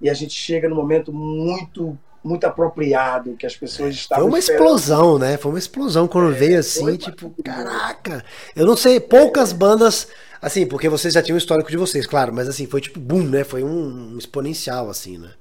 e 0.00 0.08
a 0.08 0.14
gente 0.14 0.34
chega 0.34 0.68
num 0.68 0.76
momento 0.76 1.12
muito 1.12 1.98
muito 2.22 2.44
apropriado 2.44 3.36
que 3.36 3.46
as 3.46 3.56
pessoas 3.56 3.94
estavam 3.94 4.24
Foi 4.24 4.30
uma 4.32 4.38
esperando. 4.38 4.64
explosão, 4.64 5.18
né? 5.18 5.36
Foi 5.36 5.52
uma 5.52 5.58
explosão 5.58 6.08
quando 6.08 6.32
é, 6.32 6.34
veio 6.34 6.58
assim, 6.58 6.96
tipo, 6.96 7.34
caraca. 7.42 8.24
Eu 8.56 8.66
não 8.66 8.76
sei, 8.76 9.00
poucas 9.00 9.52
bandas 9.52 10.08
assim, 10.42 10.66
porque 10.66 10.88
vocês 10.88 11.14
já 11.14 11.22
tinham 11.22 11.36
o 11.36 11.38
histórico 11.38 11.70
de 11.70 11.76
vocês, 11.76 12.06
claro, 12.06 12.32
mas 12.32 12.48
assim, 12.48 12.66
foi 12.66 12.80
tipo 12.80 12.98
boom, 12.98 13.22
né? 13.22 13.44
Foi 13.44 13.62
um, 13.62 14.14
um 14.14 14.18
exponencial 14.18 14.90
assim, 14.90 15.16
né? 15.16 15.32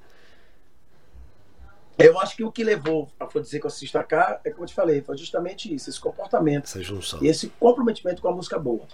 Eu 1.98 2.20
acho 2.20 2.36
que 2.36 2.44
o 2.44 2.52
que 2.52 2.64
levou 2.64 3.10
a 3.20 3.26
dizer 3.40 3.60
que 3.60 3.66
eu 3.66 3.72
se 3.72 3.82
destacar 3.82 4.40
é 4.44 4.52
como 4.52 4.64
eu 4.64 4.68
te 4.68 4.74
falei, 4.74 5.02
foi 5.02 5.18
justamente 5.18 5.74
isso, 5.74 5.90
esse 5.90 6.00
comportamento. 6.00 6.66
Essa 6.66 6.84
junção. 6.84 7.20
E 7.24 7.28
esse 7.28 7.50
comprometimento 7.60 8.22
com 8.22 8.28
a 8.28 8.32
música 8.32 8.60
boa. 8.60 8.86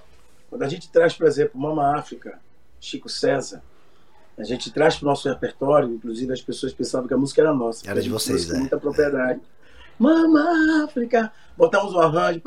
Quando 0.49 0.63
a 0.63 0.69
gente 0.69 0.89
traz, 0.89 1.13
por 1.13 1.27
exemplo, 1.27 1.59
Mama 1.59 1.97
África, 1.97 2.39
Chico 2.79 3.09
César, 3.09 3.61
a 4.37 4.43
gente 4.43 4.71
traz 4.71 4.95
para 4.95 5.05
o 5.05 5.09
nosso 5.09 5.29
repertório, 5.29 5.89
inclusive 5.89 6.33
as 6.33 6.41
pessoas 6.41 6.73
pensavam 6.73 7.07
que 7.07 7.13
a 7.13 7.17
música 7.17 7.41
era 7.41 7.53
nossa. 7.53 7.89
Era 7.89 8.01
de 8.01 8.09
vocês, 8.09 8.49
né? 8.49 8.59
muita 8.59 8.77
propriedade. 8.77 9.39
É. 9.39 9.63
Mama 9.99 10.83
África, 10.85 11.31
botamos 11.55 11.93
o 11.93 11.99
arranjo. 11.99 12.41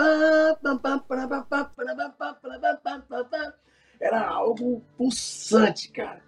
Era 4.01 4.27
algo 4.27 4.83
pulsante, 4.97 5.89
cara. 5.91 6.21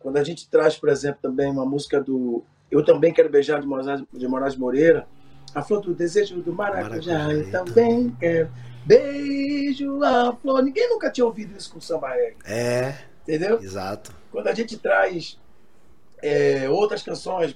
Quando 0.00 0.16
a 0.18 0.24
gente 0.24 0.48
traz, 0.48 0.76
por 0.76 0.88
exemplo, 0.88 1.20
também 1.22 1.50
uma 1.50 1.64
música 1.64 2.00
do 2.00 2.44
Eu 2.70 2.84
Também 2.84 3.12
Quero 3.12 3.30
Beijar 3.30 3.60
de 3.60 3.66
Moraes, 3.66 4.02
de 4.12 4.28
Moraes 4.28 4.56
Moreira, 4.56 5.06
a 5.54 5.62
flor 5.62 5.80
do 5.80 5.94
desejo 5.94 6.42
do 6.42 6.52
maracujá, 6.52 7.18
maracujá 7.18 7.32
eu 7.32 7.50
também 7.50 8.10
quero. 8.20 8.50
Beijo 8.84 10.02
a 10.04 10.32
flor. 10.34 10.62
Ninguém 10.62 10.88
nunca 10.90 11.10
tinha 11.10 11.24
ouvido 11.24 11.56
isso 11.56 11.72
com 11.72 11.80
samba 11.80 12.10
reggae. 12.10 12.36
É. 12.44 12.94
Entendeu? 13.26 13.60
Exato. 13.60 14.14
Quando 14.30 14.46
a 14.46 14.54
gente 14.54 14.78
traz 14.78 15.36
é, 16.22 16.70
outras 16.70 17.02
canções, 17.02 17.52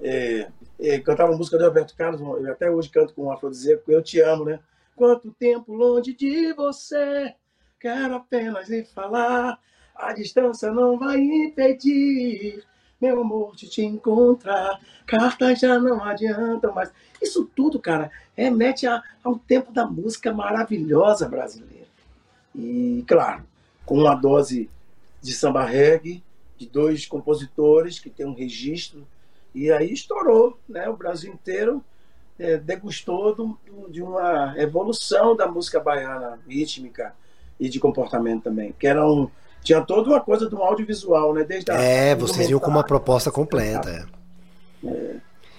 é, 0.00 0.48
é, 0.78 0.98
cantava 1.00 1.36
música 1.36 1.58
do 1.58 1.64
Alberto 1.64 1.96
Carlos, 1.96 2.20
eu 2.20 2.52
até 2.52 2.70
hoje 2.70 2.88
canto 2.90 3.12
com 3.12 3.24
o 3.24 3.32
afrodisíaco, 3.32 3.90
Eu 3.90 4.02
Te 4.02 4.20
Amo, 4.20 4.44
né? 4.44 4.60
Quanto 4.94 5.32
tempo 5.32 5.72
longe 5.72 6.14
de 6.14 6.52
você, 6.52 7.34
quero 7.80 8.14
apenas 8.14 8.68
lhe 8.68 8.84
falar, 8.84 9.58
a 9.96 10.12
distância 10.12 10.70
não 10.70 10.96
vai 10.96 11.18
impedir 11.18 12.62
meu 13.00 13.20
amor 13.20 13.54
de 13.56 13.68
te 13.68 13.82
encontrar, 13.82 14.80
cartas 15.06 15.58
já 15.58 15.78
não 15.78 16.02
adiantam 16.02 16.72
mais. 16.72 16.92
Isso 17.20 17.50
tudo, 17.54 17.78
cara, 17.80 18.10
remete 18.36 18.86
a, 18.86 19.02
ao 19.22 19.38
tempo 19.38 19.72
da 19.72 19.84
música 19.84 20.32
maravilhosa 20.32 21.28
brasileira. 21.28 21.88
E, 22.54 23.04
claro, 23.06 23.44
com 23.84 23.98
uma 23.98 24.14
dose 24.14 24.70
de 25.24 25.32
samba 25.32 25.64
reggae, 25.64 26.22
de 26.58 26.68
dois 26.68 27.06
compositores 27.06 27.98
que 27.98 28.10
tem 28.10 28.26
um 28.26 28.34
registro, 28.34 29.06
e 29.54 29.72
aí 29.72 29.92
estourou, 29.92 30.58
né? 30.68 30.88
O 30.88 30.96
Brasil 30.96 31.32
inteiro 31.32 31.82
é, 32.38 32.58
degustou 32.58 33.34
do, 33.34 33.58
de 33.88 34.02
uma 34.02 34.54
evolução 34.58 35.34
da 35.34 35.46
música 35.46 35.80
baiana 35.80 36.38
rítmica 36.46 37.14
e 37.58 37.68
de 37.68 37.80
comportamento 37.80 38.42
também, 38.44 38.74
que 38.78 38.86
era 38.86 39.08
um, 39.08 39.30
tinha 39.62 39.80
toda 39.80 40.10
uma 40.10 40.20
coisa 40.20 40.48
do 40.48 40.62
audiovisual, 40.62 41.32
né? 41.32 41.42
Desde 41.42 41.70
a, 41.70 41.76
é, 41.76 42.14
vocês 42.14 42.50
iam 42.50 42.60
com 42.60 42.70
uma 42.70 42.84
proposta 42.84 43.30
completa. 43.30 44.06
É. 44.84 44.88
É. 44.88 45.16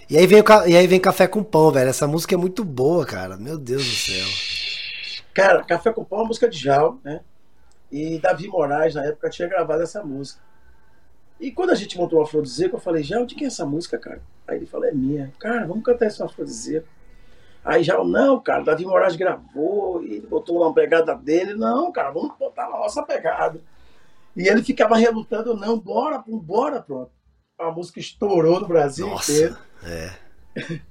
E, 0.08 0.17
aí 0.17 0.28
vem, 0.28 0.43
e 0.67 0.78
aí 0.78 0.86
vem 0.86 0.99
Café 0.99 1.28
com 1.28 1.43
Pão, 1.43 1.71
velho. 1.71 1.89
Essa 1.89 2.06
música 2.06 2.36
é 2.36 2.38
muito 2.38 2.63
boa, 2.63 3.04
cara. 3.04 3.36
Meu 3.36 3.58
Deus 3.58 3.84
do 3.84 3.95
céu. 3.95 5.25
Cara, 5.34 5.63
Café 5.63 5.91
com 5.91 6.04
Pão 6.04 6.19
é 6.19 6.21
uma 6.21 6.28
música 6.28 6.47
de 6.47 6.60
Jal, 6.60 6.99
né? 7.04 7.21
E 7.91 8.19
Davi 8.19 8.48
Moraes, 8.48 8.95
na 8.95 9.06
época, 9.06 9.30
tinha 9.30 9.48
gravado 9.48 9.84
essa 9.84 10.04
música. 10.04 10.41
E 11.39 11.52
quando 11.52 11.71
a 11.71 11.76
gente 11.76 11.98
montou 11.98 12.19
o 12.19 12.21
Afrodisíaco, 12.21 12.76
eu 12.76 12.80
falei, 12.80 13.04
já, 13.04 13.24
de 13.24 13.36
quem 13.36 13.45
é 13.45 13.48
essa 13.48 13.65
música, 13.65 13.98
cara? 13.98 14.21
Aí 14.48 14.58
ele 14.58 14.65
falou, 14.65 14.88
é 14.88 14.91
minha. 14.91 15.34
Cara, 15.39 15.65
vamos 15.67 15.84
cantar 15.84 16.08
esse 16.08 16.21
Afrodisíaco. 16.24 16.88
Aí 17.63 17.84
já, 17.84 18.02
não, 18.04 18.39
cara, 18.39 18.63
Davi 18.63 18.86
Moraes 18.86 19.15
gravou 19.15 20.04
e 20.04 20.21
botou 20.21 20.62
uma 20.62 20.74
pegada 20.74 21.15
dele. 21.15 21.56
Não, 21.56 21.91
cara, 21.91 22.12
vamos 22.12 22.38
botar 22.38 22.65
a 22.65 22.69
nossa 22.69 23.04
pegada. 23.04 23.60
E 24.36 24.48
ele 24.48 24.63
ficava 24.63 24.95
relutando, 24.98 25.56
não, 25.56 25.80
bora, 25.80 26.24
bora, 26.28 26.82
pronto. 26.82 27.12
A 27.58 27.71
música 27.71 28.00
estourou 28.00 28.60
no 28.60 28.67
Brasil 28.67 29.08
nossa, 29.08 29.32
inteiro. 29.32 29.58
É. 29.84 30.13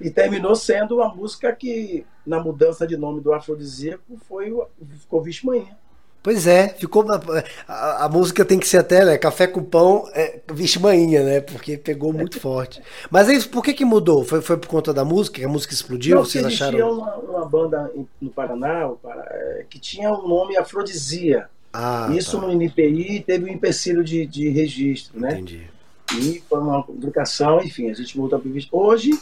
e 0.00 0.10
terminou 0.10 0.54
sendo 0.54 1.02
a 1.02 1.12
música 1.12 1.52
que, 1.54 2.06
na 2.24 2.40
mudança 2.40 2.86
de 2.86 2.96
nome 2.96 3.20
do 3.20 3.32
Afrodisíaco, 3.32 4.16
foi, 4.28 4.54
ficou 5.00 5.20
Vixe 5.20 5.44
Manhã. 5.44 5.76
Pois 6.26 6.44
é, 6.44 6.70
ficou. 6.70 7.06
A, 7.68 8.04
a, 8.04 8.08
música 8.08 8.44
tem 8.44 8.58
que 8.58 8.66
ser 8.66 8.78
até, 8.78 9.04
né? 9.04 9.16
Café 9.16 9.46
com 9.46 9.62
pão, 9.62 10.10
é, 10.12 10.40
vixe 10.52 10.76
manhinha, 10.76 11.22
né? 11.22 11.40
Porque 11.40 11.78
pegou 11.78 12.12
muito 12.12 12.40
forte. 12.40 12.82
Mas 13.08 13.28
aí, 13.28 13.40
por 13.44 13.62
que 13.62 13.72
que 13.72 13.84
mudou? 13.84 14.24
Foi, 14.24 14.42
foi 14.42 14.56
por 14.56 14.66
conta 14.66 14.92
da 14.92 15.04
música? 15.04 15.38
Que 15.38 15.44
a 15.44 15.48
música 15.48 15.72
explodiu? 15.72 16.16
Não, 16.16 16.24
vocês 16.24 16.44
acharam? 16.44 16.94
uma, 16.94 17.14
uma 17.14 17.44
banda 17.44 17.92
no 18.20 18.28
Paraná 18.28 18.90
é, 19.28 19.66
que 19.70 19.78
tinha 19.78 20.10
o 20.10 20.24
um 20.24 20.28
nome 20.28 20.56
Afrodisia. 20.56 21.48
Ah, 21.72 22.08
Isso 22.10 22.40
tá. 22.40 22.44
no 22.44 22.52
NPI 22.52 23.20
teve 23.20 23.44
um 23.48 23.54
empecilho 23.54 24.02
de, 24.02 24.26
de 24.26 24.48
registro, 24.48 25.20
né? 25.20 25.34
Entendi. 25.34 25.70
E 26.18 26.42
foi 26.48 26.58
uma 26.58 26.82
publicação, 26.82 27.62
enfim, 27.62 27.88
a 27.88 27.94
gente 27.94 28.18
voltou 28.18 28.40
para 28.40 28.50
Hoje, 28.72 29.12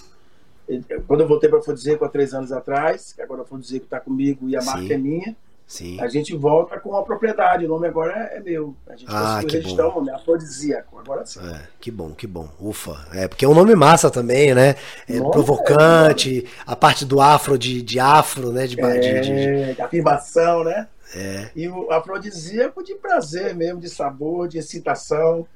quando 1.07 1.21
eu 1.21 1.29
voltei 1.29 1.51
para 1.51 1.59
Afrodisíaco 1.59 2.03
há 2.03 2.09
três 2.09 2.33
anos 2.33 2.51
atrás, 2.51 3.13
que 3.13 3.21
agora 3.21 3.43
a 3.43 3.45
Afrodisíaco 3.45 3.85
está 3.85 4.01
comigo 4.01 4.49
e 4.49 4.57
a 4.57 4.65
marca 4.65 4.87
Sim. 4.87 4.93
é 4.95 4.97
minha, 4.97 5.37
Sim. 5.67 6.01
A 6.01 6.09
gente 6.09 6.37
volta 6.37 6.79
com 6.79 6.95
a 6.97 7.03
propriedade. 7.03 7.65
O 7.65 7.69
nome 7.69 7.87
agora 7.87 8.13
é, 8.13 8.41
meu. 8.41 8.77
A 8.87 8.95
gente 8.95 9.07
ah, 9.09 9.37
conseguiu 9.37 9.61
registrar 9.61 9.89
o 9.89 9.95
nome, 9.95 10.11
afrodisíaco. 10.11 10.99
Agora 10.99 11.25
sim. 11.25 11.41
É, 11.41 11.63
que 11.81 11.91
bom, 11.91 12.11
que 12.11 12.27
bom. 12.27 12.49
Ufa. 12.61 13.07
É, 13.13 13.27
porque 13.27 13.45
é 13.45 13.49
um 13.49 13.55
nome 13.55 13.75
massa 13.75 14.11
também, 14.11 14.55
né? 14.55 14.77
É 15.09 15.15
Nossa, 15.15 15.31
provocante, 15.31 16.45
é, 16.47 16.63
a 16.67 16.77
parte 16.77 17.05
do 17.05 17.21
afro, 17.21 17.59
de, 17.59 17.83
de 17.83 17.99
afro, 17.99 18.53
né? 18.53 18.67
De, 18.67 18.79
é, 18.81 18.99
de, 18.99 19.21
de, 19.21 19.75
de 19.75 19.83
afirmação, 19.83 20.65
né? 20.65 20.87
É. 21.15 21.51
E 21.57 21.69
o 21.69 21.91
afrodisíaco 21.91 22.83
de 22.83 22.95
prazer 22.97 23.55
mesmo, 23.55 23.81
de 23.81 23.89
sabor, 23.89 24.49
de 24.49 24.59
excitação. 24.59 25.47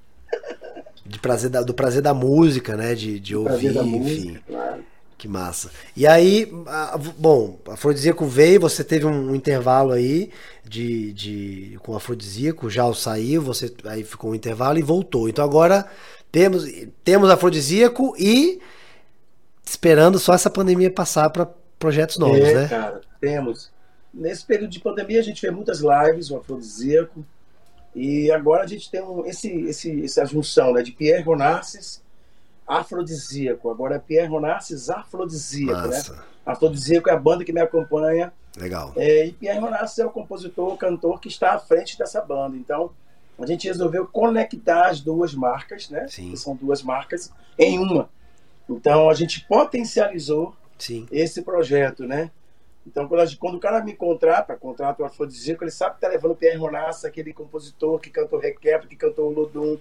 De 1.05 1.19
prazer 1.19 1.51
da, 1.51 1.63
do 1.63 1.75
prazer 1.75 2.01
da 2.01 2.15
música, 2.15 2.77
né? 2.77 2.95
De, 2.95 3.21
de 3.21 3.37
ouvir, 3.37 3.49
prazer 3.49 3.75
da 3.75 3.83
enfim. 3.83 3.99
Música, 3.99 4.43
claro. 4.47 4.85
Que 5.19 5.27
massa. 5.27 5.73
E 5.97 6.07
aí, 6.07 6.49
bom, 7.19 7.59
afrodisíaco 7.67 8.25
veio, 8.25 8.61
você 8.61 8.85
teve 8.85 9.05
um 9.05 9.35
intervalo 9.35 9.91
aí 9.91 10.31
de, 10.65 11.13
de 11.13 11.79
com 11.83 11.97
afrodisíaco, 11.97 12.71
já 12.71 12.91
saiu, 12.95 13.43
você 13.43 13.75
aí 13.85 14.05
ficou 14.05 14.31
um 14.31 14.35
intervalo 14.37 14.79
e 14.79 14.83
voltou. 14.83 15.29
Então 15.29 15.45
agora 15.45 15.91
temos 16.31 16.65
temos 17.03 17.31
afrodisíaco 17.31 18.15
e 18.17 18.61
esperando 19.65 20.21
só 20.21 20.35
essa 20.35 20.49
pandemia 20.49 20.89
passar 20.89 21.31
para 21.31 21.49
projetos 21.81 22.17
novos, 22.17 22.39
é, 22.39 22.55
né? 22.55 22.69
cara, 22.69 23.01
temos. 23.21 23.73
Nesse 24.15 24.47
período 24.47 24.71
de 24.71 24.79
pandemia 24.79 25.19
a 25.19 25.23
gente 25.23 25.41
fez 25.41 25.53
muitas 25.53 25.81
lives, 25.81 26.31
o 26.31 26.37
afrodisíaco, 26.37 27.27
e 27.93 28.31
agora 28.31 28.63
a 28.63 28.67
gente 28.69 28.89
tem 28.89 29.03
um, 29.03 29.27
esse, 29.27 29.51
esse, 29.63 30.05
essa 30.05 30.25
junção 30.25 30.73
né, 30.73 30.83
de 30.83 30.93
Pierre 30.93 31.25
Ronassis 31.25 32.01
afrodisíaco. 32.69 33.71
Agora 33.71 33.97
é 33.97 33.99
Pierre 33.99 34.29
Ronassis 34.29 34.91
afrodisíaco, 34.91 35.89
Massa. 35.89 36.13
né? 36.13 36.23
Afrodisíaco 36.45 37.09
é 37.09 37.13
a 37.13 37.19
banda 37.19 37.45
que 37.45 37.53
me 37.53 37.61
acompanha 37.61 38.33
Legal. 38.59 38.93
É, 38.97 39.27
e 39.27 39.33
Pierre 39.33 39.61
Ronassi 39.61 40.01
é 40.01 40.07
o 40.07 40.11
compositor, 40.11 40.75
o 40.75 40.77
cantor 40.77 41.21
que 41.21 41.29
está 41.29 41.53
à 41.53 41.59
frente 41.59 41.97
dessa 41.97 42.21
banda. 42.21 42.57
Então, 42.57 42.91
a 43.39 43.47
gente 43.47 43.69
resolveu 43.69 44.07
conectar 44.07 44.89
as 44.89 45.01
duas 45.01 45.33
marcas, 45.35 45.89
né? 45.89 46.07
Sim. 46.09 46.31
Que 46.31 46.37
são 46.37 46.57
duas 46.57 46.83
marcas 46.83 47.33
em 47.57 47.79
uma. 47.79 48.11
Então, 48.69 49.09
a 49.09 49.15
gente 49.15 49.47
potencializou 49.47 50.55
Sim. 50.77 51.07
esse 51.11 51.43
projeto, 51.43 52.05
né? 52.05 52.31
Então, 52.87 53.07
quando, 53.07 53.37
quando 53.37 53.55
o 53.57 53.61
cara 53.61 53.83
me 53.83 53.95
contrata, 53.95 54.57
contrata 54.57 55.03
o 55.03 55.07
Afrodisíaco, 55.07 55.63
ele 55.63 55.71
sabe 55.71 55.97
que 55.97 56.01
tá 56.01 56.09
levando 56.09 56.35
Pierre 56.35 56.57
Ronassi, 56.57 57.07
aquele 57.07 57.33
compositor 57.33 58.01
que 58.01 58.11
cantou 58.11 58.39
Requebra, 58.39 58.89
que 58.89 58.97
cantou 58.97 59.31
o 59.31 59.33
Lodum, 59.33 59.79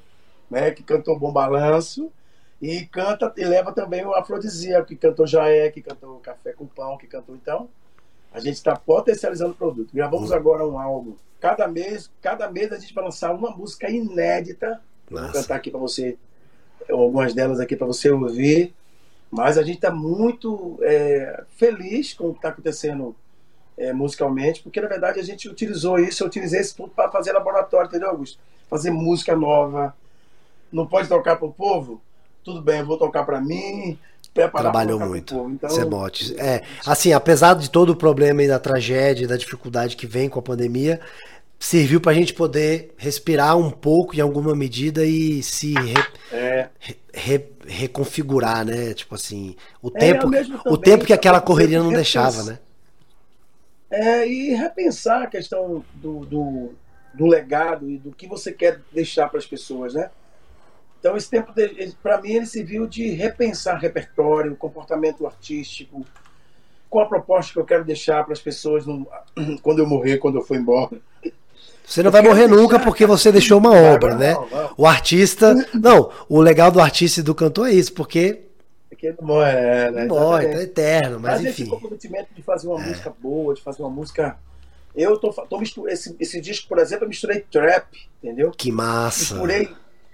né? 0.51 0.71
Que 0.71 0.83
cantou 0.83 1.17
Bom 1.17 1.31
Balanço. 1.31 2.11
E 2.61 2.85
canta 2.85 3.31
e 3.37 3.45
leva 3.45 3.71
também 3.71 4.05
o 4.05 4.13
Afrodisíaco, 4.15 4.87
que 4.87 4.95
cantou 4.95 5.27
Jaé, 5.27 5.69
que 5.69 5.81
cantou 5.81 6.19
Café 6.19 6.53
com 6.53 6.65
Pão, 6.65 6.97
que 6.97 7.05
cantou. 7.05 7.35
Então, 7.35 7.69
a 8.33 8.39
gente 8.39 8.55
está 8.55 8.75
potencializando 8.75 9.51
o 9.51 9.55
produto. 9.55 9.93
Gravamos 9.93 10.31
agora 10.31 10.65
um 10.67 10.79
álbum. 10.79 11.15
Cada 11.39 11.67
mês, 11.67 12.09
cada 12.21 12.49
mês 12.49 12.71
a 12.71 12.79
gente 12.79 12.93
vai 12.93 13.03
lançar 13.03 13.33
uma 13.33 13.51
música 13.51 13.89
inédita. 13.89 14.81
Eu 15.09 15.21
Vou 15.21 15.31
cantar 15.31 15.55
aqui 15.55 15.69
para 15.69 15.79
você, 15.79 16.17
algumas 16.89 17.33
delas 17.33 17.59
aqui 17.59 17.75
para 17.75 17.85
você 17.85 18.09
ouvir. 18.09 18.73
Mas 19.29 19.57
a 19.57 19.63
gente 19.63 19.75
está 19.75 19.91
muito 19.91 20.79
é, 20.81 21.43
feliz 21.57 22.13
com 22.13 22.29
o 22.29 22.31
que 22.31 22.39
está 22.39 22.49
acontecendo 22.49 23.15
é, 23.77 23.93
musicalmente, 23.93 24.63
porque 24.63 24.81
na 24.81 24.87
verdade 24.87 25.19
a 25.19 25.23
gente 25.23 25.47
utilizou 25.47 25.99
isso, 25.99 26.23
eu 26.23 26.27
utilizei 26.27 26.61
isso 26.61 26.75
tudo 26.75 26.89
para 26.89 27.11
fazer 27.11 27.33
laboratório, 27.33 27.87
entendeu, 27.87 28.09
Augusto? 28.09 28.39
Fazer 28.67 28.89
música 28.89 29.35
nova. 29.35 29.95
Não 30.71 30.87
pode 30.87 31.07
tocar 31.07 31.35
para 31.35 31.47
o 31.47 31.53
povo? 31.53 32.01
Tudo 32.47 32.61
bem, 32.61 32.79
eu 32.79 32.85
vou 32.85 32.97
tocar 32.97 33.25
para 33.25 33.41
mim. 33.41 33.99
Preparar 34.33 34.73
Trabalhou 34.73 34.99
muito. 34.99 35.27
povo. 35.29 35.49
Então, 35.51 35.81
é. 35.81 35.93
É, 36.37 36.63
assim, 36.85 37.13
apesar 37.13 37.53
de 37.55 37.69
todo 37.69 37.91
o 37.91 37.95
problema 37.95 38.41
e 38.43 38.47
da 38.47 38.59
tragédia 38.59 39.25
e 39.25 39.27
da 39.27 39.37
dificuldade 39.37 39.95
que 39.95 40.07
vem 40.07 40.29
com 40.29 40.39
a 40.39 40.41
pandemia, 40.41 40.99
serviu 41.59 42.01
pra 42.01 42.13
gente 42.13 42.33
poder 42.33 42.93
respirar 42.97 43.57
um 43.57 43.71
pouco 43.71 44.15
em 44.15 44.21
alguma 44.21 44.55
medida 44.55 45.05
e 45.05 45.43
se 45.43 45.79
re- 45.79 46.07
é, 46.29 46.69
re- 46.79 46.97
re- 47.13 47.53
reconfigurar, 47.67 48.65
né? 48.65 48.93
Tipo 48.93 49.15
assim, 49.15 49.55
o 49.81 49.91
É, 49.93 49.99
tempo, 49.99 50.31
o 50.67 50.77
tempo 50.77 51.05
que 51.05 51.13
aquela 51.13 51.41
correria 51.41 51.83
não 51.83 51.93
deixava, 51.93 52.43
né? 52.43 52.59
É, 53.89 54.27
e 54.27 54.53
repensar 54.53 55.23
a 55.23 55.27
questão 55.27 55.85
do, 55.93 56.25
do, 56.25 56.75
do 57.13 57.25
legado 57.25 57.89
e 57.89 57.97
do 57.97 58.11
que 58.11 58.27
você 58.27 58.51
quer 58.51 58.81
deixar 58.91 59.29
para 59.29 59.39
as 59.39 59.45
pessoas, 59.45 59.93
né? 59.93 60.11
Então, 60.99 61.15
esse 61.15 61.29
tempo, 61.29 61.53
para 62.01 62.21
mim, 62.21 62.31
ele 62.33 62.45
serviu 62.45 62.87
de 62.87 63.09
repensar 63.11 63.77
repertório, 63.79 64.55
comportamento 64.55 65.25
artístico, 65.25 66.05
com 66.89 66.99
a 66.99 67.05
proposta 67.05 67.53
que 67.53 67.59
eu 67.59 67.65
quero 67.65 67.83
deixar 67.85 68.23
para 68.23 68.33
as 68.33 68.39
pessoas 68.41 68.85
no- 68.85 69.07
quando 69.61 69.79
eu 69.79 69.87
morrer, 69.87 70.17
quando 70.17 70.37
eu 70.37 70.43
for 70.43 70.55
embora. 70.57 70.97
Você 71.85 72.01
não 72.03 72.07
Eu 72.09 72.11
vai 72.11 72.21
morrer 72.21 72.47
nunca 72.47 72.75
deixar- 72.75 72.83
porque 72.83 73.05
você 73.05 73.31
deixou 73.31 73.59
uma 73.59 73.71
obra, 73.73 74.11
Não, 74.11 74.17
né? 74.19 74.33
não. 74.33 74.73
O 74.77 74.85
artista. 74.85 75.53
Não, 75.73 76.11
o 76.27 76.41
legal 76.41 76.69
do 76.71 76.81
artista 76.81 77.19
e 77.21 77.23
do 77.23 77.33
cantor 77.35 77.69
é 77.69 77.73
isso, 77.73 77.93
porque 77.93 78.41
Porque 78.89 79.13
não 79.19 79.27
morre, 79.27 79.51
é, 79.51 79.91
né? 79.91 80.05
não 80.05 80.15
morre, 80.15 80.43
tá 80.43 80.49
Exatamente. 80.49 80.69
eterno, 80.71 81.19
mas 81.19 81.31
Mas 81.33 81.41
esse 81.45 81.61
enfim. 81.61 81.69
comprometimento 81.71 82.27
de 82.35 82.41
fazer 82.41 82.67
uma 82.67 82.79
música 82.79 83.13
boa, 83.21 83.53
de 83.53 83.61
fazer 83.61 83.83
uma 83.83 83.89
música. 83.91 84.37
Eu 84.95 85.17
tô, 85.17 85.31
tô 85.31 85.59
misturando. 85.59 85.93
Esse, 85.93 86.15
esse 86.19 86.41
disco, 86.41 86.67
por 86.67 86.79
exemplo, 86.79 87.05
eu 87.05 87.09
misturei 87.09 87.39
trap, 87.51 87.85
entendeu? 88.21 88.51
Que 88.51 88.71
massa. 88.71 89.35
Misturei. 89.35 89.69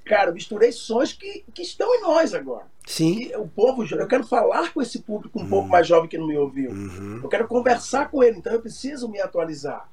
Cara, 0.06 0.32
misturei 0.32 0.72
sons 0.72 1.14
que, 1.14 1.44
que 1.54 1.62
estão 1.62 1.94
em 1.96 2.02
nós 2.02 2.34
agora. 2.34 2.66
Sim. 2.86 3.30
E 3.30 3.36
o 3.38 3.48
povo, 3.48 3.86
eu 3.86 4.08
quero 4.08 4.26
falar 4.26 4.74
com 4.74 4.82
esse 4.82 5.00
público 5.00 5.40
um 5.42 5.48
pouco 5.48 5.70
mais 5.70 5.88
jovem 5.88 6.10
que 6.10 6.18
não 6.18 6.28
me 6.28 6.38
ouviu. 6.38 6.72
Uhum. 6.72 7.22
Eu 7.24 7.30
quero 7.30 7.48
conversar 7.48 8.10
com 8.12 8.22
ele, 8.22 8.38
então 8.38 8.52
eu 8.52 8.62
preciso 8.62 9.08
me 9.08 9.22
atualizar. 9.22 9.90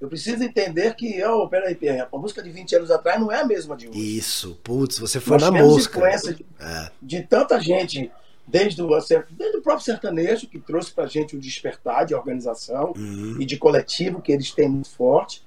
Eu 0.00 0.08
preciso 0.08 0.42
entender 0.42 0.94
que, 0.96 1.24
oh, 1.24 1.48
peraí, 1.48 1.74
Pierre, 1.74 2.06
a 2.12 2.18
música 2.18 2.42
de 2.42 2.50
20 2.50 2.76
anos 2.76 2.90
atrás 2.90 3.18
não 3.18 3.32
é 3.32 3.40
a 3.40 3.46
mesma 3.46 3.74
de 3.74 3.88
hoje. 3.88 4.18
Isso, 4.18 4.58
putz, 4.62 4.98
você 4.98 5.18
foi 5.18 5.38
Nós 5.38 5.50
na 5.50 5.60
influência 5.60 6.34
de, 6.34 6.44
É. 6.60 6.90
de 7.00 7.22
tanta 7.22 7.58
gente, 7.58 8.10
desde 8.46 8.82
o, 8.82 8.88
desde 9.30 9.56
o 9.56 9.62
próprio 9.62 9.84
sertanejo, 9.84 10.46
que 10.48 10.58
trouxe 10.58 10.92
pra 10.92 11.06
gente 11.06 11.34
o 11.34 11.40
despertar 11.40 12.04
de 12.04 12.14
organização 12.14 12.92
Uhum. 12.94 13.36
e 13.40 13.46
de 13.46 13.56
coletivo, 13.56 14.20
que 14.20 14.32
eles 14.32 14.50
têm 14.50 14.68
muito 14.68 14.90
forte. 14.90 15.42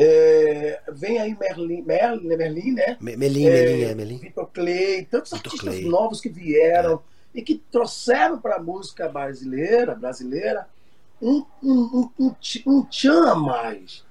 É, 0.00 0.80
vem 0.92 1.18
aí 1.18 1.36
Merlin, 1.36 1.82
Merlin, 1.82 2.28
Merlin 2.36 2.72
né? 2.72 2.96
Me- 3.00 3.16
Melim, 3.16 3.46
É, 3.46 3.50
Melim, 3.50 3.82
é 3.82 3.94
Melim. 3.96 4.18
Vitor 4.18 4.48
Clay, 4.54 5.04
tantos 5.10 5.32
Vitor 5.32 5.46
artistas 5.52 5.74
Clay. 5.74 5.84
É. 5.84 5.88
novos 5.88 6.20
que 6.20 6.28
vieram 6.28 7.02
e 7.34 7.42
que 7.42 7.56
trouxeram 7.70 8.38
para 8.40 8.56
a 8.56 8.62
música 8.62 9.08
brasileira, 9.08 9.96
brasileira 9.96 10.68
um, 11.20 11.44
um, 11.60 11.72
um, 11.72 12.10
um, 12.26 12.34
um 12.66 12.82
tchan 12.84 13.24
a 13.28 13.34
mais. 13.34 14.04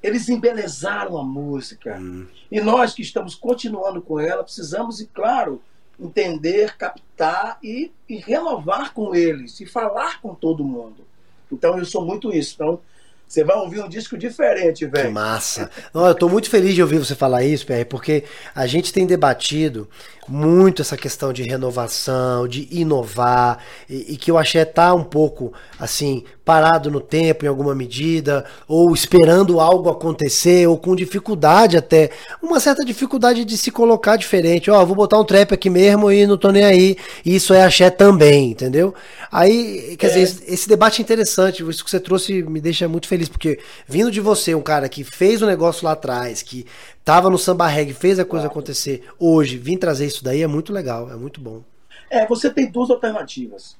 Eles 0.00 0.28
embelezaram 0.28 1.18
a 1.18 1.24
música. 1.24 1.96
Hum. 1.98 2.28
E 2.48 2.60
nós 2.60 2.94
que 2.94 3.02
estamos 3.02 3.34
continuando 3.34 4.00
com 4.00 4.20
ela, 4.20 4.44
precisamos, 4.44 5.00
e 5.00 5.06
claro, 5.06 5.60
entender, 5.98 6.76
captar 6.76 7.58
e, 7.60 7.90
e 8.08 8.18
renovar 8.18 8.92
com 8.94 9.14
eles, 9.16 9.58
e 9.60 9.66
falar 9.66 10.20
com 10.20 10.32
todo 10.32 10.62
mundo. 10.62 11.04
Então 11.50 11.76
eu 11.76 11.84
sou 11.84 12.04
muito 12.04 12.32
isso. 12.32 12.54
Então, 12.54 12.80
você 13.26 13.42
vai 13.42 13.56
ouvir 13.56 13.82
um 13.82 13.88
disco 13.88 14.16
diferente, 14.16 14.84
Que 14.84 14.90
velho. 14.90 15.12
massa. 15.12 15.70
Não, 15.92 16.06
eu 16.06 16.14
tô 16.14 16.28
muito 16.28 16.48
feliz 16.48 16.74
de 16.74 16.82
ouvir 16.82 16.98
você 16.98 17.14
falar 17.14 17.42
isso, 17.44 17.66
PR, 17.66 17.84
porque 17.88 18.24
a 18.54 18.66
gente 18.66 18.92
tem 18.92 19.06
debatido 19.06 19.88
muito 20.28 20.80
essa 20.82 20.96
questão 20.96 21.32
de 21.32 21.42
renovação, 21.42 22.46
de 22.46 22.68
inovar, 22.70 23.58
e, 23.88 24.14
e 24.14 24.16
que 24.16 24.30
eu 24.30 24.38
achei 24.38 24.64
tá 24.64 24.94
um 24.94 25.04
pouco 25.04 25.52
assim, 25.78 26.24
parado 26.44 26.90
no 26.90 27.00
tempo 27.00 27.44
em 27.44 27.48
alguma 27.48 27.74
medida, 27.74 28.44
ou 28.68 28.92
esperando 28.92 29.58
algo 29.60 29.88
acontecer, 29.88 30.66
ou 30.68 30.76
com 30.76 30.94
dificuldade 30.94 31.76
até, 31.76 32.10
uma 32.42 32.60
certa 32.60 32.84
dificuldade 32.84 33.44
de 33.44 33.56
se 33.56 33.70
colocar 33.70 34.16
diferente. 34.16 34.70
Ó, 34.70 34.84
vou 34.84 34.94
botar 34.94 35.18
um 35.18 35.24
trap 35.24 35.54
aqui 35.54 35.70
mesmo 35.70 36.12
e 36.12 36.26
não 36.26 36.36
tô 36.36 36.50
nem 36.50 36.64
aí. 36.64 36.96
E 37.24 37.34
isso 37.34 37.54
é 37.54 37.64
axé 37.64 37.88
também, 37.88 38.50
entendeu? 38.50 38.94
Aí, 39.32 39.96
quer 39.98 40.08
É. 40.08 40.10
dizer, 40.18 40.44
esse, 40.46 40.68
debate 40.68 41.00
é 41.00 41.02
interessante, 41.02 41.62
isso 41.68 41.84
que 41.84 41.90
você 41.90 41.98
trouxe 42.00 42.42
me 42.42 42.60
deixa 42.60 42.86
muito 42.86 43.08
feliz, 43.08 43.28
porque 43.28 43.58
vindo 43.88 44.10
de 44.10 44.20
você, 44.20 44.54
um 44.54 44.60
cara 44.62 44.88
que 44.88 45.02
fez 45.02 45.40
o 45.40 45.46
negócio 45.46 45.84
lá 45.86 45.92
atrás, 45.92 46.42
que 46.42 46.66
tava 47.04 47.30
no 47.30 47.38
samba 47.38 47.66
reggae, 47.66 47.94
fez 47.94 48.18
a 48.18 48.24
coisa 48.24 48.44
Claro. 48.44 48.52
acontecer, 48.58 49.02
hoje, 49.18 49.56
vir 49.56 49.78
trazer 49.78 50.06
isso 50.06 50.22
daí 50.22 50.42
é 50.42 50.46
muito 50.46 50.72
legal, 50.72 51.10
é 51.10 51.16
muito 51.16 51.40
bom. 51.40 51.62
É, 52.10 52.26
você 52.26 52.50
tem 52.50 52.70
duas 52.70 52.90
alternativas. 52.90 53.76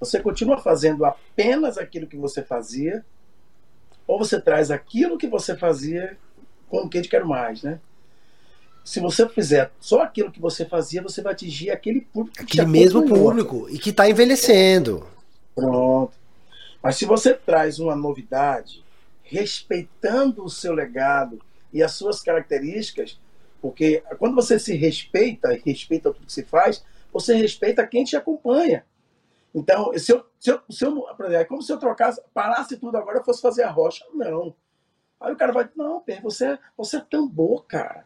Você 0.00 0.20
continua 0.20 0.58
fazendo 0.58 1.04
apenas 1.04 1.76
aquilo 1.76 2.06
que 2.06 2.16
você 2.16 2.42
fazia, 2.42 3.04
ou 4.06 4.18
você 4.18 4.40
traz 4.40 4.70
aquilo 4.70 5.18
que 5.18 5.26
você 5.26 5.56
fazia 5.56 6.16
com 6.68 6.78
o 6.78 6.88
que 6.88 7.00
de 7.00 7.08
quero 7.08 7.26
mais, 7.26 7.62
né? 7.62 7.80
Se 8.84 9.00
você 9.00 9.28
fizer 9.28 9.70
só 9.80 10.02
aquilo 10.02 10.32
que 10.32 10.40
você 10.40 10.64
fazia, 10.64 11.02
você 11.02 11.20
vai 11.20 11.32
atingir 11.32 11.70
aquele 11.70 12.00
público 12.00 12.38
que 12.38 12.46
te 12.46 12.60
Aquele 12.60 12.78
mesmo 12.78 13.06
público, 13.06 13.68
e 13.68 13.78
que 13.78 13.92
tá 13.92 14.08
envelhecendo. 14.08 15.06
Pronto. 15.54 16.12
Mas 16.82 16.96
se 16.96 17.04
você 17.04 17.34
traz 17.34 17.78
uma 17.78 17.94
novidade, 17.94 18.82
respeitando 19.22 20.42
o 20.42 20.48
seu 20.48 20.72
legado 20.72 21.38
e 21.70 21.82
as 21.82 21.92
suas 21.92 22.22
características, 22.22 23.20
porque 23.60 24.02
quando 24.18 24.34
você 24.34 24.58
se 24.58 24.74
respeita 24.74 25.52
e 25.52 25.60
respeita 25.66 26.10
tudo 26.12 26.24
que 26.24 26.32
se 26.32 26.44
faz, 26.44 26.82
você 27.12 27.34
respeita 27.34 27.86
quem 27.86 28.04
te 28.04 28.16
acompanha. 28.16 28.84
Então, 29.54 29.96
se 29.98 30.12
eu, 30.12 30.24
se 30.38 30.50
eu, 30.50 30.60
se 30.70 30.84
eu, 30.84 30.90
exemplo, 30.90 31.26
é 31.34 31.44
como 31.44 31.62
se 31.62 31.72
eu 31.72 31.78
trocasse, 31.78 32.20
parasse 32.34 32.76
tudo 32.76 32.96
agora 32.96 33.20
e 33.20 33.24
fosse 33.24 33.40
fazer 33.40 33.62
a 33.62 33.70
rocha. 33.70 34.04
Não. 34.14 34.54
Aí 35.20 35.32
o 35.32 35.36
cara 35.36 35.52
vai, 35.52 35.68
não, 35.74 36.00
Pedro, 36.00 36.22
você, 36.24 36.46
é- 36.46 36.58
você 36.76 36.98
é 36.98 37.00
tambor, 37.00 37.64
cara. 37.66 38.04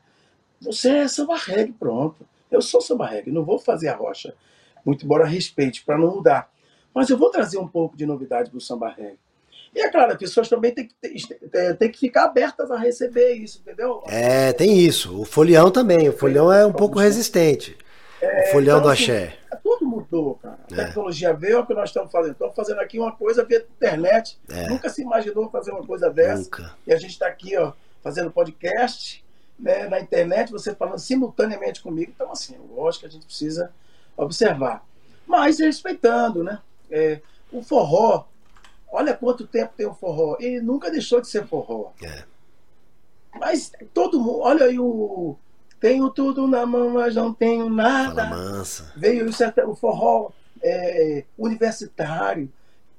Você 0.61 0.91
é 0.91 1.09
samba 1.09 1.37
reggae, 1.37 1.73
pronto. 1.73 2.27
Eu 2.51 2.63
sou 2.63 2.81
samba 2.81 3.07
reggae, 3.07 3.31
não 3.33 3.45
vou 3.45 3.59
fazer 3.59 3.89
a 3.89 3.97
rocha. 3.97 4.35
Muito 4.85 5.05
embora 5.05 5.27
respeite, 5.27 5.85
para 5.85 5.99
não 5.99 6.17
mudar. 6.17 6.51
Mas 6.95 7.11
eu 7.11 7.19
vou 7.19 7.31
trazer 7.31 7.59
um 7.59 7.67
pouco 7.69 7.97
de 7.97 8.07
novidade 8.07 8.51
para 8.51 8.59
o 8.59 8.61
samba 8.61 8.89
reggae. 8.89 9.19
E 9.75 9.81
é 9.81 9.91
claro, 9.91 10.13
as 10.13 10.19
pessoas 10.19 10.49
também 10.49 10.73
têm 10.75 10.87
que, 10.87 10.95
ter- 10.95 11.77
têm 11.79 11.91
que 11.91 11.99
ficar 11.99 12.25
abertas 12.25 12.71
a 12.71 12.77
receber 12.77 13.33
isso, 13.35 13.61
entendeu? 13.61 14.03
É, 14.07 14.53
tem 14.53 14.79
isso. 14.79 15.19
O 15.21 15.25
folião 15.25 15.71
também, 15.71 16.09
o 16.09 16.13
folião 16.13 16.53
é 16.53 16.65
um 16.67 16.73
pouco 16.73 16.99
resistente. 16.99 17.77
O 18.27 18.53
folião 18.53 18.79
então, 18.79 18.89
do 18.89 18.93
assim, 18.93 19.03
axé. 19.05 19.39
Tudo 19.63 19.87
mudou, 19.87 20.35
cara. 20.37 20.59
A 20.71 20.75
É. 20.75 20.85
tecnologia 20.87 21.33
veio, 21.33 21.57
é 21.57 21.59
o 21.61 21.67
que 21.67 21.75
nós 21.75 21.89
estamos 21.91 22.11
fazendo. 22.11 22.33
Estamos 22.33 22.55
fazendo 22.55 22.81
aqui 22.81 22.99
uma 22.99 23.13
coisa 23.13 23.45
via 23.45 23.59
internet. 23.59 24.39
É. 24.49 24.69
Nunca 24.69 24.89
se 24.89 25.03
imaginou 25.03 25.51
fazer 25.51 25.71
uma 25.73 25.87
coisa 25.87 26.11
dessa. 26.11 26.43
Nunca. 26.43 26.75
E 26.87 26.93
a 26.93 26.97
gente 26.97 27.11
está 27.11 27.27
aqui, 27.27 27.57
ó, 27.57 27.73
fazendo 28.03 28.31
podcast, 28.31 29.25
né, 29.59 29.89
na 29.89 30.01
internet, 30.01 30.51
você 30.51 30.75
falando 30.75 30.99
simultaneamente 30.99 31.81
comigo. 31.81 32.13
Então, 32.15 32.31
assim, 32.33 32.57
lógico 32.75 33.03
que 33.03 33.07
a 33.07 33.11
gente 33.11 33.27
precisa 33.27 33.73
observar. 34.17 34.85
Mas 35.27 35.59
respeitando, 35.61 36.43
né? 36.43 36.59
É, 36.91 37.21
o 37.53 37.63
forró, 37.63 38.25
olha 38.91 39.15
quanto 39.15 39.47
tempo 39.47 39.73
tem 39.77 39.87
o 39.87 39.95
forró. 39.95 40.37
Ele 40.41 40.61
nunca 40.61 40.91
deixou 40.91 41.21
de 41.21 41.29
ser 41.29 41.47
forró. 41.47 41.93
É. 42.03 42.25
Mas 43.39 43.73
todo 43.95 44.21
mundo, 44.21 44.41
olha 44.41 44.67
aí 44.67 44.79
o. 44.79 45.37
Tenho 45.83 46.09
tudo 46.11 46.47
na 46.47 46.65
mão, 46.65 46.91
mas 46.91 47.17
não 47.17 47.35
tenho 47.35 47.69
nada. 47.69 48.25
mansa. 48.27 48.93
Veio 48.97 49.29
o 49.29 49.33
serta- 49.33 49.67
o 49.67 49.75
forró 49.75 50.31
é, 50.63 51.25
universitário. 51.37 52.49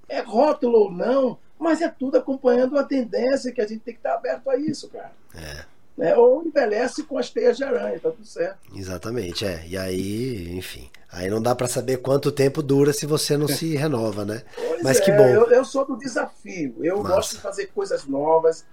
É 0.10 0.20
rótulo 0.20 0.78
ou 0.80 0.92
não, 0.92 1.40
Mas 1.58 1.82
é 1.82 1.88
tudo 1.88 2.18
acompanhando 2.18 2.78
a 2.78 2.84
tendência 2.84 3.54
que 3.54 3.62
a 3.62 3.66
gente 3.66 3.80
tem 3.80 3.94
que 3.94 4.00
estar 4.02 4.16
aberto 4.16 4.50
a 4.50 4.58
isso, 4.58 4.90
cara. 4.90 5.14
É. 5.34 5.64
Né? 5.98 6.14
Ou 6.18 6.44
envelhece 6.46 7.04
com 7.04 7.18
as 7.18 7.30
teias 7.30 7.56
de 7.56 7.64
aranha, 7.64 7.98
tá 8.02 8.10
tudo 8.12 8.26
certo. 8.26 8.58
Exatamente, 8.76 9.46
é. 9.46 9.64
E 9.66 9.78
aí, 9.78 10.58
enfim. 10.58 10.90
Aí 11.10 11.30
não 11.30 11.42
dá 11.42 11.56
para 11.56 11.68
saber 11.70 11.98
quanto 11.98 12.34
tempo 12.34 12.62
dura 12.62 12.92
se 12.92 13.06
você 13.06 13.38
não 13.38 13.48
se 13.48 13.76
renova, 13.78 14.26
né? 14.26 14.44
Pois 14.56 14.84
Mas 14.84 14.98
é, 15.00 15.02
que 15.06 15.12
bom. 15.14 15.26
Eu, 15.26 15.50
eu 15.52 15.64
sou 15.64 15.86
do 15.86 15.96
desafio. 15.96 16.76
Eu 16.84 17.02
gosto 17.02 17.36
de 17.36 17.42
fazer 17.42 17.68
coisas 17.68 18.06
novas. 18.06 18.66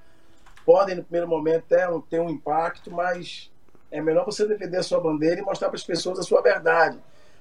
Podem, 0.67 0.97
no 0.97 1.05
primeiro 1.05 1.29
momento, 1.29 1.65
ter 1.69 1.89
um, 1.89 2.01
ter 2.01 2.21
um 2.21 2.29
impacto, 2.29 2.91
mas 2.91 3.51
é 3.91 4.01
melhor 4.01 4.25
você 4.25 4.47
defender 4.47 4.79
a 4.79 4.83
sua 4.83 5.01
bandeira 5.01 5.41
e 5.41 5.45
mostrar 5.45 5.69
para 5.69 5.77
as 5.77 5.85
pessoas 5.85 6.19
a 6.19 6.23
sua 6.23 6.41
verdade 6.41 6.99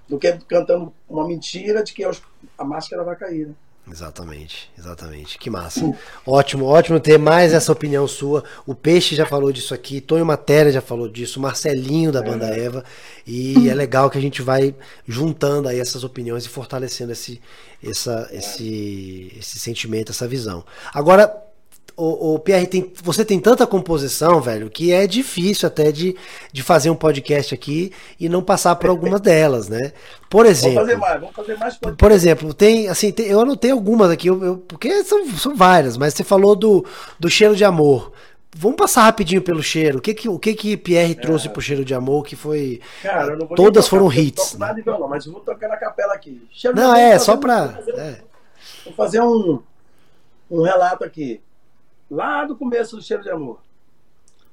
do 0.07 0.17
que 0.17 0.31
cantando 0.47 0.93
uma 1.07 1.27
mentira 1.27 1.83
de 1.83 1.93
que 1.93 2.03
a 2.57 2.63
máscara 2.63 3.03
vai 3.03 3.15
cair. 3.15 3.47
Né? 3.47 3.53
Exatamente, 3.91 4.71
exatamente. 4.77 5.37
Que 5.37 5.49
massa. 5.49 5.81
Ótimo, 6.25 6.65
ótimo 6.65 6.99
ter 6.99 7.17
mais 7.17 7.53
essa 7.53 7.71
opinião 7.71 8.07
sua. 8.07 8.43
O 8.65 8.75
Peixe 8.75 9.15
já 9.15 9.25
falou 9.25 9.51
disso 9.51 9.73
aqui, 9.73 9.99
Tonho 9.99 10.25
Matéria 10.25 10.71
já 10.71 10.81
falou 10.81 11.07
disso, 11.07 11.39
Marcelinho 11.39 12.11
da 12.11 12.21
banda 12.21 12.47
Eva. 12.47 12.83
E 13.25 13.69
é 13.69 13.73
legal 13.73 14.09
que 14.09 14.17
a 14.17 14.21
gente 14.21 14.41
vai 14.41 14.75
juntando 15.07 15.67
aí 15.67 15.79
essas 15.79 16.03
opiniões 16.03 16.45
e 16.45 16.49
fortalecendo 16.49 17.11
esse, 17.11 17.41
essa, 17.83 18.29
esse, 18.31 19.33
esse 19.37 19.59
sentimento, 19.59 20.11
essa 20.11 20.27
visão. 20.27 20.63
Agora, 20.93 21.48
o, 22.01 22.35
o 22.35 22.39
Pierre, 22.39 22.65
tem, 22.67 22.91
você 23.03 23.25
tem 23.25 23.39
tanta 23.39 23.67
composição, 23.67 24.39
velho, 24.41 24.69
que 24.69 24.91
é 24.91 25.05
difícil 25.05 25.67
até 25.67 25.91
de, 25.91 26.15
de 26.51 26.63
fazer 26.63 26.89
um 26.89 26.95
podcast 26.95 27.53
aqui 27.53 27.91
e 28.19 28.29
não 28.29 28.41
passar 28.41 28.75
por 28.77 28.89
algumas 28.89 29.19
delas, 29.21 29.67
né? 29.67 29.91
Por 30.29 30.45
Vamos 30.45 30.59
exemplo. 30.59 30.79
fazer 30.79 30.95
mais, 30.97 31.19
vamos 31.19 31.35
fazer 31.35 31.57
mais 31.57 31.77
coisas. 31.77 31.97
Por 31.97 32.11
exemplo, 32.11 32.53
tem, 32.53 32.87
assim, 32.87 33.11
tem- 33.11 33.27
eu 33.27 33.39
anotei 33.41 33.71
algumas 33.71 34.09
aqui, 34.11 34.27
eu, 34.27 34.43
eu- 34.43 34.57
porque 34.57 35.03
são, 35.03 35.25
são 35.31 35.55
várias, 35.55 35.97
mas 35.97 36.13
você 36.13 36.23
falou 36.23 36.55
do, 36.55 36.85
do 37.19 37.29
cheiro 37.29 37.55
de 37.55 37.65
amor. 37.65 38.11
Vamos 38.55 38.77
passar 38.77 39.03
rapidinho 39.03 39.41
pelo 39.43 39.61
cheiro. 39.61 39.99
O 39.99 40.01
que 40.01 40.11
que, 40.13 40.27
o 40.27 40.39
que, 40.39 40.55
que 40.55 40.75
Pierre 40.75 41.13
trouxe 41.13 41.47
pro 41.49 41.61
cheiro 41.61 41.85
de 41.85 41.93
amor 41.93 42.25
que 42.25 42.35
foi. 42.35 42.81
Cara, 43.03 43.33
eu 43.33 43.37
não 43.37 43.45
vou 43.45 43.55
Todas 43.55 43.85
tocar, 43.85 43.97
foram 44.03 44.11
hits, 44.11 44.53
Não 44.53 44.59
nada 44.61 44.73
né? 44.73 44.79
de 44.79 44.83
violão, 44.85 45.07
mas 45.07 45.25
eu 45.25 45.31
vou 45.31 45.41
tocar 45.41 45.67
na 45.69 45.77
capela 45.77 46.13
aqui. 46.15 46.41
Cheiro 46.51 46.75
de 46.75 46.81
Não, 46.81 46.95
é, 46.95 47.19
só 47.19 47.37
pra. 47.37 47.65
Vou 47.67 47.75
fazer, 47.75 47.91
é. 47.99 48.21
vou 48.85 48.93
fazer 48.95 49.21
um, 49.21 49.59
um 50.49 50.63
relato 50.63 51.03
aqui. 51.03 51.39
Lá 52.09 52.43
do 52.43 52.55
começo 52.55 52.95
do 52.95 53.01
Cheiro 53.03 53.21
de 53.21 53.29
Amor. 53.29 53.61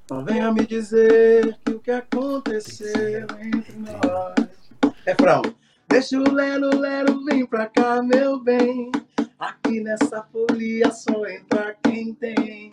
Não 0.09 0.23
venha 0.23 0.51
me 0.51 0.65
dizer 0.65 1.57
que 1.65 1.71
o 1.71 1.79
que 1.79 1.89
aconteceu 1.89 3.27
entre 3.41 3.73
nós. 3.77 4.93
Refrão. 5.05 5.41
Deixa 5.89 6.19
o 6.19 6.31
lero, 6.31 6.77
lero, 6.77 7.23
vem 7.25 7.45
pra 7.45 7.65
cá, 7.65 8.03
meu 8.03 8.39
bem. 8.39 8.91
Aqui 9.39 9.79
nessa 9.79 10.21
folia 10.31 10.91
só 10.91 11.25
entra 11.25 11.75
quem 11.81 12.13
tem. 12.13 12.69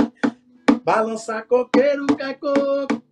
Balança 0.85 1.41
coqueiro, 1.43 2.07
cai 2.17 2.35
coco. 2.35 3.03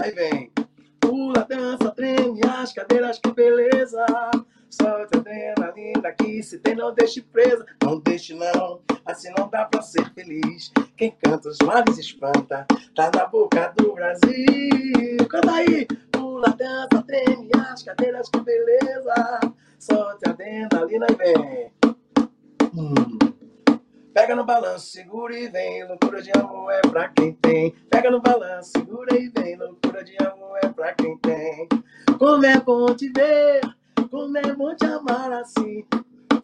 Aí 0.00 0.12
vem. 0.12 0.52
Pula, 1.00 1.44
dança, 1.48 1.90
treme 1.90 2.40
as 2.46 2.72
cadeiras, 2.72 3.18
que 3.18 3.32
beleza. 3.32 4.06
Solte 4.80 5.16
a 5.16 5.18
adrenalina 5.18 6.12
que 6.12 6.42
se 6.42 6.58
tem, 6.58 6.74
não 6.74 6.94
deixe 6.94 7.20
presa. 7.22 7.64
Não 7.82 7.98
deixe 8.00 8.34
não, 8.34 8.80
assim 9.04 9.32
não 9.36 9.48
dá 9.48 9.64
pra 9.64 9.82
ser 9.82 10.08
feliz. 10.14 10.72
Quem 10.96 11.16
canta 11.22 11.48
os 11.48 11.58
males 11.64 11.98
espanta, 11.98 12.66
tá 12.94 13.10
na 13.14 13.26
boca 13.26 13.72
do 13.76 13.94
Brasil. 13.94 15.16
Canta 15.28 15.52
aí! 15.52 15.86
Pula, 16.12 16.48
dança, 16.50 17.02
treme 17.06 17.50
as 17.70 17.82
cadeiras, 17.82 18.28
que 18.28 18.40
beleza. 18.40 19.40
Solte 19.78 20.28
a 20.28 20.30
adrenalina 20.30 21.06
e 21.10 21.14
vem. 21.14 21.72
Hum. 22.74 22.94
Pega 24.12 24.34
no 24.34 24.44
balanço, 24.44 24.86
segura 24.86 25.38
e 25.38 25.48
vem. 25.48 25.86
Loucura 25.86 26.20
de 26.20 26.30
amor 26.36 26.72
é 26.72 26.80
pra 26.80 27.08
quem 27.08 27.32
tem. 27.34 27.70
Pega 27.88 28.10
no 28.10 28.20
balanço, 28.20 28.72
segura 28.72 29.16
e 29.16 29.28
vem. 29.28 29.56
Loucura 29.56 30.02
de 30.02 30.16
amor 30.20 30.58
é 30.62 30.68
pra 30.68 30.92
quem 30.94 31.16
tem. 31.18 31.68
Como 32.18 32.44
é 32.44 32.58
bom 32.58 32.92
te 32.96 33.08
ver, 33.10 33.60
como 34.10 34.36
é 34.38 34.54
bom 34.54 34.74
te 34.74 34.84
amar 34.86 35.32
assim. 35.32 35.84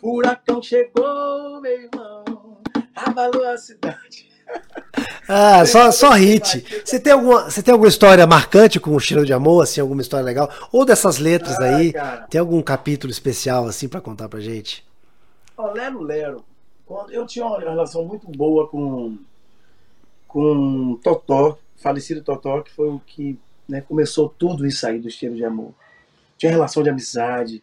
Furacão 0.00 0.62
chegou, 0.62 1.60
meu 1.60 1.72
irmão. 1.72 2.58
Abalou 2.94 3.46
a 3.48 3.56
cidade. 3.56 4.28
Ah, 5.28 5.64
só, 5.64 5.90
só 5.90 6.10
hit. 6.12 6.64
Você 6.84 7.00
tem, 7.00 7.12
alguma, 7.12 7.50
você 7.50 7.62
tem 7.62 7.72
alguma 7.72 7.88
história 7.88 8.26
marcante 8.26 8.78
com 8.78 8.94
o 8.94 9.00
cheiro 9.00 9.24
de 9.24 9.32
amor, 9.32 9.62
assim, 9.62 9.80
alguma 9.80 10.02
história 10.02 10.24
legal? 10.24 10.50
Ou 10.70 10.84
dessas 10.84 11.18
letras 11.18 11.58
Ah, 11.58 11.76
aí? 11.76 11.92
cara. 11.92 12.26
Tem 12.28 12.38
algum 12.40 12.60
capítulo 12.62 13.10
especial, 13.10 13.66
assim, 13.66 13.88
pra 13.88 14.00
contar 14.02 14.28
pra 14.28 14.40
gente? 14.40 14.84
Ó, 15.56 15.72
Lero 15.72 16.02
Lero. 16.02 16.44
Quando 16.84 17.10
eu 17.12 17.26
tinha 17.26 17.46
uma 17.46 17.58
relação 17.58 18.04
muito 18.04 18.26
boa 18.28 18.68
com 18.68 19.16
com 20.28 20.98
Totó, 21.02 21.56
falecido 21.76 22.20
Totó, 22.22 22.60
que 22.60 22.72
foi 22.72 22.88
o 22.88 23.00
que 23.06 23.38
né, 23.68 23.80
começou 23.80 24.28
tudo 24.28 24.66
isso 24.66 24.86
aí 24.86 24.98
do 24.98 25.08
cheiro 25.10 25.36
de 25.36 25.44
amor. 25.44 25.72
Tinha 26.36 26.52
relação 26.52 26.82
de 26.82 26.90
amizade. 26.90 27.62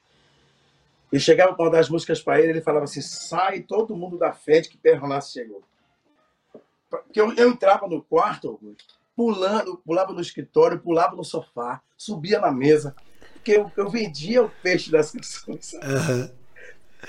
Eu 1.12 1.20
chegava 1.20 1.54
para 1.54 1.70
dar 1.70 1.80
as 1.80 1.90
músicas 1.90 2.22
para 2.22 2.40
ele, 2.40 2.52
ele 2.52 2.62
falava 2.62 2.86
assim: 2.86 3.02
sai 3.02 3.62
todo 3.62 3.96
mundo 3.96 4.18
da 4.18 4.32
frente 4.32 4.70
que 4.70 4.78
Perronaço 4.78 5.34
chegou. 5.34 5.62
Porque 6.90 7.20
eu, 7.20 7.34
eu 7.34 7.50
entrava 7.50 7.88
no 7.88 8.02
quarto, 8.02 8.50
Augusto, 8.50 8.96
pulando, 9.16 9.78
pulava 9.78 10.14
no 10.14 10.22
escritório, 10.22 10.80
pulava 10.80 11.16
no 11.16 11.24
sofá, 11.24 11.82
subia 11.96 12.40
na 12.40 12.52
mesa, 12.52 12.96
porque 13.34 13.52
eu, 13.54 13.72
eu 13.78 13.90
vendia 13.90 14.44
o 14.44 14.50
peixe 14.62 14.92
das 14.92 15.12
canções. 15.12 15.74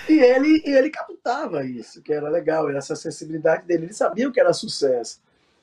E 0.08 0.18
ele, 0.18 0.62
e 0.64 0.70
ele 0.70 0.90
captava 0.90 1.64
isso, 1.64 2.00
que 2.02 2.12
era 2.12 2.28
legal, 2.28 2.68
era 2.68 2.78
essa 2.78 2.96
sensibilidade 2.96 3.66
dele. 3.66 3.84
Ele 3.84 3.92
sabia 3.92 4.28
o 4.28 4.32
que 4.32 4.40
era 4.40 4.52
sucesso. 4.52 5.20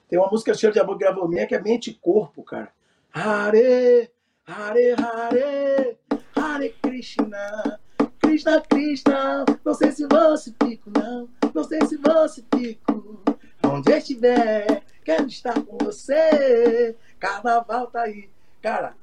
Tem 0.07 0.19
uma 0.19 0.29
música 0.29 0.53
cheia 0.53 0.71
de 0.71 0.79
amor 0.79 0.97
que 0.97 1.03
gravou 1.03 1.27
minha 1.27 1.47
que 1.47 1.55
é 1.55 1.61
Mente 1.61 1.91
e 1.91 1.93
Corpo, 1.93 2.43
cara. 2.43 2.69
Hare, 3.11 4.11
Hare, 4.49 4.95
Hare, 4.97 5.97
Hare 6.35 6.69
Krishna, 6.81 7.79
Krishna, 8.19 8.59
Krishna. 8.61 9.45
Não 9.63 9.73
sei 9.75 9.91
se 9.91 10.07
você 10.07 10.51
fico, 10.63 10.89
não. 10.89 11.29
Não 11.53 11.63
sei 11.63 11.85
se 11.85 11.97
você 11.97 12.43
fico. 12.55 13.21
Onde 13.63 13.91
estiver, 13.91 14.83
quero 15.05 15.27
estar 15.27 15.53
com 15.63 15.77
você. 15.77 16.97
Carnaval 17.19 17.91
tá 17.91 18.01
aí. 18.01 18.27
Cara, 18.59 18.95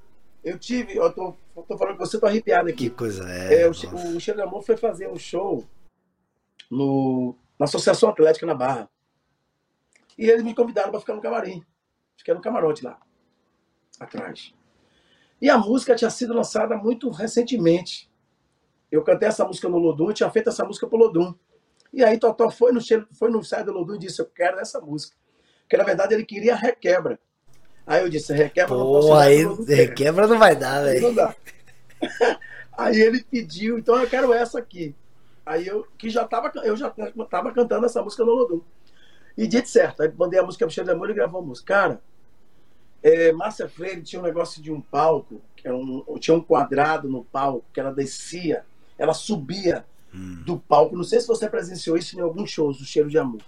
eu 0.42 0.58
tive, 0.58 0.96
eu 0.96 1.12
tô, 1.12 1.36
eu 1.56 1.62
tô 1.62 1.78
falando 1.78 1.96
com 1.96 2.04
você, 2.04 2.18
tô 2.18 2.26
arrepiado 2.26 2.68
aqui. 2.68 2.90
Que 2.90 2.96
coisa 2.96 3.30
é. 3.30 3.62
É, 3.62 3.68
o, 3.68 3.70
o 3.70 4.20
Cheiro 4.20 4.40
de 4.40 4.42
Amor 4.44 4.62
foi 4.62 4.76
fazer 4.76 5.08
um 5.08 5.16
show 5.16 5.64
no, 6.68 7.36
na 7.56 7.66
Associação 7.66 8.08
Atlética 8.08 8.46
na 8.46 8.54
Barra. 8.54 8.90
E 10.18 10.28
eles 10.28 10.42
me 10.42 10.56
convidaram 10.56 10.90
para 10.90 10.98
ficar 10.98 11.14
no 11.14 11.22
camarim. 11.22 11.64
Fiquei 12.16 12.34
no 12.34 12.40
camarote 12.40 12.84
lá, 12.84 12.98
atrás. 14.00 14.52
E 15.40 15.50
a 15.50 15.58
música 15.58 15.94
tinha 15.94 16.10
sido 16.10 16.34
lançada 16.34 16.76
muito 16.76 17.10
recentemente. 17.10 18.10
Eu 18.90 19.02
cantei 19.02 19.28
essa 19.28 19.44
música 19.44 19.68
no 19.68 19.78
Lodum, 19.78 20.08
eu 20.08 20.14
tinha 20.14 20.30
feito 20.30 20.48
essa 20.48 20.64
música 20.64 20.86
pro 20.86 20.96
Lodum. 20.96 21.34
E 21.92 22.04
aí 22.04 22.18
Totó 22.18 22.50
foi 22.50 22.72
no, 22.72 22.80
foi 23.12 23.30
no 23.30 23.40
ensaio 23.40 23.64
do 23.64 23.72
Lodum 23.72 23.94
e 23.94 23.98
disse, 23.98 24.20
eu 24.20 24.26
quero 24.26 24.58
essa 24.58 24.80
música. 24.80 25.16
Porque 25.62 25.76
na 25.76 25.84
verdade 25.84 26.14
ele 26.14 26.24
queria 26.24 26.54
requebra. 26.54 27.18
Aí 27.86 28.02
eu 28.02 28.08
disse, 28.08 28.32
requebra 28.32 28.74
eu 28.74 28.78
não 28.78 28.86
posso 28.86 29.08
Pô, 29.08 29.14
aí 29.14 29.42
porque 29.42 29.46
o 29.46 29.50
Lodum 29.50 29.66
quer." 29.66 29.94
quebra 29.94 30.26
não 30.26 30.38
vai 30.38 30.56
dar, 30.56 30.82
velho. 30.82 31.02
não 31.02 31.14
dá. 31.14 31.34
Aí 32.78 33.00
ele 33.00 33.24
pediu, 33.24 33.78
então 33.78 33.96
eu 33.96 34.06
quero 34.06 34.34
essa 34.34 34.58
aqui. 34.58 34.94
Aí 35.46 35.66
eu, 35.66 35.86
que 35.96 36.10
já 36.10 36.26
tava, 36.26 36.52
eu 36.62 36.76
já 36.76 36.92
tava 37.30 37.50
cantando 37.50 37.86
essa 37.86 38.02
música 38.02 38.22
no 38.22 38.32
Lodum. 38.32 38.60
E 39.36 39.46
dito 39.46 39.68
certo, 39.68 40.02
aí 40.02 40.12
mandei 40.16 40.38
a 40.38 40.42
música 40.42 40.66
pro 40.66 40.74
Cheiro 40.74 40.88
de 40.88 40.94
Amor 40.94 41.08
e 41.08 41.14
gravou 41.14 41.40
a 41.40 41.44
música. 41.44 41.74
Cara, 41.74 42.02
é, 43.08 43.32
Márcia 43.32 43.68
Freire 43.68 44.02
tinha 44.02 44.20
um 44.20 44.24
negócio 44.24 44.60
de 44.62 44.72
um 44.72 44.80
palco, 44.80 45.40
que 45.56 45.66
era 45.66 45.76
um, 45.76 46.04
tinha 46.18 46.36
um 46.36 46.40
quadrado 46.40 47.08
no 47.08 47.24
palco, 47.24 47.64
que 47.72 47.78
ela 47.80 47.92
descia, 47.92 48.64
ela 48.98 49.14
subia 49.14 49.84
Hum. 50.14 50.42
do 50.46 50.58
palco. 50.58 50.96
Não 50.96 51.04
sei 51.04 51.20
se 51.20 51.26
você 51.26 51.48
presenciou 51.48 51.96
isso 51.96 52.16
em 52.18 52.22
alguns 52.22 52.50
shows 52.50 52.78
do 52.78 52.84
Cheiro 52.84 53.10
de 53.10 53.18
Amor. 53.18 53.40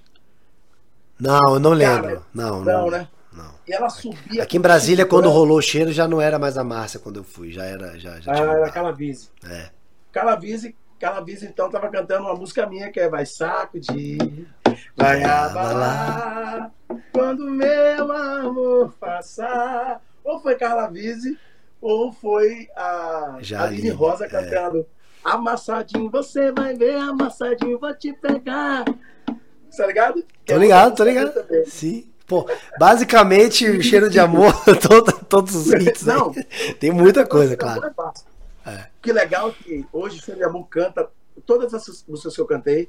Não, 1.19 1.55
eu 1.55 1.61
não 1.61 1.73
lembro. 1.73 2.03
Cara, 2.03 2.23
não, 2.35 2.63
Não, 2.65 2.83
não, 2.83 2.91
né? 2.91 3.09
não. 3.33 3.55
E 3.67 3.73
ela 3.73 3.89
subia. 3.89 4.43
Aqui 4.43 4.57
em 4.59 4.61
Brasília, 4.61 5.05
o 5.05 5.09
quando 5.09 5.29
rolou 5.31 5.59
o 5.59 5.63
cheiro, 5.63 5.93
já 5.93 6.07
não 6.07 6.21
era 6.21 6.39
mais 6.39 6.59
a 6.59 6.65
Márcia 6.65 7.01
quando 7.01 7.17
eu 7.21 7.25
fui. 7.25 7.51
Já 7.51 7.65
era. 7.65 7.99
Já, 7.99 8.21
já 8.21 8.33
Ah, 8.33 8.39
era. 8.39 8.71
Calavise. 8.71 9.31
É. 9.45 9.71
Calavise, 10.13 10.77
Calavise 10.99 11.47
então 11.47 11.71
tava 11.71 11.89
cantando 11.89 12.25
uma 12.25 12.35
música 12.35 12.67
minha 12.67 12.91
que 12.91 12.99
é 13.01 13.09
Vai 13.09 13.25
sacudir, 13.25 14.19
vai 14.97 15.23
abalar, 15.25 16.73
quando 17.13 17.45
meu 17.51 18.13
amor 18.13 18.93
passar. 18.99 20.01
Ou 20.25 20.41
foi 20.41 20.57
Calavise, 20.57 21.39
ou 21.81 22.13
foi 22.13 22.69
a 22.77 23.37
Aline 23.37 23.89
ali, 23.89 23.91
Rosa 23.91 24.27
é. 24.27 24.29
cantando 24.29 24.87
Amassadinho, 25.25 26.11
você 26.11 26.53
vai 26.53 26.75
ver, 26.75 26.97
amassadinho, 26.97 27.79
vou 27.79 27.95
te 27.95 28.13
pegar. 28.13 28.85
Tá 29.77 29.87
ligado? 29.87 30.25
Tô 30.47 30.55
é 30.55 30.59
ligado, 30.59 30.97
tô 30.97 31.05
ligado. 31.05 31.33
também. 31.33 31.65
Sim. 31.67 32.11
Pô, 32.27 32.47
basicamente, 32.79 33.81
cheiro 33.83 34.11
de 34.11 34.19
amor, 34.21 34.53
todo- 34.87 35.13
todos 35.29 35.55
os 35.55 35.73
hits. 35.73 36.07
aí. 36.09 36.15
Não. 36.15 36.33
Tem 36.79 36.91
muita 36.91 37.27
coisa, 37.27 37.55
Amor 37.55 37.81
claro. 37.81 37.87
é. 37.87 38.38
É. 38.69 38.91
Que 39.01 39.12
legal 39.12 39.53
que 39.53 39.87
hoje 39.93 40.21
Amor 40.43 40.66
canta 40.69 41.11
todas 41.47 41.73
essas 41.73 42.05
músicas 42.07 42.35
que 42.35 42.41
eu 42.41 42.47
cantei 42.47 42.89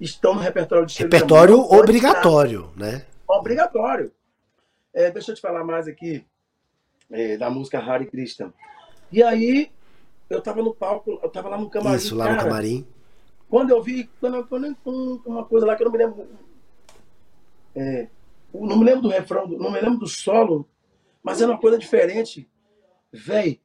estão 0.00 0.34
no 0.34 0.40
repertório 0.40 0.86
de 0.86 0.98
Repertório 0.98 1.58
obrigatório, 1.58 2.70
né? 2.76 3.06
Obrigatório. 3.26 4.12
É, 4.92 5.10
deixa 5.10 5.32
eu 5.32 5.34
te 5.34 5.40
falar 5.40 5.64
mais 5.64 5.88
aqui 5.88 6.24
é, 7.10 7.36
da 7.36 7.50
música 7.50 7.78
Hare 7.78 8.06
Krishna. 8.06 8.52
E 9.10 9.22
aí, 9.22 9.70
eu 10.28 10.40
tava 10.40 10.62
no 10.62 10.74
palco, 10.74 11.18
eu 11.22 11.28
tava 11.28 11.48
lá 11.48 11.58
no 11.58 11.70
camarim. 11.70 11.96
Isso, 11.96 12.14
lá 12.14 12.26
cara, 12.26 12.36
no 12.36 12.42
camarim. 12.44 12.86
Quando 13.48 13.70
eu 13.70 13.82
vi, 13.82 14.10
quando, 14.20 14.44
quando, 14.46 15.22
uma 15.24 15.44
coisa 15.44 15.66
lá 15.66 15.76
que 15.76 15.82
eu 15.82 15.86
não 15.86 15.92
me 15.92 15.98
lembro. 15.98 16.28
É, 17.74 18.08
não 18.52 18.78
me 18.78 18.84
lembro 18.84 19.02
do 19.02 19.08
refrão, 19.08 19.46
não 19.46 19.70
me 19.70 19.80
lembro 19.80 19.98
do 19.98 20.06
solo, 20.06 20.68
mas 21.22 21.40
era 21.40 21.50
uma 21.50 21.60
coisa 21.60 21.78
diferente. 21.78 22.48
Véi, 23.12 23.60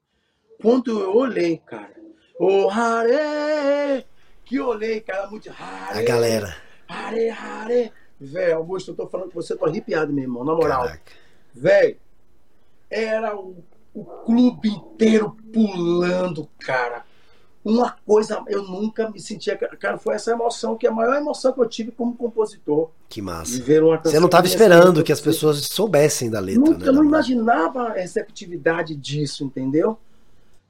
quando 0.61 0.99
eu 0.99 1.15
olhei, 1.15 1.57
cara, 1.57 1.93
o 2.39 2.69
Hare, 2.69 4.05
que 4.45 4.59
olhei, 4.59 5.01
cara, 5.01 5.27
muito 5.27 5.49
Hare. 5.49 5.99
A 5.99 6.03
galera. 6.03 6.55
Hare, 6.87 7.29
Hare. 7.29 7.91
Véi, 8.19 8.51
Augusto, 8.51 8.91
eu 8.91 8.95
tô 8.95 9.07
falando 9.07 9.31
com 9.31 9.41
você, 9.41 9.55
tô 9.55 9.65
arrepiado, 9.65 10.13
meu 10.13 10.23
irmão, 10.23 10.43
na 10.43 10.53
moral. 10.53 10.91
Véi, 11.53 11.97
era 12.89 13.35
o, 13.35 13.63
o 13.93 14.03
clube 14.03 14.69
inteiro 14.69 15.35
pulando, 15.51 16.47
cara 16.59 17.03
uma 17.63 17.95
coisa, 18.05 18.43
eu 18.47 18.63
nunca 18.63 19.09
me 19.09 19.19
sentia. 19.19 19.55
Cara, 19.55 19.97
foi 19.97 20.15
essa 20.15 20.31
emoção, 20.31 20.75
que 20.75 20.87
é 20.87 20.89
a 20.89 20.93
maior 20.93 21.15
emoção 21.15 21.53
que 21.53 21.59
eu 21.59 21.69
tive 21.69 21.91
como 21.91 22.15
compositor. 22.15 22.89
Que 23.07 23.21
massa. 23.21 23.61
Você 24.03 24.19
não 24.19 24.25
estava 24.25 24.47
esperando 24.47 25.03
que 25.03 25.11
as 25.11 25.21
pessoas 25.21 25.65
soubessem 25.67 26.29
da 26.29 26.39
letra, 26.39 26.61
nunca, 26.61 26.79
né? 26.79 26.87
Eu 26.87 26.93
não 26.93 27.03
imaginava 27.03 27.89
a 27.89 27.93
receptividade 27.93 28.95
disso, 28.95 29.43
entendeu? 29.43 29.97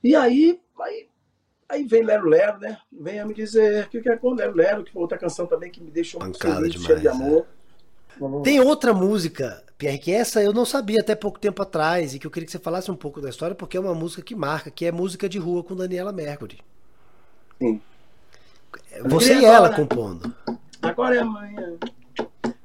E 0.04 0.16
aí, 0.16 0.60
aí, 0.80 1.08
aí 1.70 1.84
vem 1.84 2.04
Lero 2.04 2.28
Lero, 2.28 2.60
né? 2.60 2.78
Venha 2.91 3.26
me 3.26 3.34
dizer 3.34 3.88
que 3.89 3.97
é 4.10 4.18
com 4.18 4.34
Lero 4.34 4.56
Lero, 4.56 4.84
que 4.84 4.91
foi 4.91 5.02
outra 5.02 5.18
canção 5.18 5.45
também 5.45 5.72
que 5.72 5.82
me 5.82 5.91
deixou 5.91 6.20
Pancada 6.20 6.60
muito 6.60 6.74
feliz, 6.74 6.86
cheio 6.86 6.99
de 6.99 7.08
amor. 7.08 7.45
É. 7.45 8.41
Tem 8.43 8.60
outra 8.60 8.93
música, 8.93 9.64
Pierre, 9.78 9.97
que 9.97 10.12
essa 10.12 10.43
eu 10.43 10.54
não 10.54 10.66
sabia 10.66 10.99
até 11.02 11.16
pouco 11.16 11.39
tempo 11.39 11.62
atrás 11.62 12.14
e 12.14 12.20
que 12.20 12.28
eu 12.28 12.32
queria 12.32 12.45
que 12.45 12.52
você 12.52 12.60
falasse 12.60 12.91
um 12.91 12.95
pouco 12.95 13.22
da 13.22 13.30
história, 13.30 13.56
porque 13.56 13.78
é 13.78 13.80
uma 13.80 13.95
música 13.95 14.22
que 14.22 14.36
marca, 14.36 14.70
que 14.70 14.86
é 14.86 14.91
música 14.91 15.30
de 15.30 15.39
rua 15.39 15.64
com 15.64 15.76
Daniela 15.76 16.12
Mercury. 16.12 16.60
Sim. 17.60 17.82
Você 19.06 19.39
e 19.39 19.45
ela 19.45 19.74
compondo. 19.74 20.34
Agora 20.82 21.16
é 21.16 21.20
amanhã. 21.20 21.78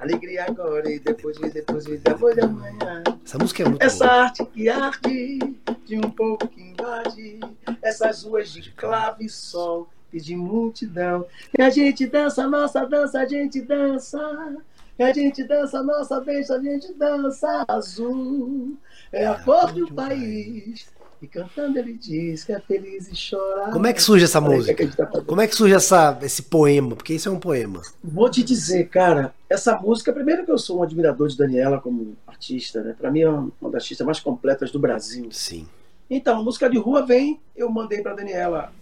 Alegria 0.07 0.45
agora 0.45 0.89
e 0.89 1.01
depois 1.01 1.37
de 1.37 1.51
depois 1.51 1.85
de 1.85 1.97
depois 1.97 2.37
de 2.37 2.41
amanhã. 2.41 3.03
Essa 3.25 3.39
música 3.39 3.63
é 3.65 3.69
muito 3.69 3.83
Essa 3.83 4.07
boa. 4.07 4.21
arte 4.23 4.47
que 4.47 4.69
arte 4.69 5.39
de 5.85 5.97
um 5.97 6.11
povo 6.11 6.47
que 6.47 6.63
invade 6.63 7.41
essas 7.83 8.23
ruas 8.23 8.53
de 8.53 8.71
clave 8.71 9.25
e 9.27 9.29
sol 9.29 9.89
e 10.13 10.21
de 10.21 10.37
multidão. 10.37 11.27
E 11.59 11.61
a 11.61 11.71
gente 11.71 12.07
dança 12.07 12.47
nossa 12.47 12.87
dança, 12.87 13.19
a 13.19 13.27
gente 13.27 13.61
dança. 13.61 14.57
E 14.97 15.03
a 15.03 15.13
gente 15.13 15.43
dança 15.43 15.83
nossa 15.83 16.21
dança, 16.21 16.55
a 16.55 16.63
gente 16.63 16.95
dança 16.95 17.65
azul. 17.67 18.77
É 19.11 19.27
a 19.27 19.33
é 19.33 19.43
cor 19.43 19.73
do 19.73 19.93
país. 19.93 20.87
E 21.21 21.27
cantando 21.27 21.79
ele 21.79 21.95
diz 21.95 22.45
que 22.45 22.53
é 22.53 22.61
feliz 22.61 23.09
e 23.09 23.31
chora. 23.31 23.73
Como 23.73 23.87
é 23.87 23.93
que 23.93 24.03
surge 24.03 24.25
essa 24.25 24.41
música? 24.41 24.87
Tá 24.95 25.07
Como 25.23 25.41
é 25.41 25.47
que 25.47 25.55
surge 25.55 25.75
essa, 25.75 26.19
esse 26.23 26.43
poema? 26.43 26.95
Porque 26.95 27.15
isso 27.15 27.29
é 27.29 27.33
um 27.33 27.41
poema. 27.41 27.81
Vou 28.05 28.31
te 28.31 28.43
dizer, 28.43 28.89
cara, 28.89 29.35
essa 29.49 29.79
música, 29.79 30.13
primeiro 30.13 30.45
que 30.45 30.51
eu 30.51 30.59
sou 30.59 30.81
um 30.81 30.83
admirador 30.83 31.29
de 31.29 31.37
Daniela 31.37 31.81
como 31.81 32.17
artista, 32.27 32.83
né? 32.83 32.95
Para 32.99 33.11
mim 33.11 33.21
é 33.21 33.31
uma 33.31 33.71
das 33.71 33.83
artistas 33.83 34.07
mais 34.07 34.21
completas 34.21 34.71
do 34.71 34.79
Brasil. 34.79 35.29
Sim. 35.33 35.67
Então, 36.09 36.39
a 36.39 36.43
música 36.43 36.69
de 36.69 36.79
rua 36.79 37.05
vem, 37.05 37.41
eu 37.57 37.71
mandei 37.71 38.03
para 38.03 38.15
Daniela 38.15 38.73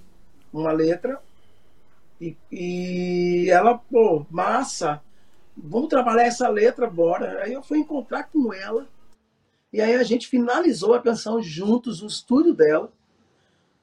uma 0.53 0.73
letra 0.73 1.21
e, 2.21 2.37
e 2.51 3.51
ela, 3.51 3.79
pô, 3.79 4.27
massa, 4.31 5.01
vamos 5.57 5.89
trabalhar 5.89 6.25
essa 6.25 6.49
letra, 6.49 6.89
bora. 6.89 7.43
Aí 7.43 7.53
eu 7.53 7.63
fui 7.63 7.79
encontrar 7.79 8.25
com 8.25 8.53
ela 8.53 8.87
e 9.75 9.81
aí 9.81 9.97
a 9.97 10.05
gente 10.05 10.29
finalizou 10.29 10.95
a 10.95 11.03
canção 11.03 11.43
juntos 11.43 12.01
no 12.01 12.07
estúdio 12.07 12.55
dela, 12.55 12.93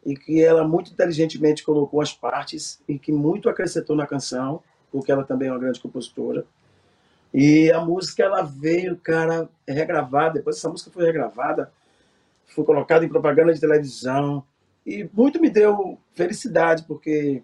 e 0.06 0.16
que 0.16 0.42
ela 0.42 0.66
muito 0.66 0.89
inteligentemente 0.89 1.66
colocou 1.66 2.00
as 2.00 2.14
partes 2.14 2.82
e 2.88 2.98
que 2.98 3.12
muito 3.12 3.50
acrescentou 3.50 3.94
na 3.94 4.08
canção, 4.08 4.64
porque 4.89 5.12
ela 5.12 5.26
também 5.26 5.50
é 5.50 5.52
uma 5.52 5.60
grande 5.60 5.82
compositora. 5.82 6.46
E 7.34 7.70
a 7.74 7.82
música 7.82 8.24
ela 8.24 8.42
veio, 8.42 8.96
cara, 8.96 9.50
regravada. 9.68 10.36
Depois 10.36 10.56
essa 10.56 10.70
música 10.70 10.89
foi 10.89 11.04
regravada, 11.04 11.70
foi 12.46 12.64
colocada 12.64 13.04
em 13.04 13.10
propaganda 13.10 13.54
de 13.54 13.60
televisão 13.60 14.46
e 14.86 15.10
muito 15.12 15.42
me 15.42 15.50
deu 15.50 16.00
felicidade 16.14 16.84
porque 16.84 17.44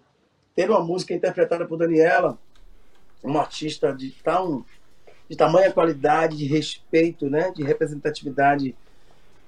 ter 0.56 0.70
uma 0.70 0.82
música 0.82 1.12
interpretada 1.12 1.66
por 1.66 1.76
Daniela, 1.76 2.38
uma 3.22 3.40
artista 3.40 3.92
de 3.92 4.10
tão 4.24 4.64
de 5.28 5.36
tamanha 5.36 5.72
qualidade, 5.72 6.36
de 6.36 6.46
respeito, 6.46 7.28
né, 7.28 7.52
de 7.54 7.62
representatividade, 7.62 8.74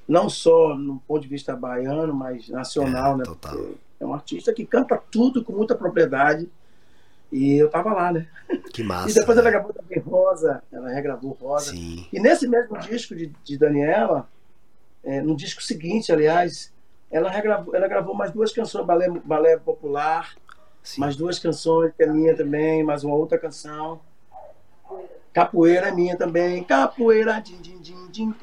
não 0.07 0.29
só 0.29 0.77
no 0.77 1.01
ponto 1.07 1.23
de 1.23 1.29
vista 1.29 1.57
baiano, 1.57 2.13
mas 2.13 2.49
nacional, 2.49 3.15
é, 3.15 3.19
né? 3.19 3.25
Total. 3.25 3.71
É 3.99 4.05
um 4.05 4.13
artista 4.13 4.53
que 4.53 4.67
canta 4.67 5.01
tudo 5.11 5.45
com 5.45 5.53
muita 5.53 5.75
propriedade. 5.75 6.49
E 7.31 7.55
eu 7.55 7.71
tava 7.71 7.93
lá, 7.93 8.13
né? 8.13 8.27
Que 8.73 8.83
massa. 8.85 9.11
E 9.11 9.15
depois 9.15 9.37
né? 9.37 9.43
ela 9.43 9.51
gravou 9.51 9.73
também 9.73 9.99
Rosa, 10.01 10.63
ela 10.73 10.89
regravou 10.89 11.33
Rosa. 11.41 11.71
Sim. 11.71 12.07
E 12.13 12.19
nesse 12.19 12.49
mesmo 12.49 12.77
disco 12.79 13.15
de, 13.15 13.33
de 13.45 13.57
Daniela, 13.57 14.29
é, 15.05 15.21
no 15.21 15.37
disco 15.37 15.63
seguinte, 15.63 16.11
aliás, 16.11 16.73
ela, 17.11 17.31
regravou, 17.31 17.75
ela 17.75 17.87
gravou 17.87 18.15
mais 18.15 18.33
duas 18.33 18.53
canções, 18.53 18.85
balé, 18.85 19.09
balé 19.25 19.57
popular, 19.59 20.35
Sim. 20.83 21.01
mais 21.01 21.15
duas 21.15 21.39
canções 21.39 21.93
que 21.97 22.03
é 22.03 22.07
minha 22.07 22.35
também, 22.37 22.83
mais 22.83 23.05
uma 23.05 23.15
outra 23.15 23.39
canção. 23.39 24.01
Capoeira 25.33 25.89
é 25.89 25.93
minha 25.93 26.17
também. 26.17 26.65
Capoeira, 26.65 27.41
din, 27.41 27.61
din, 27.63 27.81
din, 27.81 28.09
din? 28.11 28.35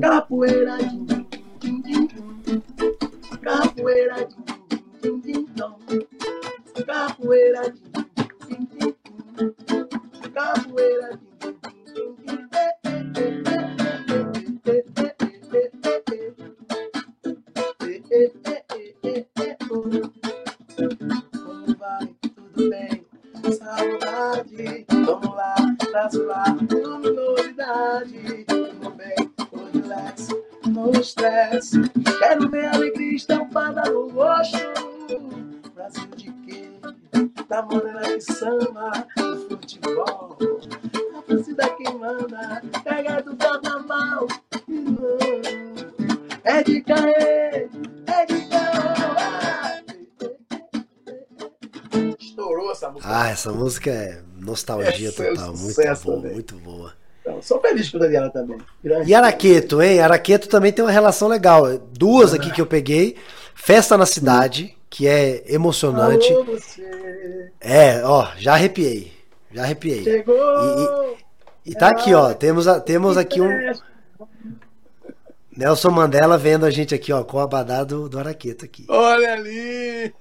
Capoeira, 0.00 0.76
din, 0.76 1.04
din, 1.04 1.24
din, 1.60 1.80
din. 1.82 2.62
Capoeira, 3.42 4.16
din, 4.16 4.44
din, 5.00 5.20
din, 5.20 5.20
din, 5.20 5.46
din. 5.86 6.06
Capoeira, 6.86 7.62
din, 7.68 7.88
din, 8.46 8.68
din, 8.68 8.86
din, 9.36 9.54
din. 9.66 9.88
Capoeira, 10.34 11.08
din, 11.16 11.35
música. 53.56 53.90
É 53.90 54.20
nostalgia 54.38 55.08
é 55.08 55.12
total. 55.12 55.56
muito 55.56 55.74
boa, 55.74 55.96
também. 55.96 56.32
muito 56.32 56.54
boa. 56.56 56.92
Então, 57.20 57.42
sou 57.42 57.60
feliz 57.60 57.90
com 57.90 57.96
a 57.96 58.00
Daniela 58.00 58.30
também. 58.30 58.58
Grande. 58.82 59.10
E 59.10 59.14
Araqueto, 59.14 59.82
hein? 59.82 60.00
Araqueto 60.00 60.48
também 60.48 60.72
tem 60.72 60.84
uma 60.84 60.92
relação 60.92 61.26
legal. 61.26 61.66
Duas 61.92 62.32
aqui 62.32 62.52
que 62.52 62.60
eu 62.60 62.66
peguei. 62.66 63.16
Festa 63.54 63.96
na 63.96 64.06
Cidade, 64.06 64.76
que 64.88 65.08
é 65.08 65.42
emocionante. 65.52 66.32
Alô, 66.32 66.44
você. 66.44 67.50
É, 67.60 68.04
ó, 68.04 68.28
já 68.36 68.52
arrepiei. 68.52 69.12
Já 69.50 69.62
arrepiei. 69.62 70.04
Chegou. 70.04 70.36
E, 71.64 71.70
e, 71.70 71.72
e 71.72 71.74
tá 71.74 71.88
aqui, 71.88 72.14
ó. 72.14 72.32
Temos, 72.32 72.66
temos 72.84 73.16
aqui 73.16 73.40
um. 73.40 73.50
Nelson 75.56 75.90
Mandela 75.90 76.36
vendo 76.36 76.66
a 76.66 76.70
gente 76.70 76.94
aqui, 76.94 77.12
ó, 77.12 77.24
com 77.24 77.38
o 77.38 77.40
abadá 77.40 77.82
do, 77.82 78.08
do 78.08 78.18
Araqueto 78.18 78.64
aqui. 78.64 78.84
Olha 78.88 79.32
ali. 79.32 80.14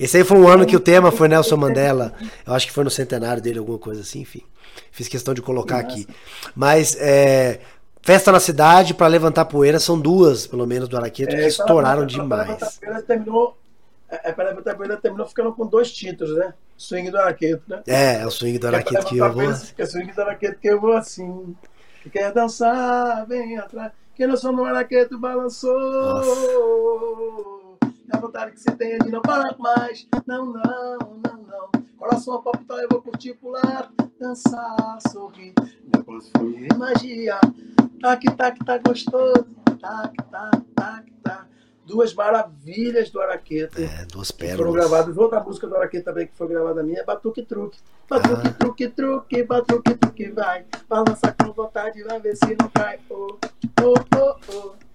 Esse 0.00 0.16
aí 0.16 0.24
foi 0.24 0.38
um 0.38 0.48
ano 0.48 0.64
que 0.64 0.74
o 0.74 0.80
tema 0.80 1.12
foi 1.12 1.28
Nelson 1.28 1.58
Mandela. 1.58 2.14
Eu 2.46 2.54
acho 2.54 2.66
que 2.66 2.72
foi 2.72 2.82
no 2.82 2.90
centenário 2.90 3.42
dele, 3.42 3.58
alguma 3.58 3.78
coisa 3.78 4.00
assim, 4.00 4.20
enfim. 4.20 4.42
Fiz 4.90 5.06
questão 5.08 5.34
de 5.34 5.42
colocar 5.42 5.78
aqui. 5.78 6.08
Mas 6.56 6.96
é, 6.98 7.60
Festa 8.00 8.32
na 8.32 8.40
Cidade 8.40 8.94
para 8.94 9.06
levantar 9.06 9.44
poeira 9.44 9.78
são 9.78 10.00
duas, 10.00 10.46
pelo 10.46 10.66
menos, 10.66 10.88
do 10.88 10.96
Araqueto, 10.96 11.36
que 11.36 11.42
É, 11.42 11.46
estouraram 11.46 12.06
Para 12.06 12.06
demais. 12.06 12.48
Levantar 12.48 12.72
Poeira 12.80 13.02
terminou. 13.02 13.58
É, 14.08 14.32
para 14.32 14.48
levantar 14.48 14.74
poeira 14.74 14.96
terminou 14.96 15.26
ficando 15.26 15.52
com 15.52 15.66
dois 15.66 15.92
títulos, 15.92 16.34
né? 16.34 16.54
Swing 16.78 17.10
do 17.10 17.18
Araqueto, 17.18 17.62
né? 17.68 17.82
É, 17.86 18.22
é 18.22 18.26
o 18.26 18.30
swing 18.30 18.58
do 18.58 18.68
Araqueto 18.68 19.04
que 19.06 19.18
eu 19.18 19.24
Levantar 19.24 19.52
vou. 19.52 19.74
Que 19.76 19.82
é 19.82 19.86
swing 19.86 20.12
do 20.12 20.22
Araqueto 20.22 20.58
que 20.58 20.68
eu 20.68 20.80
vou 20.80 20.94
assim. 20.94 21.54
Que 22.02 22.08
quer 22.08 22.32
dançar, 22.32 23.26
vem 23.26 23.58
atrás. 23.58 23.92
Que 24.14 24.26
não 24.26 24.36
sou 24.36 24.50
no 24.50 24.64
Araqueto 24.64 25.18
balançou. 25.18 25.70
A 28.12 28.18
vontade 28.18 28.52
que 28.52 28.60
se 28.60 28.70
tem 28.72 28.92
é 28.92 28.98
de 28.98 29.10
não 29.10 29.22
parar 29.22 29.56
mais. 29.58 30.06
Não, 30.26 30.46
não, 30.46 30.98
não, 30.98 31.42
não. 31.42 31.82
Coração 31.98 32.40
pra 32.42 32.52
putar, 32.52 32.78
eu 32.78 32.88
vou 32.90 33.02
curtir, 33.02 33.34
pular, 33.34 33.90
dançar, 34.18 34.98
sorrir. 35.10 35.52
Depois 35.86 36.30
fui 36.36 36.66
magia. 36.76 37.38
Tac, 38.00 38.24
tac, 38.36 38.58
tá 38.64 38.78
gostoso. 38.78 39.46
Tac, 39.80 40.14
tac, 40.30 40.60
tac, 40.74 41.12
tac. 41.22 41.44
Duas 41.86 42.14
maravilhas 42.14 43.10
do 43.10 43.20
Araqueta. 43.20 43.80
É, 43.82 44.04
duas 44.06 44.30
que 44.30 44.44
Foram 44.44 44.56
pérolas. 44.72 44.74
gravadas. 44.90 45.16
Outra 45.18 45.40
música 45.40 45.66
do 45.66 45.76
Araqueta 45.76 46.04
também 46.10 46.26
que 46.28 46.34
foi 46.36 46.46
gravada 46.48 46.82
minha 46.82 47.00
é 47.00 47.04
Batuque 47.04 47.42
Truque. 47.42 47.78
Batuque, 48.08 48.48
Ah. 48.48 48.52
truque, 48.58 48.88
truque, 48.88 49.42
batuque, 49.42 49.94
truque, 49.96 50.30
vai. 50.30 50.64
Balança 50.88 51.34
com 51.38 51.52
vontade, 51.52 52.02
vai 52.04 52.20
ver 52.20 52.36
se 52.36 52.56
não 52.60 52.68
cai. 52.70 52.98
Oh, 53.10 53.36
oh, 53.82 53.94
oh, 54.16 54.36
oh. 54.54 54.89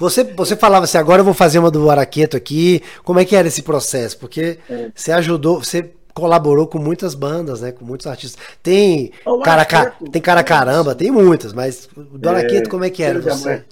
Você, 0.00 0.24
você 0.24 0.56
falava 0.56 0.84
assim, 0.84 0.96
agora 0.98 1.20
eu 1.20 1.24
vou 1.24 1.34
fazer 1.34 1.58
uma 1.58 1.70
do 1.70 1.90
Araqueto 1.90 2.36
aqui. 2.36 2.82
Como 3.04 3.20
é 3.20 3.24
que 3.24 3.36
era 3.36 3.46
esse 3.46 3.62
processo? 3.62 4.18
Porque 4.18 4.58
É. 4.68 4.90
você 4.94 5.12
ajudou, 5.12 5.62
você 5.62 5.92
colaborou 6.14 6.66
com 6.66 6.78
muitas 6.78 7.14
bandas, 7.14 7.60
né? 7.60 7.70
Com 7.70 7.84
muitos 7.84 8.06
artistas. 8.06 8.42
Tem 8.62 9.12
cara, 9.44 9.64
ca- 9.66 9.78
Araqueto. 9.80 10.10
tem 10.10 10.22
cara 10.22 10.42
caramba, 10.42 10.94
tem 10.94 11.10
muitas, 11.10 11.52
mas 11.52 11.86
do 11.94 12.28
Araqueto, 12.28 12.68
como 12.70 12.82
é 12.84 12.90
que 12.90 13.02
era 13.02 13.20
você? 13.20 13.62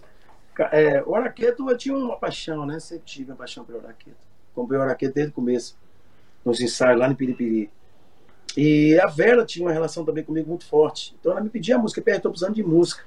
É, 0.72 1.02
o 1.06 1.14
Araqueto 1.14 1.68
eu 1.70 1.76
tinha 1.78 1.96
uma 1.96 2.16
paixão, 2.16 2.66
né? 2.66 2.78
Sempre 2.78 3.04
tive 3.06 3.30
uma 3.30 3.36
paixão 3.36 3.64
pelo 3.64 3.78
Araqueto. 3.78 4.16
Comprei 4.54 4.78
o 4.78 4.82
Araqueto 4.82 5.14
desde 5.14 5.30
o 5.30 5.34
começo, 5.34 5.76
nos 6.44 6.60
ensaios 6.60 6.98
lá 7.00 7.08
no 7.08 7.16
Piripiri. 7.16 7.70
E 8.56 8.98
a 9.00 9.06
Vera 9.06 9.44
tinha 9.46 9.64
uma 9.64 9.72
relação 9.72 10.04
também 10.04 10.24
comigo 10.24 10.48
muito 10.48 10.66
forte. 10.66 11.14
Então 11.18 11.32
ela 11.32 11.40
me 11.40 11.48
pedia 11.48 11.78
música, 11.78 12.02
Pierre, 12.02 12.20
tô 12.20 12.28
precisando 12.30 12.54
de 12.54 12.62
música. 12.62 13.02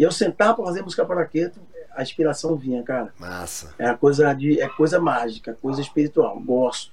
E 0.00 0.02
eu 0.02 0.10
sentava 0.10 0.54
para 0.54 0.64
fazer 0.64 0.80
música 0.80 1.04
para 1.04 1.14
o 1.14 1.18
Araqueto, 1.18 1.60
a 1.94 2.02
inspiração 2.02 2.56
vinha, 2.56 2.82
cara. 2.82 3.12
Massa. 3.18 3.74
É 3.78 3.92
coisa 3.92 4.32
de, 4.32 4.58
é 4.58 4.66
coisa 4.66 4.98
mágica, 4.98 5.54
coisa 5.60 5.82
espiritual. 5.82 6.40
Gosto. 6.40 6.90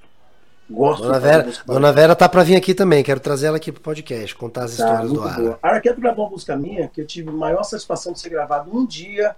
Gosto 0.70 1.04
Dona 1.04 1.18
Vera, 1.18 1.54
Dona 1.66 1.94
Vera 1.94 2.16
tá 2.18 2.28
pra 2.28 2.44
vir 2.44 2.58
aqui 2.58 2.74
também. 2.74 3.02
Quero 3.06 3.22
trazer 3.22 3.48
ela 3.48 3.56
aqui 3.56 3.72
pro 3.72 3.82
podcast, 3.82 4.36
contar 4.36 4.66
as 4.66 4.76
Tá, 4.76 4.84
histórias 4.84 5.14
do 5.14 5.24
Ara. 5.24 5.58
A 5.64 5.70
Araqueto 5.70 6.02
gravou 6.02 6.26
uma 6.26 6.32
música 6.32 6.58
minha 6.58 6.90
que 6.90 7.00
eu 7.00 7.08
tive 7.08 7.30
a 7.30 7.32
maior 7.32 7.64
satisfação 7.64 8.12
de 8.12 8.20
ser 8.20 8.28
gravado 8.28 8.78
um 8.78 8.86
dia. 8.86 9.34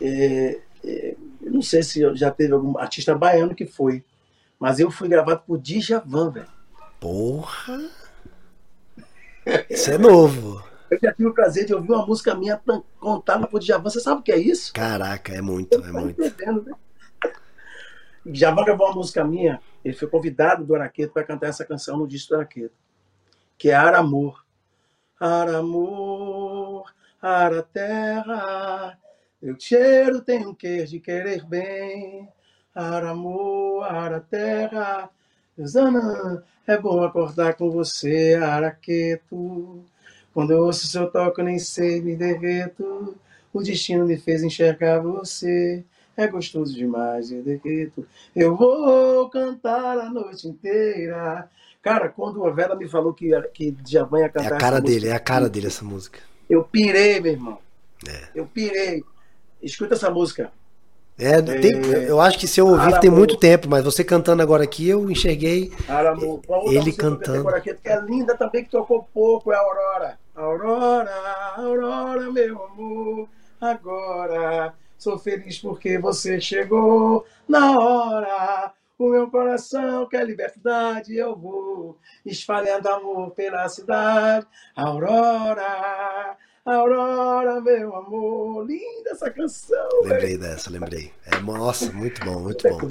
É, 0.00 0.60
é, 0.84 1.16
eu 1.42 1.50
não 1.50 1.60
sei 1.60 1.82
se 1.82 2.14
já 2.14 2.30
teve 2.30 2.52
algum 2.52 2.78
artista 2.78 3.16
baiano 3.16 3.52
que 3.52 3.66
foi, 3.66 4.04
mas 4.60 4.78
eu 4.78 4.92
fui 4.92 5.08
gravado 5.08 5.42
por 5.44 5.58
Djavan, 5.58 6.30
velho. 6.30 6.46
Porra! 7.00 7.80
Isso 9.68 9.90
é 9.90 9.98
novo. 9.98 10.67
Eu 10.90 10.98
já 11.02 11.12
tive 11.12 11.28
o 11.28 11.34
prazer 11.34 11.66
de 11.66 11.74
ouvir 11.74 11.92
uma 11.92 12.06
música 12.06 12.34
minha 12.34 12.60
contada 12.98 13.46
por 13.46 13.60
Djavan. 13.60 13.90
Você 13.90 14.00
sabe 14.00 14.20
o 14.20 14.24
que 14.24 14.32
é 14.32 14.38
isso? 14.38 14.72
Caraca, 14.72 15.32
é 15.34 15.40
muito, 15.42 15.74
é 15.78 15.80
Tá 15.80 15.92
muito. 15.92 16.22
entendendo, 16.24 16.64
né? 16.64 16.72
Djavan 18.24 18.64
gravou 18.64 18.86
uma 18.88 18.96
música 18.96 19.24
minha. 19.24 19.60
Ele 19.84 19.94
foi 19.94 20.08
convidado 20.08 20.64
do 20.64 20.74
Araqueto 20.74 21.12
para 21.12 21.24
cantar 21.24 21.48
essa 21.48 21.64
canção 21.64 21.96
no 21.98 22.06
disco 22.08 22.30
do 22.30 22.36
Araqueto, 22.36 22.74
que 23.56 23.70
é 23.70 23.74
Ara 23.74 23.98
Amor. 23.98 24.44
Ara 25.20 25.58
Amor, 25.58 26.92
Ara 27.20 27.62
Terra, 27.62 28.98
eu 29.42 29.58
cheiro 29.58 30.20
tenho 30.20 30.50
um 30.50 30.54
quer 30.54 30.84
de 30.84 31.00
querer 31.00 31.44
bem. 31.44 32.28
Ara 32.74 33.10
Amor, 33.10 33.82
Ara 33.84 34.20
Terra, 34.20 35.10
Zana, 35.66 36.44
é 36.66 36.78
bom 36.78 37.02
acordar 37.02 37.54
com 37.54 37.70
você, 37.70 38.38
Araqueto. 38.40 39.84
Quando 40.38 40.52
eu 40.52 40.62
ouço 40.66 40.86
seu 40.86 41.10
toque, 41.10 41.40
eu 41.40 41.44
nem 41.44 41.58
sei, 41.58 42.00
me 42.00 42.14
derreto. 42.14 43.16
O 43.52 43.60
destino 43.60 44.06
me 44.06 44.16
fez 44.16 44.40
enxergar 44.44 45.00
você. 45.00 45.82
É 46.16 46.28
gostoso 46.28 46.72
demais, 46.76 47.32
eu 47.32 47.42
derreto. 47.42 48.06
Eu 48.36 48.56
vou 48.56 49.28
cantar 49.30 49.98
a 49.98 50.08
noite 50.08 50.46
inteira. 50.46 51.50
Cara, 51.82 52.08
quando 52.08 52.44
a 52.46 52.50
Vera 52.52 52.76
me 52.76 52.88
falou 52.88 53.12
que, 53.12 53.32
que 53.52 53.72
Djavan 53.72 54.20
ia 54.20 54.26
É 54.26 54.28
cantar 54.28 54.52
a 54.52 54.58
cara 54.58 54.80
dele, 54.80 54.94
música, 54.94 55.12
é 55.12 55.16
a 55.16 55.18
cara 55.18 55.48
dele 55.48 55.66
essa 55.66 55.84
música. 55.84 56.20
Eu 56.48 56.62
pirei, 56.62 57.18
meu 57.18 57.32
irmão. 57.32 57.58
É. 58.08 58.28
Eu 58.32 58.46
pirei. 58.46 59.02
Escuta 59.60 59.94
essa 59.94 60.08
música. 60.08 60.52
É, 61.18 61.42
tem- 61.42 61.74
É. 61.94 62.08
eu 62.08 62.20
acho 62.20 62.38
que 62.38 62.46
se 62.46 62.60
eu 62.60 62.68
ouvir 62.68 62.92
Ara 62.92 63.00
tem 63.00 63.10
muito 63.10 63.36
tempo, 63.36 63.68
mas 63.68 63.82
você 63.82 64.04
cantando 64.04 64.40
agora 64.40 64.62
aqui, 64.62 64.88
eu 64.88 65.10
enxerguei. 65.10 65.72
Outra 66.46 66.72
Ele 66.72 66.92
que 66.92 66.96
cantando. 66.96 67.42
por 67.42 67.54
aqui, 67.56 67.74
que 67.74 67.88
é 67.88 68.00
linda 68.00 68.36
também, 68.36 68.62
que 68.62 68.70
tocou 68.70 69.02
pouco, 69.12 69.52
é 69.52 69.56
a 69.56 69.58
Aurora. 69.58 70.16
Aurora, 70.38 71.10
Aurora, 71.56 72.30
meu 72.30 72.64
amor, 72.64 73.28
agora 73.60 74.72
sou 74.96 75.18
feliz 75.18 75.58
porque 75.58 75.98
você 75.98 76.40
chegou 76.40 77.26
na 77.48 77.76
hora. 77.76 78.72
O 78.96 79.08
meu 79.10 79.28
coração 79.28 80.08
quer 80.08 80.24
liberdade, 80.24 81.16
eu 81.16 81.34
vou 81.34 81.98
espalhando 82.24 82.86
amor 82.86 83.32
pela 83.32 83.68
cidade. 83.68 84.46
Aurora, 84.76 86.36
Aurora, 86.64 87.60
meu 87.60 87.96
amor. 87.96 88.64
Linda 88.64 89.10
essa 89.10 89.30
canção, 89.30 89.88
velho. 90.02 90.12
Lembrei 90.12 90.38
dessa, 90.38 90.70
lembrei. 90.70 91.12
É, 91.26 91.40
nossa, 91.40 91.90
muito 91.90 92.24
bom, 92.24 92.38
muito 92.38 92.68
bom. 92.68 92.88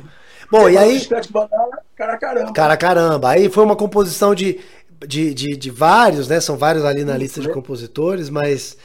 Bom, 0.49 0.69
e 0.69 0.77
aí, 0.77 1.05
Banana, 1.29 1.79
cara 1.95 2.17
caramba. 2.17 2.53
cara, 2.53 2.77
caramba, 2.77 3.29
aí 3.29 3.49
foi 3.49 3.65
uma 3.65 3.75
composição 3.75 4.33
de, 4.33 4.61
de, 5.05 5.33
de, 5.33 5.55
de 5.57 5.69
vários, 5.71 6.27
né? 6.27 6.39
São 6.39 6.57
vários 6.57 6.83
ali 6.85 7.03
na 7.03 7.13
Isso, 7.13 7.21
lista 7.21 7.41
de 7.41 7.49
compositores, 7.51 8.29
mas 8.29 8.77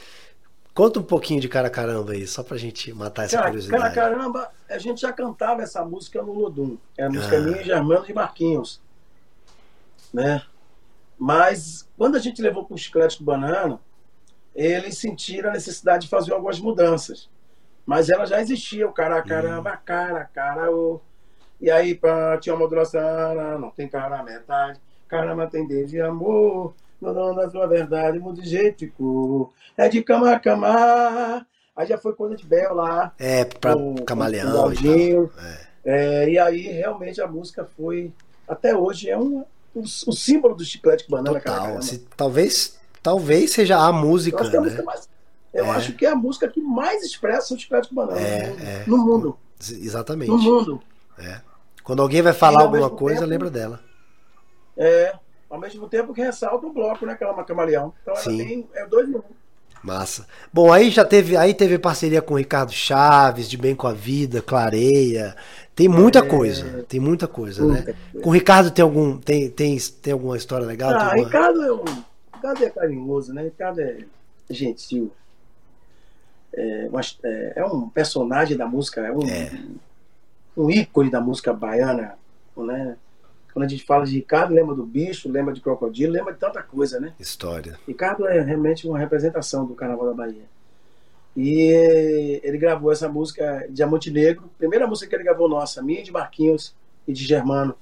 conta 0.73 0.99
um 0.99 1.03
pouquinho 1.03 1.39
de 1.39 1.47
cara 1.47 1.69
caramba 1.69 2.11
aí, 2.13 2.25
só 2.27 2.43
pra 2.43 2.57
gente 2.57 2.91
matar 2.93 3.25
essa 3.25 3.37
Cara, 3.37 3.49
curiosidade. 3.49 3.81
cara, 3.81 3.93
caramba, 3.93 4.49
a 4.69 4.77
gente 4.77 5.01
já 5.01 5.13
cantava 5.13 5.61
essa 5.61 5.83
música 5.85 6.21
no 6.21 6.33
Lodum. 6.33 6.77
É 6.97 7.05
a 7.05 7.09
música 7.09 7.37
Ah. 7.37 7.41
minha 7.41 7.61
e 7.61 7.63
Germano 7.65 8.05
de 8.05 8.13
Marquinhos. 8.13 8.81
Né? 10.13 10.43
Mas 11.17 11.87
quando 11.97 12.15
a 12.15 12.19
gente 12.19 12.41
levou 12.41 12.65
para 12.65 12.75
o 12.75 12.77
Chiclete 12.77 13.19
do 13.19 13.23
Banana, 13.25 13.79
eles 14.55 14.97
sentiram 14.97 15.49
a 15.49 15.53
necessidade 15.53 16.03
de 16.05 16.09
fazer 16.09 16.33
algumas 16.33 16.59
mudanças. 16.59 17.29
Mas 17.85 18.09
ela 18.09 18.25
já 18.25 18.39
existia, 18.41 18.87
o 18.87 18.93
cara 18.93 19.21
caramba, 19.21 19.75
cara, 19.77 20.25
cara, 20.25 20.71
o. 20.71 21.01
E 21.59 21.69
aí 21.71 21.95
pá, 21.95 22.37
tinha 22.37 22.53
uma 22.53 22.59
modulação, 22.59 23.01
não, 23.35 23.59
não 23.59 23.69
tem 23.71 23.87
cara 23.87 24.17
na 24.17 24.23
metade, 24.23 24.79
caramba 25.13 25.47
tem 25.47 25.67
Deus 25.67 25.89
de 25.89 26.01
amor, 26.01 26.73
no 26.99 27.13
dono 27.13 27.35
da 27.35 27.49
sua 27.49 27.67
verdade, 27.67 28.19
muda 28.19 28.41
de 28.41 28.49
jeito 28.49 29.51
é 29.77 29.87
de 29.89 30.01
cama 30.03 30.31
a 30.31 30.39
cama. 30.39 31.45
Aí 31.75 31.87
já 31.87 31.97
foi 31.97 32.13
coisa 32.13 32.35
de 32.35 32.45
Bel 32.45 32.73
lá, 32.75 33.11
É, 33.17 33.45
pra 33.45 33.73
com- 33.73 33.95
com 33.95 34.05
camaleão 34.05 34.47
o 34.47 34.51
e. 34.51 34.75
Galdinho. 34.75 35.31
É, 35.85 36.29
e 36.29 36.37
aí 36.39 36.61
realmente 36.61 37.19
a 37.21 37.27
música 37.27 37.67
foi, 37.77 38.11
até 38.47 38.75
hoje, 38.75 39.09
é 39.09 39.17
um, 39.17 39.43
um, 39.75 39.81
um 39.81 40.11
símbolo 40.11 40.55
do 40.55 40.63
chiclete 40.63 41.05
com 41.05 41.11
banana. 41.11 41.39
cara, 41.39 41.61
Total. 41.61 41.77
assim, 41.77 42.05
talvez, 42.15 42.77
talvez 43.01 43.51
seja 43.51 43.77
a 43.83 43.87
Eu 43.89 43.93
música, 43.93 44.39
acho 44.41 44.49
que 44.51 44.55
é 44.55 44.59
a 44.59 44.61
né? 44.61 44.65
música 44.67 44.83
mais. 44.83 45.09
Eu 45.53 45.65
É. 45.65 45.69
acho 45.71 45.93
que 45.93 46.05
é 46.05 46.09
a 46.09 46.15
música 46.15 46.47
que 46.47 46.61
mais 46.61 47.03
expressa 47.03 47.53
o 47.53 47.59
chiclete 47.59 47.89
com 47.89 47.95
banana 47.95 48.19
É, 48.19 48.47
no 48.47 48.53
mundo. 48.55 48.61
é. 48.63 48.83
No 48.87 48.97
mundo. 48.97 49.37
Exatamente. 49.59 50.29
No 50.31 50.37
mundo. 50.37 50.81
Quando 51.83 52.01
alguém 52.01 52.21
vai 52.21 52.33
falar 52.33 52.61
alguma 52.61 52.89
coisa, 52.89 53.19
tempo- 53.21 53.29
lembra 53.31 53.49
dela. 53.49 53.79
É, 54.77 55.13
ao 55.49 55.59
mesmo 55.59 55.87
tempo 55.87 56.13
que 56.13 56.21
ressalta 56.21 56.65
o 56.65 56.73
bloco, 56.73 57.05
né? 57.05 57.15
Que 57.15 57.23
ela 57.23 57.39
é 57.39 57.43
camaleão. 57.43 57.93
Então 58.01 58.13
ela 58.13 58.23
Sim. 58.23 58.37
tem. 58.37 58.67
É 58.73 58.85
dois 58.85 59.07
um. 59.09 59.21
Massa. 59.83 60.25
Bom, 60.51 60.71
aí 60.71 60.89
já 60.89 61.03
teve, 61.03 61.35
aí 61.35 61.53
teve 61.53 61.77
parceria 61.77 62.21
com 62.21 62.35
o 62.35 62.37
Ricardo 62.37 62.71
Chaves, 62.71 63.49
de 63.49 63.57
Bem 63.57 63.75
com 63.75 63.85
a 63.85 63.91
Vida, 63.91 64.41
Clareia. 64.41 65.35
Tem 65.75 65.89
muita 65.89 66.19
É. 66.19 66.21
coisa, 66.21 66.83
tem 66.87 67.01
muita 67.01 67.27
coisa, 67.27 67.61
né? 67.65 67.67
Muita 67.73 67.93
coisa. 67.93 68.21
Com 68.23 68.29
o 68.29 68.33
Ricardo 68.33 68.71
tem 68.71 68.81
algum 68.81 69.17
tem, 69.17 69.49
tem, 69.49 69.77
tem 70.01 70.13
alguma 70.13 70.37
história 70.37 70.65
legal? 70.65 70.91
Ah, 70.91 71.09
Tem 71.09 71.19
uma- 71.19 71.25
Ricardo 71.25 71.61
é 71.63 71.73
um. 71.73 71.83
Ricardo 72.33 72.63
é 72.63 72.69
carinhoso, 72.69 73.33
né? 73.33 73.43
Ricardo 73.43 73.81
é 73.81 73.97
gentil. 74.49 75.11
É, 76.53 76.87
mas, 76.91 77.17
é, 77.23 77.53
é 77.57 77.65
um 77.65 77.89
personagem 77.89 78.55
da 78.55 78.65
música, 78.67 79.01
é 79.01 79.11
um, 79.11 79.27
É. 79.27 79.51
um 80.55 80.69
ícone 80.69 81.09
da 81.09 81.19
música 81.19 81.51
baiana, 81.51 82.15
né? 82.55 82.95
Quando 83.53 83.65
a 83.65 83.67
gente 83.67 83.85
fala 83.85 84.03
de 84.03 84.15
Ricardo, 84.15 84.53
lembra 84.53 84.73
do 84.73 84.83
bicho, 84.83 85.29
lembra 85.29 85.53
de 85.53 85.61
crocodilo, 85.61 86.11
lembra 86.11 86.33
de 86.33 86.39
tanta 86.39 86.63
coisa, 86.63 86.99
né? 86.99 87.13
História. 87.19 87.77
Ricardo 87.87 88.25
é 88.25 88.41
realmente 88.41 88.87
uma 88.87 88.97
representação 88.97 89.65
do 89.65 89.75
Carnaval 89.75 90.07
da 90.07 90.13
Bahia. 90.13 90.45
E 91.37 92.41
ele 92.43 92.57
gravou 92.57 92.91
essa 92.91 93.07
música 93.07 93.67
Diamante 93.69 94.09
Negro, 94.09 94.49
primeira 94.57 94.87
música 94.87 95.09
que 95.09 95.15
ele 95.15 95.23
gravou 95.23 95.47
nossa, 95.47 95.81
minha 95.81 96.03
de 96.03 96.11
Marquinhos 96.11 96.75
e 97.07 97.13
de 97.13 97.23
Germano. 97.23 97.75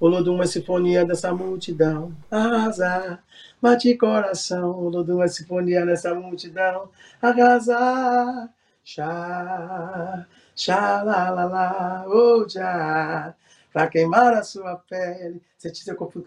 O 0.00 0.06
Lodum 0.06 0.40
é 0.40 0.46
sinfonia 0.46 1.04
dessa 1.04 1.34
multidão, 1.34 2.12
arrasar, 2.30 3.22
bate 3.60 3.96
coração. 3.96 4.70
O 4.70 4.88
Lodum 4.88 5.20
é 5.20 5.26
sinfonia 5.26 5.84
dessa 5.84 6.14
multidão, 6.14 6.88
arrasar. 7.20 8.48
Chá, 8.84 10.26
chá, 10.56 11.02
lá, 11.02 11.28
lá, 11.28 11.44
lá, 11.44 12.04
oh, 12.08 12.48
já. 12.48 13.34
Pra 13.72 13.86
queimar 13.86 14.34
a 14.34 14.42
sua 14.42 14.76
pele. 14.76 15.42
Sentir 15.56 15.84
seu 15.84 15.96
corpo, 15.96 16.22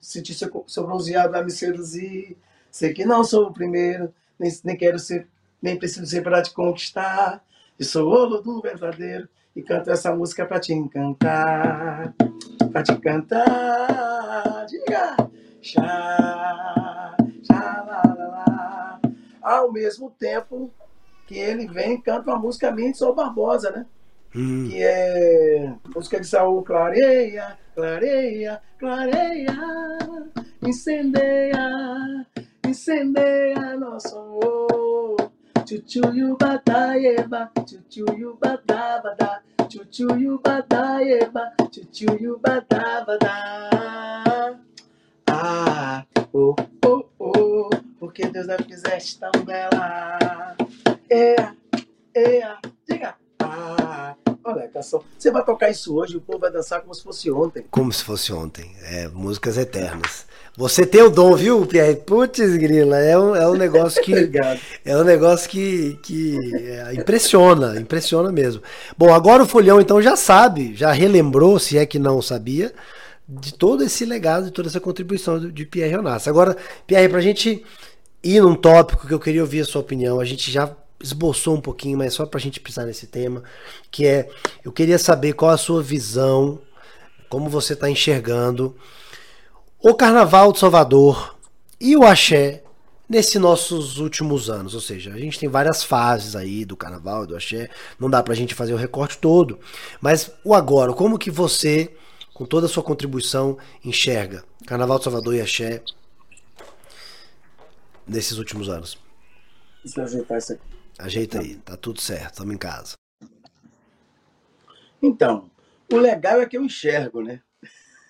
sentir 0.00 0.34
seu, 0.34 0.64
seu 0.66 0.84
bronzeado 0.84 1.32
vai 1.32 1.44
me 1.44 1.50
seduzir. 1.50 2.36
Sei 2.70 2.92
que 2.92 3.04
não 3.04 3.24
sou 3.24 3.46
o 3.46 3.52
primeiro, 3.52 4.12
nem, 4.38 4.50
nem 4.64 4.76
quero 4.76 4.98
ser, 4.98 5.26
nem 5.60 5.78
preciso 5.78 6.06
ser 6.06 6.22
para 6.22 6.42
te 6.42 6.52
conquistar. 6.52 7.42
Eu 7.78 7.84
sou 7.84 8.12
o 8.12 8.40
do 8.40 8.60
verdadeiro 8.60 9.28
e 9.54 9.62
canto 9.62 9.90
essa 9.90 10.14
música 10.14 10.44
pra 10.44 10.60
te 10.60 10.72
encantar. 10.72 12.14
Pra 12.70 12.82
te 12.82 12.96
cantar. 12.98 14.66
Diga! 14.66 15.16
Chá, 15.62 17.16
chá, 17.42 17.84
lá, 17.86 18.14
lá, 18.14 18.26
lá. 18.28 19.00
Ao 19.42 19.72
mesmo 19.72 20.10
tempo 20.10 20.70
que 21.26 21.36
ele 21.36 21.66
vem 21.66 21.94
e 21.94 22.00
canta 22.00 22.30
uma 22.30 22.38
música 22.38 22.70
minha 22.70 22.92
de 22.92 22.98
Sol 22.98 23.14
Barbosa, 23.14 23.70
né? 23.70 23.86
Hum. 24.34 24.68
Que 24.68 24.82
é 24.82 25.72
música 25.94 26.20
de 26.20 26.26
Saul, 26.26 26.62
clareia, 26.62 27.58
clareia, 27.74 28.60
clareia, 28.78 29.56
incendeia, 30.62 32.26
incendeia 32.66 33.76
nosso 33.76 34.18
amor. 34.18 35.32
Chuchuyu 35.66 36.36
bataieba, 36.38 37.50
chuchuyu 37.66 38.38
batabada, 38.40 39.42
chuchuyu 39.68 40.38
bataieba, 40.38 41.52
chuchuyu 41.72 42.38
batabada. 42.38 43.34
Ah, 45.28 46.04
oh, 46.32 46.54
oh, 46.84 47.04
oh, 47.18 47.70
porque 47.98 48.28
Deus 48.28 48.48
a 48.48 48.58
fizeste 48.62 49.18
tão 49.18 49.32
bela. 49.44 50.56
É, 51.10 51.34
é, 52.14 52.56
diga. 52.88 53.16
Olha 54.44 54.64
a 54.64 54.68
canção. 54.68 55.02
Você 55.18 55.30
vai 55.30 55.44
tocar 55.44 55.70
isso 55.70 55.96
hoje, 55.96 56.16
o 56.16 56.20
povo 56.20 56.38
vai 56.38 56.52
dançar 56.52 56.80
como 56.80 56.94
se 56.94 57.02
fosse 57.02 57.30
ontem. 57.30 57.64
Como 57.68 57.92
se 57.92 58.04
fosse 58.04 58.32
ontem. 58.32 58.70
É, 58.84 59.08
músicas 59.08 59.58
eternas. 59.58 60.24
Você 60.56 60.86
tem 60.86 61.02
o 61.02 61.10
dom, 61.10 61.34
viu, 61.34 61.66
Pierre? 61.66 61.96
Putz, 61.96 62.56
grila, 62.56 62.96
é 62.96 63.18
um, 63.18 63.34
é 63.36 63.46
um 63.48 63.54
negócio 63.54 64.00
que. 64.02 64.12
é 64.84 64.96
um 64.96 65.02
negócio 65.02 65.50
que, 65.50 65.98
que 66.02 66.38
é, 66.64 66.94
impressiona, 66.94 67.78
impressiona 67.78 68.30
mesmo. 68.30 68.62
Bom, 68.96 69.12
agora 69.12 69.42
o 69.42 69.46
Folhão 69.46 69.80
então 69.80 70.00
já 70.00 70.16
sabe, 70.16 70.74
já 70.74 70.92
relembrou, 70.92 71.58
se 71.58 71.76
é 71.76 71.84
que 71.84 71.98
não 71.98 72.22
sabia, 72.22 72.72
de 73.28 73.52
todo 73.52 73.82
esse 73.82 74.04
legado, 74.04 74.46
de 74.46 74.52
toda 74.52 74.68
essa 74.68 74.80
contribuição 74.80 75.50
de 75.50 75.66
Pierre 75.66 75.90
Renasce. 75.90 76.28
Agora, 76.28 76.56
Pierre, 76.86 77.08
pra 77.08 77.20
gente 77.20 77.64
ir 78.22 78.40
num 78.40 78.54
tópico 78.54 79.06
que 79.06 79.12
eu 79.12 79.20
queria 79.20 79.42
ouvir 79.42 79.60
a 79.60 79.64
sua 79.64 79.80
opinião, 79.80 80.20
a 80.20 80.24
gente 80.24 80.50
já 80.50 80.70
esboçou 81.06 81.54
um 81.54 81.60
pouquinho, 81.60 81.98
mas 81.98 82.14
só 82.14 82.26
para 82.26 82.38
a 82.38 82.42
gente 82.42 82.60
pisar 82.60 82.86
nesse 82.86 83.06
tema, 83.06 83.42
que 83.90 84.06
é, 84.06 84.28
eu 84.64 84.72
queria 84.72 84.98
saber 84.98 85.32
qual 85.32 85.50
a 85.50 85.56
sua 85.56 85.82
visão, 85.82 86.60
como 87.28 87.48
você 87.48 87.72
está 87.72 87.88
enxergando 87.88 88.76
o 89.80 89.94
Carnaval 89.94 90.52
de 90.52 90.58
Salvador 90.58 91.36
e 91.80 91.96
o 91.96 92.04
Axé 92.04 92.62
nesses 93.08 93.40
nossos 93.40 93.98
últimos 93.98 94.50
anos, 94.50 94.74
ou 94.74 94.80
seja, 94.80 95.12
a 95.12 95.18
gente 95.18 95.38
tem 95.38 95.48
várias 95.48 95.84
fases 95.84 96.34
aí 96.34 96.64
do 96.64 96.76
Carnaval 96.76 97.24
e 97.24 97.26
do 97.28 97.36
Axé, 97.36 97.70
não 97.98 98.10
dá 98.10 98.22
para 98.22 98.32
a 98.32 98.36
gente 98.36 98.54
fazer 98.54 98.74
o 98.74 98.76
recorte 98.76 99.18
todo, 99.18 99.60
mas 100.00 100.30
o 100.42 100.54
agora, 100.54 100.92
como 100.92 101.18
que 101.18 101.30
você, 101.30 101.94
com 102.34 102.44
toda 102.44 102.66
a 102.66 102.68
sua 102.68 102.82
contribuição, 102.82 103.56
enxerga 103.84 104.44
Carnaval 104.66 104.98
de 104.98 105.04
Salvador 105.04 105.34
e 105.34 105.40
Axé 105.40 105.82
nesses 108.06 108.38
últimos 108.38 108.68
anos? 108.68 108.98
Deixa 109.84 110.00
eu 110.00 110.04
ajeitar 110.04 110.38
isso 110.38 110.52
aqui. 110.54 110.75
Ajeita 110.98 111.40
aí, 111.40 111.56
tá 111.56 111.76
tudo 111.76 112.00
certo, 112.00 112.32
estamos 112.32 112.54
em 112.54 112.58
casa. 112.58 112.96
Então, 115.02 115.50
o 115.92 115.96
legal 115.96 116.40
é 116.40 116.46
que 116.46 116.56
eu 116.56 116.64
enxergo, 116.64 117.22
né? 117.22 117.40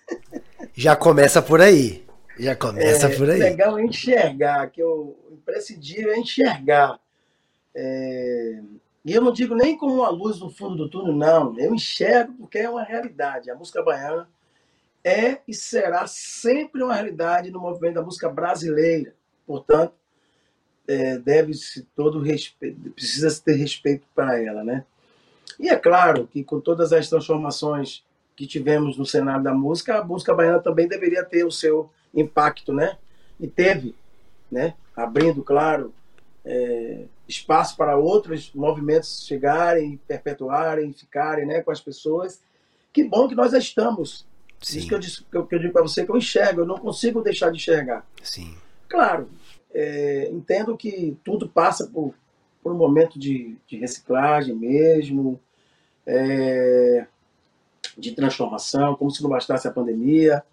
Já 0.73 0.95
começa 0.95 1.41
por 1.41 1.61
aí. 1.61 2.05
Já 2.39 2.55
começa 2.55 3.07
é, 3.07 3.17
por 3.17 3.29
aí. 3.29 3.39
O 3.39 3.43
legal 3.43 3.79
é 3.79 3.83
enxergar, 3.83 4.69
que 4.69 4.81
o 4.83 5.15
imprescindível 5.31 6.13
é 6.13 6.17
enxergar. 6.17 6.99
É... 7.75 8.61
E 9.03 9.13
eu 9.13 9.21
não 9.21 9.31
digo 9.31 9.55
nem 9.55 9.77
como 9.77 9.95
uma 9.95 10.09
luz 10.09 10.39
no 10.39 10.49
fundo 10.49 10.75
do 10.75 10.89
túnel, 10.89 11.13
não. 11.13 11.57
Eu 11.59 11.73
enxergo 11.73 12.33
porque 12.33 12.59
é 12.59 12.69
uma 12.69 12.83
realidade. 12.83 13.49
A 13.49 13.55
música 13.55 13.81
baiana 13.81 14.29
é 15.03 15.39
e 15.47 15.53
será 15.53 16.05
sempre 16.05 16.83
uma 16.83 16.93
realidade 16.93 17.49
no 17.49 17.59
movimento 17.59 17.95
da 17.95 18.01
música 18.01 18.29
brasileira. 18.29 19.15
Portanto, 19.45 19.93
é, 20.87 21.17
deve-se 21.17 21.83
todo 21.95 22.21
respeito, 22.21 22.79
precisa 22.91 23.29
se 23.29 23.43
ter 23.43 23.55
respeito 23.55 24.05
para 24.15 24.41
ela, 24.41 24.63
né? 24.63 24.85
E 25.59 25.69
é 25.69 25.75
claro 25.75 26.27
que 26.27 26.43
com 26.43 26.59
todas 26.59 26.93
as 26.93 27.09
transformações 27.09 28.03
que 28.35 28.45
tivemos 28.45 28.97
no 28.97 29.05
cenário 29.05 29.43
da 29.43 29.53
música, 29.53 29.99
a 29.99 30.03
música 30.03 30.33
baiana 30.33 30.59
também 30.59 30.87
deveria 30.87 31.23
ter 31.23 31.43
o 31.43 31.51
seu 31.51 31.89
impacto, 32.13 32.73
né? 32.73 32.97
E 33.39 33.47
teve, 33.47 33.95
né? 34.51 34.75
Abrindo, 34.95 35.43
claro, 35.43 35.93
é, 36.45 37.05
espaço 37.27 37.75
para 37.75 37.97
outros 37.97 38.51
movimentos 38.53 39.25
chegarem, 39.27 39.99
perpetuarem, 40.07 40.93
ficarem, 40.93 41.45
né, 41.45 41.61
com 41.61 41.71
as 41.71 41.81
pessoas. 41.81 42.41
Que 42.93 43.03
bom 43.03 43.27
que 43.27 43.35
nós 43.35 43.53
estamos. 43.53 44.25
Sim. 44.61 44.79
Isso 44.79 44.87
que 44.87 44.93
eu, 44.93 44.99
disse, 44.99 45.23
que 45.23 45.37
eu, 45.37 45.45
que 45.45 45.55
eu 45.55 45.59
digo 45.59 45.73
para 45.73 45.81
você 45.81 46.05
que 46.05 46.11
eu 46.11 46.17
enxergo, 46.17 46.61
eu 46.61 46.65
não 46.65 46.77
consigo 46.77 47.21
deixar 47.21 47.51
de 47.51 47.57
enxergar. 47.57 48.05
Sim. 48.23 48.55
Claro, 48.87 49.29
é, 49.73 50.29
entendo 50.31 50.77
que 50.77 51.17
tudo 51.23 51.47
passa 51.47 51.87
por, 51.87 52.13
por 52.61 52.71
um 52.71 52.77
momento 52.77 53.19
de, 53.19 53.55
de 53.67 53.77
reciclagem 53.77 54.55
mesmo, 54.55 55.39
é, 56.05 57.05
de 57.97 58.13
transformação, 58.13 58.95
como 58.95 59.11
se 59.11 59.21
não 59.21 59.29
bastasse 59.29 59.67
a 59.67 59.71
pandemia, 59.71 60.43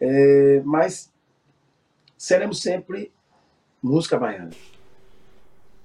é, 0.00 0.62
mas 0.64 1.12
seremos 2.16 2.60
sempre 2.60 3.12
música 3.82 4.18
baiana. 4.18 4.50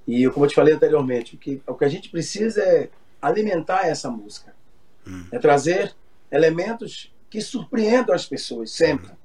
E 0.08 0.30
como 0.30 0.46
eu 0.46 0.50
te 0.50 0.56
falei 0.56 0.74
anteriormente, 0.74 1.36
o 1.36 1.38
que, 1.38 1.62
o 1.66 1.74
que 1.74 1.86
a 1.86 1.90
gente 1.90 2.10
precisa 2.10 2.62
é 2.62 2.90
alimentar 3.22 3.88
essa 3.88 4.10
música, 4.10 4.54
hum. 5.08 5.26
é 5.32 5.40
trazer 5.40 5.96
elementos 6.30 7.14
que 7.30 7.40
surpreendam 7.40 8.14
as 8.14 8.26
pessoas 8.26 8.72
sempre. 8.72 9.12
Hum 9.12 9.23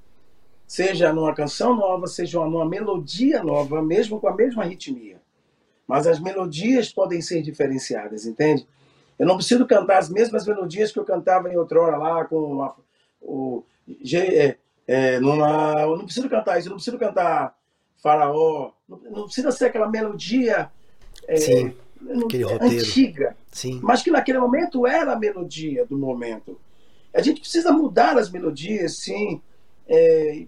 seja 0.68 1.14
numa 1.14 1.34
canção 1.34 1.74
nova, 1.74 2.06
seja 2.06 2.38
numa 2.40 2.68
melodia 2.68 3.42
nova, 3.42 3.82
mesmo 3.82 4.20
com 4.20 4.28
a 4.28 4.36
mesma 4.36 4.64
ritmia. 4.64 5.18
Mas 5.86 6.06
as 6.06 6.20
melodias 6.20 6.92
podem 6.92 7.22
ser 7.22 7.40
diferenciadas, 7.40 8.26
entende? 8.26 8.68
Eu 9.18 9.26
não 9.26 9.36
preciso 9.36 9.66
cantar 9.66 9.98
as 9.98 10.10
mesmas 10.10 10.46
melodias 10.46 10.92
que 10.92 10.98
eu 10.98 11.04
cantava 11.06 11.50
em 11.50 11.56
outrora 11.56 11.96
lá 11.96 12.24
com 12.26 12.62
a, 12.62 12.76
o 13.22 13.64
é, 14.14 14.56
é, 14.86 15.18
numa, 15.18 15.80
eu 15.80 15.96
não 15.96 16.04
preciso 16.04 16.28
cantar 16.28 16.58
isso, 16.58 16.68
eu 16.68 16.70
não 16.70 16.76
preciso 16.76 16.98
cantar 16.98 17.56
Faraó, 18.02 18.72
não, 18.86 19.00
não 19.10 19.24
precisa 19.24 19.50
ser 19.50 19.66
aquela 19.66 19.88
melodia 19.88 20.70
é, 21.26 21.36
Sim, 21.36 21.74
aquele 22.26 22.44
roteiro. 22.44 22.76
antiga, 22.76 23.36
Sim. 23.50 23.80
mas 23.82 24.02
que 24.02 24.10
naquele 24.10 24.38
momento 24.38 24.86
era 24.86 25.14
a 25.14 25.18
melodia 25.18 25.86
do 25.86 25.96
momento. 25.96 26.60
A 27.14 27.22
gente 27.22 27.40
precisa 27.40 27.72
mudar 27.72 28.18
as 28.18 28.30
melodias, 28.30 28.98
sim, 28.98 29.40
é, 29.88 30.46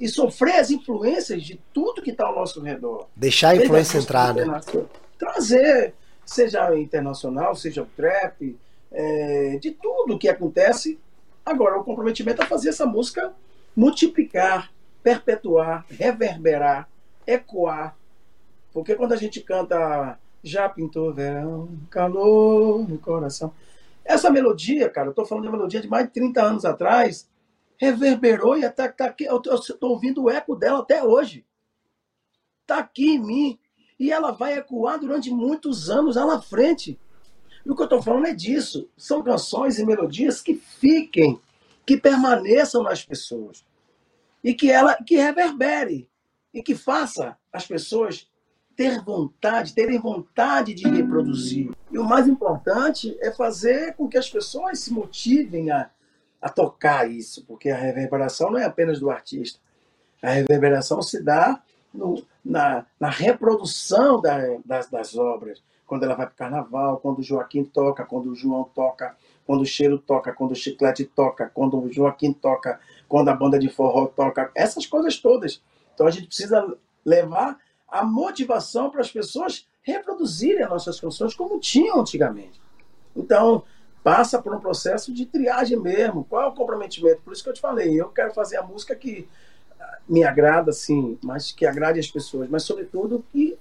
e 0.00 0.08
sofrer 0.08 0.56
as 0.56 0.70
influências 0.70 1.42
de 1.42 1.60
tudo 1.72 2.02
que 2.02 2.10
está 2.10 2.26
ao 2.26 2.34
nosso 2.34 2.60
redor. 2.60 3.06
Deixar 3.14 3.50
a 3.50 3.56
influência 3.56 3.98
entrar, 3.98 4.34
né? 4.34 4.60
Trazer, 5.18 5.94
seja 6.24 6.74
internacional, 6.78 7.54
seja 7.54 7.82
o 7.82 7.86
trap, 7.86 8.56
é, 8.90 9.58
de 9.60 9.72
tudo 9.72 10.18
que 10.18 10.28
acontece. 10.28 10.98
Agora, 11.44 11.78
o 11.78 11.84
comprometimento 11.84 12.42
é 12.42 12.46
fazer 12.46 12.70
essa 12.70 12.86
música 12.86 13.32
multiplicar, 13.74 14.72
perpetuar, 15.02 15.86
reverberar, 15.88 16.88
ecoar. 17.26 17.96
Porque 18.72 18.94
quando 18.94 19.12
a 19.12 19.16
gente 19.16 19.40
canta 19.40 20.18
Já 20.42 20.68
pintou 20.68 21.12
verão, 21.12 21.68
calor 21.90 22.88
no 22.88 22.96
coração. 22.98 23.52
Essa 24.04 24.30
melodia, 24.30 24.88
cara, 24.88 25.08
eu 25.08 25.10
estou 25.10 25.26
falando 25.26 25.42
de 25.42 25.48
uma 25.48 25.56
melodia 25.56 25.80
de 25.80 25.88
mais 25.88 26.06
de 26.06 26.12
30 26.12 26.42
anos 26.42 26.64
atrás, 26.64 27.28
reverberou 27.78 28.58
e 28.58 28.64
até 28.64 28.88
tá 28.88 29.06
aqui, 29.06 29.24
eu 29.24 29.40
estou 29.40 29.90
ouvindo 29.90 30.24
o 30.24 30.30
eco 30.30 30.56
dela 30.56 30.80
até 30.80 31.02
hoje. 31.02 31.46
Está 32.62 32.78
aqui 32.78 33.12
em 33.12 33.18
mim. 33.18 33.58
E 33.98 34.12
ela 34.12 34.30
vai 34.30 34.58
ecoar 34.58 34.98
durante 34.98 35.30
muitos 35.30 35.88
anos 35.88 36.16
lá 36.16 36.26
na 36.26 36.40
frente. 36.40 36.98
E 37.64 37.70
o 37.70 37.74
que 37.74 37.82
eu 37.82 37.84
estou 37.84 38.02
falando 38.02 38.26
é 38.26 38.34
disso. 38.34 38.88
São 38.96 39.22
canções 39.22 39.78
e 39.78 39.86
melodias 39.86 40.40
que 40.40 40.54
fiquem, 40.54 41.40
que 41.86 41.96
permaneçam 41.96 42.82
nas 42.82 43.04
pessoas. 43.04 43.64
E 44.42 44.54
que 44.54 44.70
ela 44.70 44.96
que 44.96 45.16
reverbere. 45.16 46.08
E 46.52 46.62
que 46.62 46.74
faça 46.74 47.36
as 47.52 47.66
pessoas 47.66 48.28
ter 48.76 49.02
vontade, 49.02 49.74
terem 49.74 49.98
vontade 49.98 50.74
de 50.74 50.88
reproduzir. 50.88 51.72
E 51.90 51.98
o 51.98 52.04
mais 52.04 52.28
importante 52.28 53.16
é 53.20 53.32
fazer 53.32 53.94
com 53.94 54.08
que 54.08 54.16
as 54.16 54.30
pessoas 54.30 54.78
se 54.78 54.92
motivem 54.92 55.70
a 55.72 55.90
a 56.40 56.48
tocar 56.48 57.10
isso, 57.10 57.44
porque 57.46 57.70
a 57.70 57.76
reverberação 57.76 58.50
não 58.50 58.58
é 58.58 58.64
apenas 58.64 59.00
do 59.00 59.10
artista. 59.10 59.58
A 60.22 60.30
reverberação 60.30 61.02
se 61.02 61.22
dá 61.22 61.62
no, 61.92 62.22
na, 62.44 62.86
na, 62.98 63.08
reprodução 63.08 64.20
da, 64.20 64.38
das, 64.64 64.88
das 64.90 65.16
obras. 65.16 65.62
Quando 65.86 66.04
ela 66.04 66.14
vai 66.14 66.26
para 66.26 66.34
o 66.34 66.36
carnaval, 66.36 66.98
quando 66.98 67.18
o 67.18 67.22
Joaquim 67.22 67.64
toca, 67.64 68.04
quando 68.04 68.30
o 68.30 68.34
João 68.34 68.64
toca, 68.64 69.16
quando 69.46 69.62
o 69.62 69.66
cheiro 69.66 69.98
toca, 69.98 70.32
quando 70.32 70.52
o 70.52 70.56
chiclete 70.56 71.04
toca, 71.04 71.50
quando 71.52 71.80
o 71.80 71.90
Joaquim 71.90 72.32
toca, 72.32 72.78
quando 73.08 73.30
a 73.30 73.34
banda 73.34 73.58
de 73.58 73.68
forró 73.68 74.06
toca, 74.06 74.50
essas 74.54 74.84
coisas 74.86 75.16
todas. 75.16 75.62
Então 75.94 76.06
a 76.06 76.10
gente 76.10 76.26
precisa 76.26 76.76
levar 77.04 77.58
a 77.88 78.04
motivação 78.04 78.90
para 78.90 79.00
as 79.00 79.10
pessoas 79.10 79.66
reproduzirem 79.82 80.62
as 80.62 80.70
nossas 80.70 81.00
canções 81.00 81.34
como 81.34 81.58
tinham 81.58 82.00
antigamente. 82.00 82.60
Então, 83.16 83.64
passa 84.08 84.40
por 84.40 84.54
um 84.54 84.58
processo 84.58 85.12
de 85.12 85.26
triagem 85.26 85.78
mesmo. 85.78 86.24
Qual 86.24 86.42
é 86.42 86.46
o 86.46 86.54
comprometimento? 86.54 87.20
Por 87.20 87.34
isso 87.34 87.42
que 87.42 87.50
eu 87.50 87.52
te 87.52 87.60
falei, 87.60 88.00
eu 88.00 88.08
quero 88.08 88.32
fazer 88.32 88.56
a 88.56 88.62
música 88.62 88.94
que 88.96 89.28
ah, 89.78 89.98
me 90.08 90.24
agrada, 90.24 90.70
assim, 90.70 91.18
mas 91.22 91.52
que 91.52 91.66
agrade 91.66 92.00
as 92.00 92.10
pessoas, 92.10 92.48
mas 92.48 92.62
sobretudo 92.62 93.22
que, 93.30 93.58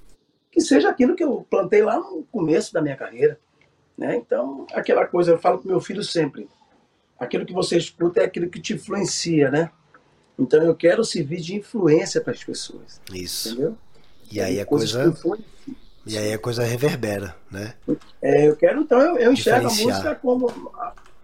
que 0.49 0.61
seja 0.61 0.89
aquilo 0.89 1.15
que 1.17 1.23
eu 1.23 1.45
plantei 1.49 1.81
lá 1.81 1.99
no 1.99 2.23
começo 2.31 2.73
da 2.73 2.81
minha 2.81 2.95
carreira. 2.95 3.37
Né? 3.97 4.15
Então, 4.15 4.65
aquela 4.71 5.05
coisa, 5.05 5.31
eu 5.31 5.37
falo 5.37 5.57
para 5.57 5.69
meu 5.69 5.81
filho 5.81 6.01
sempre, 6.01 6.47
aquilo 7.19 7.45
que 7.45 7.53
você 7.53 7.77
escuta 7.77 8.21
é 8.21 8.23
aquilo 8.23 8.49
que 8.49 8.61
te 8.61 8.73
influencia, 8.73 9.51
né? 9.51 9.69
Então 10.39 10.63
eu 10.63 10.75
quero 10.75 11.03
servir 11.03 11.41
de 11.41 11.55
influência 11.55 12.21
para 12.21 12.31
as 12.31 12.43
pessoas. 12.43 13.01
Isso. 13.11 13.49
Entendeu? 13.49 13.77
E 14.31 14.39
aí 14.39 14.61
a 14.61 14.65
coisa. 14.65 15.13
E 16.07 16.17
aí 16.17 16.33
a 16.33 16.39
coisa 16.39 16.63
reverbera, 16.63 17.35
né? 17.51 17.73
É, 18.21 18.47
eu 18.47 18.55
quero, 18.55 18.81
então, 18.81 18.99
eu, 18.99 19.17
eu 19.17 19.33
enxergo 19.33 19.67
a 19.67 19.71
música 19.71 20.15
como, 20.15 20.71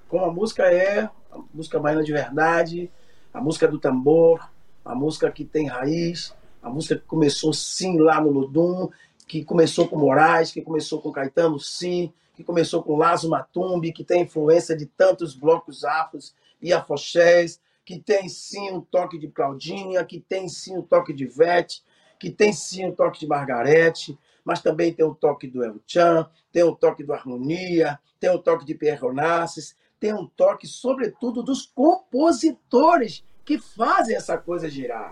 como 0.09 0.25
a 0.25 0.31
música 0.31 0.63
é, 0.63 1.09
a 1.31 1.39
música 1.53 1.79
baiana 1.79 2.03
de 2.03 2.11
verdade, 2.11 2.91
a 3.33 3.41
música 3.41 3.67
do 3.67 3.79
tambor, 3.79 4.49
a 4.83 4.93
música 4.93 5.31
que 5.31 5.45
tem 5.45 5.67
raiz, 5.67 6.33
a 6.61 6.69
música 6.69 6.95
que 6.95 7.05
começou 7.05 7.53
sim 7.53 7.97
lá 7.97 8.19
no 8.19 8.29
Ludum, 8.29 8.89
que 9.27 9.43
começou 9.43 9.87
com 9.87 9.97
Moraes, 9.97 10.51
que 10.51 10.61
começou 10.61 11.01
com 11.01 11.11
Caetano, 11.11 11.59
sim, 11.59 12.11
que 12.35 12.43
começou 12.43 12.83
com 12.83 12.97
Lazo 12.97 13.29
Matumbi, 13.29 13.91
que 13.91 14.03
tem 14.03 14.23
influência 14.23 14.75
de 14.75 14.85
tantos 14.85 15.33
blocos 15.33 15.83
afros 15.83 16.35
e 16.61 16.73
afoxés, 16.73 17.59
que 17.85 17.99
tem 17.99 18.29
sim 18.29 18.71
um 18.71 18.81
toque 18.81 19.17
de 19.17 19.27
Claudinha, 19.27 20.03
que 20.03 20.19
tem 20.19 20.47
sim 20.47 20.77
um 20.77 20.81
toque 20.81 21.13
de 21.13 21.25
Vete, 21.25 21.83
que 22.19 22.29
tem 22.29 22.53
sim 22.53 22.85
um 22.85 22.91
toque 22.91 23.19
de 23.19 23.27
Margarete, 23.27 24.17
mas 24.43 24.61
também 24.61 24.93
tem 24.93 25.05
o 25.05 25.15
toque 25.15 25.47
do 25.47 25.63
El 25.63 25.79
Chan, 25.87 26.27
tem 26.51 26.63
o 26.63 26.75
toque 26.75 27.03
do 27.03 27.13
Harmonia, 27.13 27.99
tem 28.19 28.29
o 28.29 28.39
toque 28.39 28.65
de 28.65 28.75
Pierre 28.75 29.03
Onassis, 29.05 29.75
tem 29.99 30.13
um 30.13 30.27
toque, 30.27 30.67
sobretudo, 30.67 31.41
dos 31.41 31.65
compositores 31.65 33.23
que 33.45 33.57
fazem 33.57 34.15
essa 34.15 34.37
coisa 34.37 34.69
girar. 34.69 35.09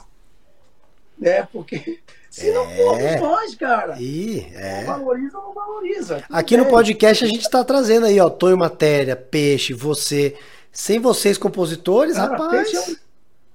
Né? 1.17 1.43
Porque 1.43 1.99
se 2.29 2.49
é. 2.49 2.53
não 2.53 2.67
for 2.69 2.99
nós, 3.21 3.55
cara, 3.55 3.95
e, 3.99 4.47
é. 4.53 4.79
não 4.79 4.97
valoriza 4.97 5.37
ou 5.37 5.43
não 5.45 5.53
valoriza. 5.53 6.23
Aqui 6.29 6.57
no 6.57 6.65
podcast 6.65 7.23
a 7.23 7.27
gente 7.27 7.41
está 7.41 7.63
trazendo 7.63 8.05
aí, 8.05 8.19
ó, 8.19 8.29
Tonho 8.29 8.57
Matéria, 8.57 9.15
Peixe, 9.15 9.73
você. 9.73 10.37
Sem 10.73 10.99
vocês, 10.99 11.37
compositores, 11.37 12.15
cara, 12.15 12.31
rapaz. 12.31 12.71
Peixe 12.71 12.75
é, 12.75 12.79
um, 12.79 12.95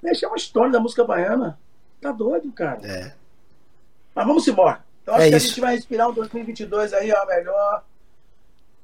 Peixe 0.02 0.24
é 0.24 0.28
uma 0.28 0.36
história 0.36 0.70
da 0.70 0.80
música 0.80 1.02
baiana. 1.02 1.58
Tá 2.00 2.12
doido, 2.12 2.52
cara. 2.52 2.80
É. 2.86 3.14
Mas 4.14 4.26
vamos 4.26 4.46
embora. 4.46 4.85
Então 5.06 5.14
acho 5.14 5.24
é 5.24 5.30
que 5.30 5.36
isso. 5.36 5.46
a 5.46 5.48
gente 5.50 5.60
vai 5.60 5.76
respirar 5.76 6.08
um 6.10 6.12
2022 6.14 6.92
aí, 6.92 7.12
ó, 7.12 7.26
melhor. 7.26 7.84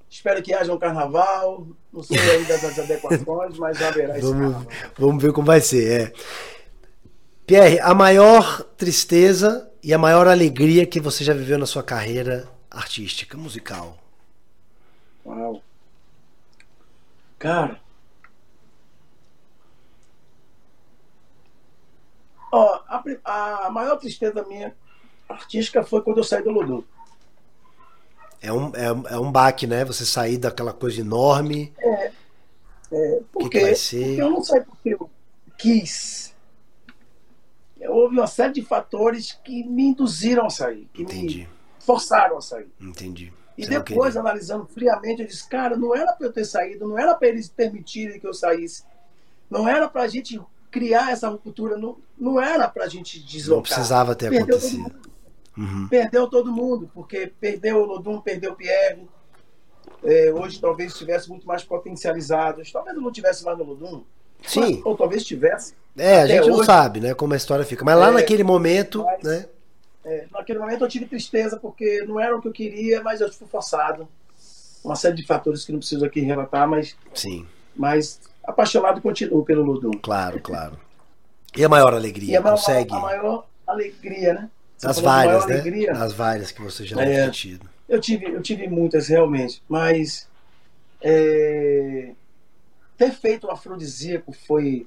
Espero 0.09 0.41
que 0.41 0.55
haja 0.55 0.73
um 0.73 0.79
carnaval. 0.79 1.67
Não 1.93 2.01
sei 2.01 2.17
ainda 2.17 2.59
das 2.59 2.79
adequações, 2.79 3.59
mas 3.59 3.83
haverá 3.83 4.17
esse 4.17 4.29
vamos, 4.29 4.53
carnaval. 4.53 4.73
Vamos 4.97 5.23
ver 5.23 5.33
como 5.33 5.49
vai 5.49 5.61
ser. 5.61 6.01
É. 6.01 6.13
Pierre, 7.45 7.81
a 7.81 7.93
maior 7.93 8.63
tristeza 8.77 9.69
e 9.83 9.93
a 9.93 9.99
maior 9.99 10.29
alegria 10.29 10.87
que 10.87 11.01
você 11.01 11.25
já 11.25 11.35
viveu 11.35 11.59
na 11.59 11.67
sua 11.67 11.83
carreira 11.83 12.49
artística, 12.71 13.37
musical? 13.37 13.99
Uau. 15.27 15.61
Cara. 17.37 17.81
Ó, 22.53 22.81
a, 22.87 23.67
a 23.67 23.71
maior 23.73 23.97
tristeza 23.97 24.45
minha 24.45 24.73
artística 25.33 25.83
foi 25.83 26.03
quando 26.03 26.19
eu 26.19 26.25
saí 26.25 26.43
do 26.43 26.51
Ludum. 26.51 26.83
É 28.41 28.53
um, 28.53 28.69
é, 28.75 29.15
é 29.15 29.19
um 29.19 29.31
baque, 29.31 29.67
né? 29.67 29.85
Você 29.85 30.05
sair 30.05 30.37
daquela 30.37 30.73
coisa 30.73 31.01
enorme. 31.01 31.73
É. 31.79 32.13
é 32.93 33.21
porque, 33.33 33.61
que 33.61 33.75
que 33.75 33.99
porque 33.99 34.21
eu 34.21 34.31
não 34.31 34.43
sei 34.43 34.61
porque 34.61 34.95
eu 34.95 35.11
quis. 35.57 36.35
Houve 37.89 38.17
uma 38.17 38.27
série 38.27 38.53
de 38.53 38.63
fatores 38.63 39.39
que 39.45 39.65
me 39.65 39.85
induziram 39.85 40.47
a 40.47 40.51
sair, 40.51 40.89
que 40.93 41.03
Entendi. 41.03 41.39
me 41.39 41.49
forçaram 41.81 42.39
a 42.39 42.41
sair. 42.41 42.71
Entendi. 42.81 43.33
E 43.57 43.65
Você 43.65 43.71
depois, 43.71 44.17
analisando 44.17 44.67
friamente, 44.67 45.23
eu 45.23 45.27
disse, 45.27 45.49
cara, 45.49 45.77
não 45.77 45.95
era 45.95 46.13
para 46.13 46.27
eu 46.27 46.33
ter 46.33 46.45
saído, 46.45 46.89
não 46.89 46.99
era 46.99 47.15
para 47.15 47.29
eles 47.29 47.49
permitirem 47.49 48.19
que 48.19 48.27
eu 48.27 48.33
saísse. 48.35 48.85
Não 49.51 49.69
era 49.69 49.89
para 49.89 50.03
a 50.03 50.09
gente 50.09 50.41
criar 50.71 51.13
essa 51.13 51.29
ruptura, 51.29 51.77
não, 51.77 51.99
não 52.19 52.41
era 52.41 52.67
para 52.67 52.85
a 52.85 52.89
gente 52.89 53.23
deslocar. 53.23 53.57
Não 53.57 53.63
precisava 53.63 54.15
ter 54.15 54.31
Perdeu 54.31 54.57
acontecido. 54.57 55.12
Uhum. 55.57 55.87
Perdeu 55.89 56.29
todo 56.29 56.53
mundo, 56.53 56.91
porque 56.95 57.33
perdeu 57.41 57.83
o 57.83 57.85
Lodum, 57.85 58.21
perdeu 58.21 58.53
o 58.53 58.57
Pierre. 58.57 59.07
É, 60.03 60.33
hoje 60.33 60.61
talvez 60.61 60.93
estivesse 60.93 61.29
muito 61.29 61.47
mais 61.47 61.63
potencializados. 61.63 62.73
Talvez 62.73 62.97
não 62.97 63.13
tivesse 63.13 63.45
mais 63.45 63.59
no 63.59 63.65
Lodum. 63.65 64.03
Sim. 64.43 64.77
Mas, 64.77 64.87
ou 64.87 64.97
talvez 64.97 65.25
tivesse. 65.25 65.75
É, 65.97 66.23
a 66.23 66.27
gente 66.27 66.41
hoje, 66.41 66.51
não 66.51 66.65
sabe, 66.65 67.01
né, 67.01 67.15
como 67.15 67.35
a 67.35 67.37
história 67.37 67.65
fica. 67.65 67.85
Mas 67.85 67.99
lá 67.99 68.09
é, 68.09 68.13
naquele 68.13 68.43
momento, 68.43 69.05
mas, 69.05 69.23
né? 69.23 69.47
É, 70.05 70.27
naquele 70.33 70.59
momento 70.59 70.85
eu 70.85 70.89
tive 70.89 71.07
tristeza, 71.07 71.57
porque 71.57 72.03
não 72.07 72.19
era 72.19 72.37
o 72.37 72.41
que 72.41 72.49
eu 72.49 72.53
queria, 72.53 73.03
mas 73.03 73.21
eu 73.21 73.33
fui 73.33 73.47
forçado. 73.47 74.09
Uma 74.83 74.97
série 74.97 75.15
de 75.15 75.25
fatores 75.25 75.65
que 75.65 75.71
não 75.71 75.79
preciso 75.79 76.05
aqui 76.05 76.21
relatar, 76.21 76.69
mas. 76.69 76.97
Sim. 77.15 77.47
Mas 77.77 78.21
apaixonado 78.43 79.01
continuo 79.01 79.45
pelo 79.45 79.63
Ludum. 79.63 79.93
Claro, 80.03 80.41
claro. 80.41 80.77
E 81.57 81.65
a 81.65 81.69
maior 81.69 81.95
alegria? 81.95 82.33
E 82.33 82.37
a 82.37 82.43
Consegue? 82.43 82.91
Maior, 82.91 83.05
a 83.05 83.07
maior 83.07 83.47
alegria, 83.67 84.35
né? 84.35 84.51
As 84.83 84.99
várias, 84.99 85.47
né? 85.47 85.55
Alegria. 85.55 85.93
As 85.93 86.13
várias 86.13 86.51
que 86.51 86.61
você 86.61 86.85
já 86.85 87.01
é, 87.01 87.05
deve 87.05 87.31
tido. 87.33 87.69
Eu 87.89 88.01
tive, 88.01 88.27
eu 88.27 88.43
tive 88.43 88.69
muitas, 88.69 89.09
realmente. 89.09 89.63
Mas 89.69 90.29
é, 91.01 92.11
ter 92.97 93.13
feito 93.13 93.47
o 93.47 93.51
afrodisíaco 93.51 94.33
foi 94.33 94.87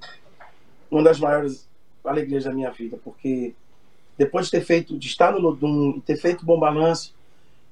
uma 0.89 1.03
das 1.03 1.19
maiores 1.19 1.67
alegrias 2.03 2.43
da 2.43 2.51
minha 2.51 2.71
vida, 2.71 2.97
porque 3.03 3.53
depois 4.17 4.45
de 4.45 4.51
ter 4.51 4.61
feito, 4.61 4.97
de 4.97 5.07
estar 5.07 5.31
no 5.31 5.39
Lodum 5.39 5.95
e 5.97 6.01
ter 6.01 6.17
feito 6.17 6.45
Bom 6.45 6.59
Balanço, 6.59 7.13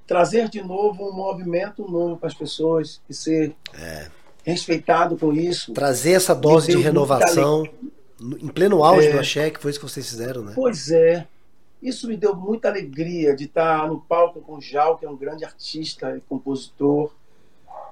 trazer 0.05 0.49
de 0.49 0.61
novo 0.61 1.09
um 1.09 1.13
movimento 1.13 1.89
novo 1.89 2.17
para 2.17 2.27
as 2.27 2.33
pessoas 2.33 3.01
e 3.09 3.13
ser 3.13 3.55
é. 3.73 4.07
respeitado 4.43 5.17
com 5.17 5.31
isso. 5.33 5.73
Trazer 5.73 6.13
essa 6.13 6.35
dose 6.35 6.71
de 6.71 6.81
renovação 6.81 7.67
em 8.19 8.47
pleno 8.47 8.83
auge 8.83 9.07
é, 9.07 9.11
do 9.11 9.19
Axé, 9.19 9.49
que 9.49 9.59
foi 9.59 9.71
isso 9.71 9.79
que 9.79 9.87
vocês 9.87 10.09
fizeram, 10.09 10.43
né? 10.43 10.53
Pois 10.55 10.91
é. 10.91 11.27
Isso 11.83 12.07
me 12.07 12.15
deu 12.15 12.33
muita 12.33 12.69
alegria 12.69 13.35
de 13.35 13.43
estar 13.43 13.85
no 13.89 13.99
palco 13.99 14.39
com 14.39 14.55
o 14.55 14.61
Jal, 14.61 14.97
que 14.97 15.05
é 15.05 15.09
um 15.09 15.17
grande 15.17 15.43
artista 15.43 16.15
e 16.15 16.21
compositor. 16.21 17.13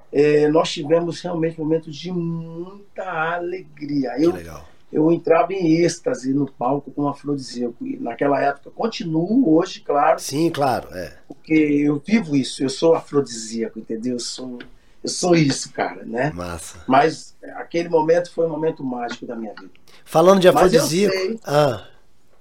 É, 0.09 0.47
nós 0.47 0.71
tivemos 0.71 1.19
realmente 1.19 1.59
momentos 1.59 1.93
de 1.93 2.09
muita 2.09 3.03
alegria. 3.33 4.13
Eu, 4.17 4.31
legal. 4.31 4.65
eu 4.93 5.11
entrava 5.11 5.51
em 5.51 5.73
êxtase 5.83 6.33
no 6.33 6.49
palco 6.49 6.89
com 6.89 7.03
o 7.03 7.09
afrodisíaco. 7.09 7.85
E 7.85 7.97
naquela 7.97 8.41
época, 8.41 8.71
continuo 8.71 9.53
hoje, 9.57 9.81
claro. 9.81 10.19
Sim, 10.19 10.49
claro. 10.49 10.87
É. 10.93 11.17
Porque 11.27 11.53
eu 11.53 12.01
vivo 12.05 12.33
isso, 12.33 12.63
eu 12.63 12.69
sou 12.69 12.95
afrodisíaco, 12.95 13.77
entendeu? 13.77 14.13
Eu 14.13 14.19
sou, 14.19 14.59
eu 15.03 15.09
sou 15.09 15.35
isso, 15.35 15.69
cara, 15.73 16.05
né? 16.05 16.31
Massa. 16.33 16.81
Mas 16.87 17.35
aquele 17.55 17.89
momento 17.89 18.31
foi 18.31 18.45
um 18.45 18.51
momento 18.51 18.81
mágico 18.85 19.25
da 19.25 19.35
minha 19.35 19.53
vida. 19.53 19.71
Falando 20.05 20.39
de 20.39 20.47
afrodisíaco. 20.47 21.39
Ah. 21.43 21.90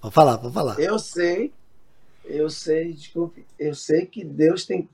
Vou 0.03 0.11
falar, 0.11 0.37
vou 0.37 0.51
falar. 0.51 0.79
Eu 0.79 0.99
sei, 0.99 1.53
eu 2.25 2.49
sei, 2.49 2.93
desculpe, 2.93 3.45
eu 3.59 3.75
sei 3.75 4.07
que 4.07 4.25
Deus 4.25 4.65
tem, 4.65 4.89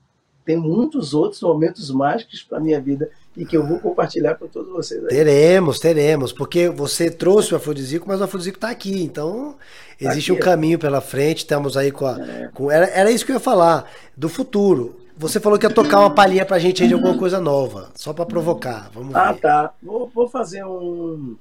tem 0.45 0.57
muitos 0.57 1.13
outros 1.13 1.41
momentos 1.41 1.89
mágicos 1.91 2.43
para 2.43 2.59
minha 2.59 2.79
vida 2.79 3.09
e 3.35 3.45
que 3.45 3.55
eu 3.55 3.65
vou 3.65 3.79
compartilhar 3.79 4.35
com 4.35 4.47
todos 4.47 4.71
vocês. 4.71 5.01
Aí. 5.03 5.09
Teremos, 5.09 5.79
teremos, 5.79 6.33
porque 6.33 6.69
você 6.69 7.09
trouxe 7.09 7.53
o 7.53 7.57
afrodisíaco, 7.57 8.07
mas 8.07 8.19
o 8.19 8.23
afrodisíaco 8.23 8.57
está 8.57 8.69
aqui, 8.69 9.03
então 9.03 9.55
tá 9.99 10.09
existe 10.09 10.31
aqui, 10.31 10.41
um 10.41 10.43
caminho 10.43 10.79
pela 10.79 10.99
frente, 10.99 11.39
estamos 11.39 11.77
aí 11.77 11.91
com 11.91 12.05
a... 12.05 12.19
É. 12.19 12.49
Com, 12.53 12.71
era, 12.71 12.87
era 12.87 13.11
isso 13.11 13.25
que 13.25 13.31
eu 13.31 13.35
ia 13.35 13.39
falar, 13.39 13.89
do 14.15 14.27
futuro. 14.27 14.99
Você 15.19 15.39
falou 15.39 15.57
que 15.57 15.65
ia 15.65 15.73
tocar 15.73 15.99
uma 15.99 16.13
palhinha 16.13 16.45
pra 16.45 16.59
gente 16.59 16.83
aí 16.83 16.87
de 16.87 16.93
alguma 16.93 17.17
coisa 17.17 17.39
nova, 17.39 17.89
só 17.95 18.13
para 18.13 18.25
provocar. 18.25 18.91
Vamos 18.93 19.15
ah, 19.15 19.31
ver. 19.31 19.39
tá. 19.39 19.73
Vou, 19.81 20.11
vou 20.13 20.29
fazer 20.29 20.63
um. 20.63 21.35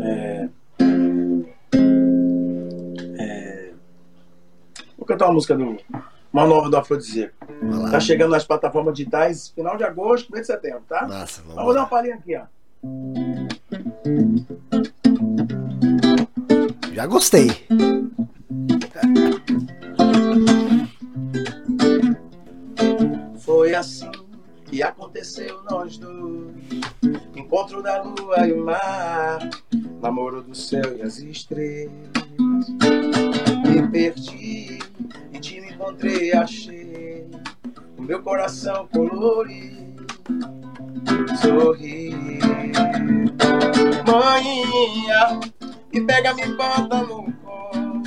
É, 0.00 0.48
Vou 4.96 5.06
cantar 5.06 5.26
uma 5.26 5.34
música 5.34 5.54
do. 5.56 5.76
Uma 6.32 6.46
nova 6.46 6.68
do 6.68 6.76
Afrodisíaco. 6.76 7.34
Tá 7.90 7.98
chegando 7.98 8.32
nas 8.32 8.44
plataformas 8.44 8.94
digitais 8.94 9.48
final 9.48 9.76
de 9.76 9.84
agosto, 9.84 10.30
mês 10.30 10.46
de 10.46 10.52
setembro, 10.52 10.82
tá? 10.88 11.06
Massa, 11.06 11.40
vamos, 11.42 11.56
vamos 11.56 11.74
dar 11.74 11.80
uma 11.82 11.88
palhinha 11.88 12.16
aqui, 12.16 12.36
ó. 12.36 12.42
Já 16.92 17.06
gostei. 17.06 17.48
Foi 23.38 23.74
assim 23.74 24.10
que 24.66 24.82
aconteceu 24.82 25.62
nós 25.70 25.96
dois 25.96 26.54
lua 28.18 28.46
e 28.46 28.52
o 28.52 28.64
mar, 28.64 29.38
namoro 30.00 30.42
do 30.42 30.54
céu 30.54 30.96
e 30.96 31.02
as 31.02 31.18
estrelas. 31.18 32.15
Meu 38.06 38.22
coração 38.22 38.86
colorido, 38.88 40.06
sorri. 41.40 42.14
Manhinha, 44.06 45.40
me 45.92 46.06
pega, 46.06 46.32
me 46.34 46.54
bota 46.54 47.02
no 47.02 47.32
colo, 47.42 48.02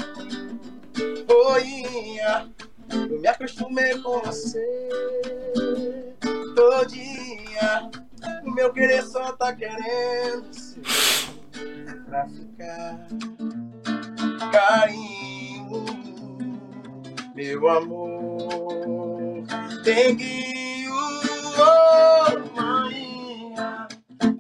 Oinha, 1.52 2.50
eu 2.92 3.20
me 3.20 3.28
acostumei 3.28 3.98
com 4.02 4.22
você 4.22 4.90
todinha. 6.56 7.92
O 8.46 8.52
meu 8.52 8.72
querer 8.72 9.04
só 9.04 9.34
tá 9.34 9.54
querendo 9.54 10.54
ser 10.54 10.82
pra 12.06 12.26
ficar. 12.28 13.08
Carinho, 14.52 15.19
meu 17.40 17.70
amor. 17.70 19.46
Tenguinho, 19.82 20.92
oh, 21.58 22.62
maninha. 22.62 23.88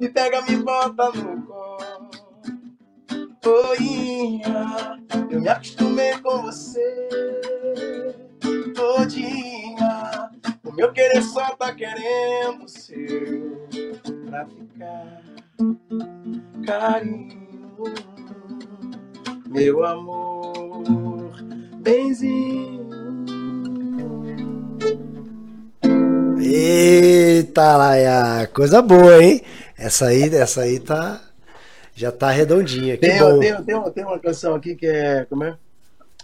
Me 0.01 0.09
pega, 0.09 0.41
me 0.41 0.57
bota 0.57 1.09
no 1.11 1.41
colo. 1.43 2.09
Oinha, 3.45 4.99
eu 5.31 5.39
me 5.39 5.47
acostumei 5.47 6.17
com 6.19 6.41
você 6.41 7.09
todinha. 8.75 10.29
O 10.65 10.71
meu 10.73 10.91
querer 10.91 11.23
só 11.23 11.55
tá 11.55 11.73
querendo 11.73 12.67
ser 12.67 13.49
pra 14.25 14.45
ficar. 14.45 15.21
Carinho, 16.65 17.77
meu 19.47 19.85
amor, 19.85 21.31
benzinho. 21.81 22.88
Eita, 26.41 27.75
Laia, 27.75 28.47
coisa 28.47 28.81
boa, 28.81 29.21
hein? 29.21 29.41
Essa 29.77 30.07
aí, 30.07 30.33
essa 30.33 30.61
aí 30.61 30.79
tá. 30.79 31.21
Já 31.93 32.11
tá 32.11 32.29
redondinha. 32.31 32.95
Que 32.97 33.07
Tem, 33.07 33.19
bom. 33.19 33.39
tem, 33.39 33.63
tem, 33.63 33.91
tem 33.91 34.05
uma 34.05 34.19
canção 34.19 34.55
aqui 34.55 34.75
que 34.75 34.87
é. 34.87 35.25
Como 35.25 35.43
é? 35.43 35.57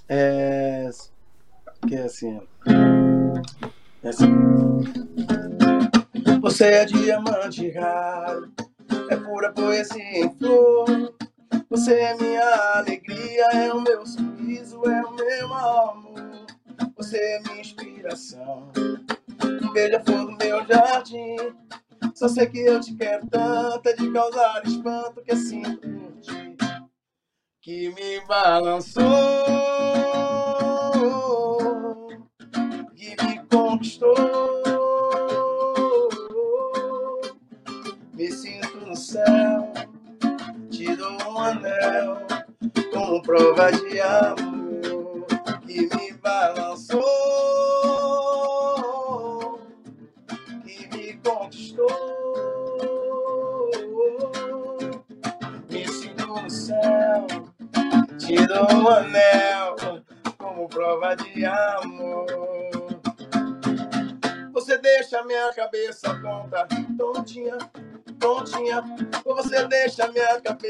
É. 0.08 0.90
Que 1.88 1.96
é 1.96 2.04
assim. 2.04 2.40
É 4.04 4.10
assim. 4.10 4.26
Você 6.42 6.66
é 6.66 6.86
diamante 6.86 7.72
raro, 7.72 8.52
é 9.10 9.16
pura 9.16 9.52
poesia 9.52 10.20
em 10.20 10.34
flor. 10.38 11.14
Você 11.70 11.94
é 11.94 12.16
minha 12.16 12.76
alegria, 12.76 13.46
é 13.54 13.74
o 13.74 13.82
meu 13.82 14.06
sorriso, 14.06 14.82
é 14.86 15.02
o 15.02 15.14
meu 15.14 15.54
amor. 15.54 16.46
Você 16.96 17.18
é 17.18 17.40
minha 17.42 17.62
inspiração, 17.62 18.72
beija-flor 19.74 20.26
do 20.26 20.38
meu 20.38 20.66
jardim. 20.66 21.36
Só 22.14 22.28
sei 22.28 22.48
que 22.48 22.60
eu 22.60 22.80
te 22.80 22.96
quero 22.96 23.28
tanto, 23.28 23.88
é 23.88 23.94
de 23.94 24.12
causar 24.12 24.66
espanto 24.66 25.22
que 25.22 25.32
assim 25.32 25.62
por 25.62 26.22
ti 26.22 26.56
que 27.66 27.90
me 27.90 28.20
balançou, 28.28 29.04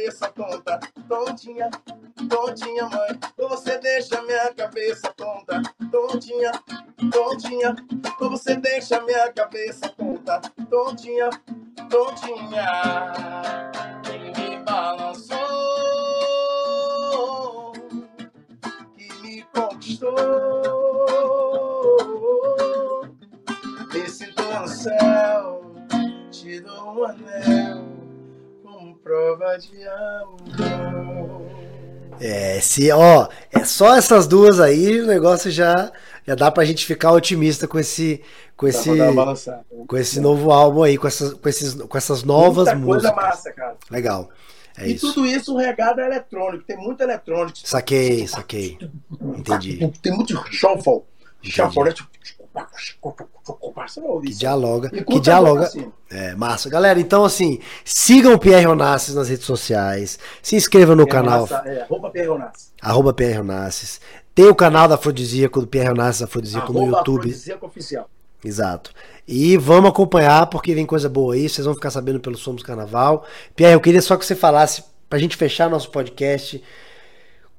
cabeça 0.05 0.27
tonta, 0.29 0.79
tontinha, 1.07 1.69
tontinha, 2.29 2.87
mãe. 2.89 3.19
Você 3.37 3.79
deixa 3.79 4.21
minha 4.21 4.53
cabeça 4.53 5.11
tonta, 5.17 5.61
tontinha, 5.91 6.51
tontinha. 7.11 7.75
Você 8.19 8.55
deixa 8.55 9.01
minha 9.01 9.33
cabeça 9.33 9.89
tonta, 9.89 10.39
tontinha, 10.69 11.29
tontinha. 11.89 12.83
Que 14.03 14.19
me 14.39 14.57
balançou, 14.63 15.41
que 18.95 19.13
me 19.21 19.41
conquistou. 19.53 20.13
Me 23.91 24.07
sinto 24.09 24.43
no 24.43 24.67
céu, 24.67 25.61
te 26.29 26.59
dou 26.59 26.99
um 26.99 27.05
anel 27.05 27.94
prova 29.05 29.55
de 29.59 29.87
amor. 29.87 31.45
É, 32.19 32.59
se, 32.59 32.91
ó, 32.91 33.27
é 33.51 33.63
só 33.63 33.95
essas 33.95 34.25
duas 34.25 34.59
aí, 34.59 35.01
o 35.01 35.05
negócio 35.05 35.51
já, 35.51 35.91
já 36.25 36.33
dá 36.33 36.49
pra 36.49 36.65
gente 36.65 36.85
ficar 36.87 37.11
otimista 37.11 37.67
com 37.67 37.77
esse, 37.77 38.19
com 38.57 38.67
esse, 38.67 38.89
balançada. 39.13 39.63
com 39.85 39.95
esse 39.95 40.19
novo 40.19 40.51
álbum 40.51 40.81
aí, 40.81 40.97
com 40.97 41.07
essas, 41.07 41.33
com 41.33 41.47
esses, 41.47 41.75
com 41.75 41.97
essas 41.97 42.23
novas 42.23 42.65
Muita 42.65 42.75
músicas. 42.77 43.11
coisa 43.11 43.27
massa, 43.27 43.53
cara. 43.53 43.75
Legal. 43.91 44.29
É 44.75 44.87
e 44.87 44.95
isso. 44.95 45.13
tudo 45.13 45.27
isso 45.27 45.55
regado 45.55 46.01
a 46.01 46.05
eletrônico, 46.05 46.63
tem 46.63 46.77
muito 46.77 47.01
eletrônico. 47.01 47.59
Saquei, 47.63 48.27
saquei. 48.27 48.79
Entendi. 49.21 49.91
Tem 50.01 50.13
muito 50.13 50.33
shuffle. 50.51 51.03
Entendi. 51.41 51.55
Shuffle, 51.55 51.83
né? 51.83 51.93
Que 54.31 54.33
dialoga. 54.33 54.89
Que 54.89 55.19
dialoga. 55.19 55.63
assim. 55.63 55.91
É, 56.09 56.35
massa. 56.35 56.69
Galera, 56.69 56.99
então 56.99 57.25
assim, 57.25 57.59
sigam 57.83 58.33
o 58.33 58.39
Pierre 58.39 58.67
Onassis 58.67 59.15
nas 59.15 59.29
redes 59.29 59.45
sociais. 59.45 60.17
Se 60.41 60.55
inscrevam 60.55 60.95
no 60.95 61.07
canal, 61.07 61.41
Massa, 61.41 61.63
É, 61.65 61.85
arroba 62.81 63.13
Pierre 63.13 63.39
Onassis. 63.39 63.99
Tem 64.33 64.45
o 64.45 64.55
canal 64.55 64.87
da 64.87 64.95
Afrodisíaco, 64.95 65.61
do 65.61 65.67
Pierre 65.67 65.89
Onassis 65.89 66.21
Afrodisíaco 66.21 66.73
no 66.73 66.85
YouTube. 66.85 67.19
Afrodisíaco 67.19 67.65
Oficial. 67.65 68.09
Exato. 68.43 68.91
E 69.27 69.57
vamos 69.57 69.89
acompanhar, 69.89 70.45
porque 70.47 70.75
vem 70.75 70.85
coisa 70.85 71.09
boa 71.09 71.33
aí, 71.33 71.49
vocês 71.49 71.65
vão 71.65 71.73
ficar 71.73 71.89
sabendo 71.89 72.19
pelo 72.19 72.37
Somos 72.37 72.61
Carnaval. 72.61 73.25
Pierre, 73.55 73.73
eu 73.73 73.81
queria 73.81 74.01
só 74.01 74.15
que 74.17 74.25
você 74.25 74.35
falasse, 74.35 74.83
pra 75.09 75.17
gente 75.17 75.35
fechar 75.35 75.69
nosso 75.69 75.89
podcast, 75.89 76.61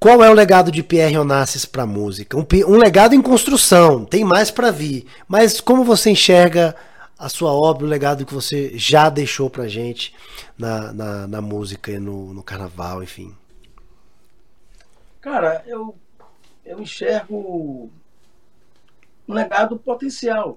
qual 0.06 0.22
é 0.22 0.30
o 0.30 0.34
legado 0.34 0.70
de 0.70 0.84
Pierre 0.84 1.18
Onassis 1.18 1.64
pra 1.64 1.84
música? 1.84 2.36
Um, 2.38 2.46
um 2.68 2.76
legado 2.76 3.12
em 3.12 3.20
construção, 3.20 4.04
tem 4.04 4.22
mais 4.22 4.52
pra 4.52 4.70
vir. 4.70 5.04
Mas 5.26 5.60
como 5.60 5.82
você 5.82 6.10
enxerga 6.10 6.76
a 7.18 7.28
sua 7.28 7.50
obra, 7.50 7.84
o 7.84 7.88
legado 7.88 8.24
que 8.24 8.32
você 8.32 8.70
já 8.78 9.10
deixou 9.10 9.50
pra 9.50 9.66
gente 9.66 10.14
na, 10.56 10.92
na, 10.92 11.26
na 11.26 11.40
música 11.40 11.90
e 11.90 11.98
no, 11.98 12.32
no 12.32 12.40
carnaval, 12.40 13.02
enfim. 13.02 13.34
Cara, 15.20 15.64
eu, 15.66 15.96
eu 16.64 16.78
enxergo 16.78 17.90
um 19.26 19.34
legado 19.34 19.76
potencial, 19.76 20.56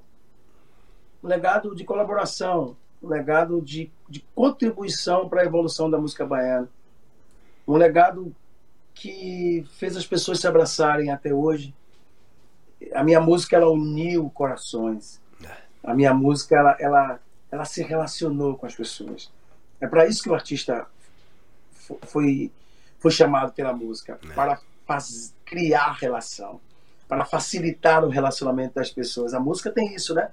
um 1.23 1.27
legado 1.27 1.73
de 1.73 1.83
colaboração, 1.83 2.77
um 3.01 3.07
legado 3.07 3.59
de, 3.63 3.91
de 4.07 4.23
contribuição 4.35 5.27
para 5.27 5.41
a 5.41 5.45
evolução 5.45 5.89
da 5.89 5.97
música 5.97 6.23
baiana, 6.23 6.69
um 7.67 7.77
legado 7.77 8.31
que 8.99 9.65
fez 9.77 9.95
as 9.95 10.05
pessoas 10.05 10.39
se 10.39 10.47
abraçarem 10.47 11.09
até 11.09 11.33
hoje. 11.33 11.73
A 12.93 13.03
minha 13.03 13.19
música 13.21 13.55
ela 13.55 13.69
uniu 13.69 14.29
corações. 14.29 15.21
A 15.83 15.93
minha 15.93 16.13
música 16.13 16.55
ela, 16.55 16.75
ela, 16.79 17.19
ela 17.51 17.65
se 17.65 17.81
relacionou 17.81 18.55
com 18.57 18.65
as 18.65 18.75
pessoas. 18.75 19.31
É 19.79 19.87
para 19.87 20.05
isso 20.05 20.21
que 20.21 20.29
o 20.29 20.33
artista 20.35 20.85
fo- 21.71 21.99
foi 22.03 22.51
foi 22.99 23.11
chamado 23.11 23.53
pela 23.53 23.71
música 23.71 24.19
para 24.35 24.59
faz- 24.85 25.33
criar 25.45 25.93
relação, 25.93 26.59
para 27.07 27.23
facilitar 27.23 28.03
o 28.03 28.09
relacionamento 28.09 28.75
das 28.75 28.91
pessoas. 28.91 29.33
A 29.33 29.39
música 29.39 29.71
tem 29.71 29.95
isso, 29.95 30.13
né? 30.13 30.29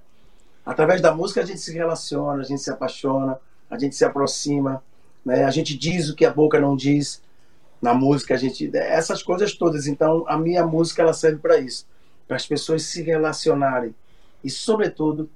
Através 0.65 1.01
da 1.01 1.15
música 1.15 1.43
a 1.43 1.45
gente 1.45 1.61
se 1.61 1.73
relaciona, 1.73 2.41
a 2.43 2.45
gente 2.45 2.61
se 2.61 2.73
apaixona, 2.73 3.39
a 3.71 3.79
gente 3.79 3.95
se 3.95 4.05
aproxima, 4.05 4.83
né? 5.25 5.45
A 5.45 5.51
gente 5.53 5.79
diz 5.79 6.09
o 6.09 6.17
que 6.17 6.25
a 6.25 6.33
boca 6.33 6.59
não 6.61 6.75
diz. 6.75 7.23
Na 7.81 7.93
música 7.95 8.35
a 8.35 8.37
gente 8.37 8.71
essas 8.77 9.23
coisas 9.23 9.55
todas. 9.55 9.87
Então 9.87 10.25
a 10.29 10.37
minha 10.37 10.67
música 10.67 11.03
ela 11.03 11.13
serve 11.13 11.39
para 11.39 11.59
isso, 11.59 11.87
para 12.27 12.37
as 12.37 12.47
pessoas 12.47 12.83
se 12.85 13.03
relacionarem 13.03 13.95
e 14.43 14.51
sobretudo 14.51 15.29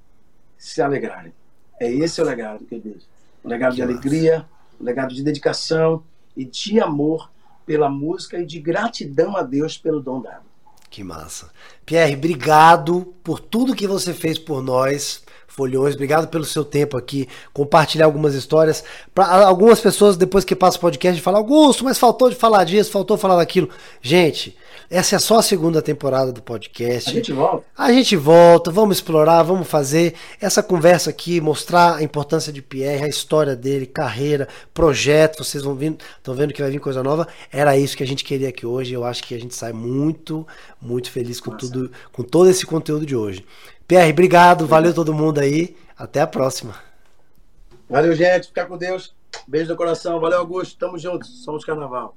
se 0.57 0.80
alegrarem. 0.82 1.32
É 1.78 1.91
esse 1.91 2.20
o 2.20 2.24
legado 2.24 2.64
que 2.64 2.74
eu 2.74 2.80
deixo. 2.80 3.07
Um 3.45 3.49
legado 3.49 3.74
de 3.74 3.80
Que 3.80 3.86
massa. 3.86 3.93
alegria, 3.99 4.47
um 4.80 4.84
legado 4.84 5.14
de 5.14 5.22
dedicação 5.22 6.03
e 6.36 6.45
de 6.45 6.80
amor 6.80 7.30
pela 7.64 7.88
música 7.88 8.38
e 8.38 8.45
de 8.45 8.61
gratidão 8.61 9.36
a 9.36 9.43
Deus 9.43 9.78
pelo 9.78 10.01
dom 10.01 10.20
dado. 10.20 10.45
Que 10.91 11.05
massa. 11.05 11.51
Pierre, 11.86 12.16
obrigado 12.16 13.14
por 13.22 13.38
tudo 13.38 13.76
que 13.76 13.86
você 13.86 14.12
fez 14.12 14.38
por 14.38 14.62
nós. 14.62 15.22
Folhões, 15.51 15.94
obrigado 15.94 16.28
pelo 16.28 16.44
seu 16.44 16.64
tempo 16.64 16.96
aqui, 16.96 17.28
compartilhar 17.53 18.05
algumas 18.05 18.34
histórias. 18.34 18.84
Para 19.12 19.44
algumas 19.46 19.80
pessoas, 19.80 20.16
depois 20.16 20.44
que 20.44 20.55
passa 20.55 20.78
o 20.78 20.80
podcast, 20.80 21.20
falam, 21.20 21.40
Augusto, 21.40 21.84
mas 21.84 21.98
faltou 21.98 22.30
de 22.30 22.36
falar 22.36 22.62
disso, 22.62 22.92
faltou 22.92 23.18
falar 23.18 23.36
daquilo. 23.36 23.68
Gente, 24.01 24.57
essa 24.88 25.16
é 25.16 25.18
só 25.18 25.38
a 25.38 25.42
segunda 25.42 25.82
temporada 25.82 26.32
do 26.32 26.40
podcast. 26.40 27.11
A 27.11 27.12
gente 27.12 27.32
volta. 27.32 27.64
A 27.76 27.92
gente 27.92 28.14
volta, 28.14 28.70
vamos 28.70 28.98
explorar, 28.98 29.42
vamos 29.42 29.66
fazer 29.66 30.14
essa 30.40 30.62
conversa 30.62 31.11
aqui, 31.11 31.40
mostrar 31.40 31.96
a 31.96 32.03
importância 32.03 32.53
de 32.53 32.62
Pierre, 32.62 33.05
a 33.05 33.09
história 33.09 33.57
dele, 33.57 33.86
carreira, 33.86 34.46
projeto. 34.72 35.42
Vocês 35.42 35.64
vão 35.64 35.74
vindo, 35.74 35.98
estão 36.16 36.32
vendo 36.32 36.53
que 36.53 36.62
vai 36.62 36.70
vir 36.70 36.80
coisa 36.80 37.03
nova. 37.03 37.26
Era 37.53 37.76
isso 37.76 37.96
que 37.96 38.05
a 38.05 38.07
gente 38.07 38.24
queria 38.24 38.48
aqui 38.48 38.64
hoje. 38.64 38.94
Eu 38.94 39.05
acho 39.05 39.24
que 39.24 39.34
a 39.34 39.38
gente 39.38 39.55
sai 39.55 39.72
muito, 39.72 40.46
muito 40.80 41.11
feliz 41.11 41.40
com 41.40 41.51
Nossa. 41.51 41.66
tudo, 41.66 41.90
com 42.12 42.22
todo 42.22 42.48
esse 42.48 42.64
conteúdo 42.64 43.05
de 43.05 43.16
hoje. 43.16 43.44
Pierre, 43.91 44.12
obrigado, 44.12 44.68
valeu 44.68 44.95
todo 44.95 45.12
mundo 45.12 45.41
aí. 45.41 45.76
Até 45.99 46.20
a 46.20 46.26
próxima. 46.28 46.76
Valeu, 47.88 48.14
gente. 48.14 48.47
Fica 48.47 48.64
com 48.64 48.78
Deus. 48.78 49.12
Beijo 49.49 49.68
no 49.68 49.76
coração. 49.76 50.20
Valeu, 50.20 50.38
Augusto. 50.38 50.78
Tamo 50.78 50.97
juntos. 50.97 51.43
Somos 51.43 51.64
carnaval. 51.64 52.14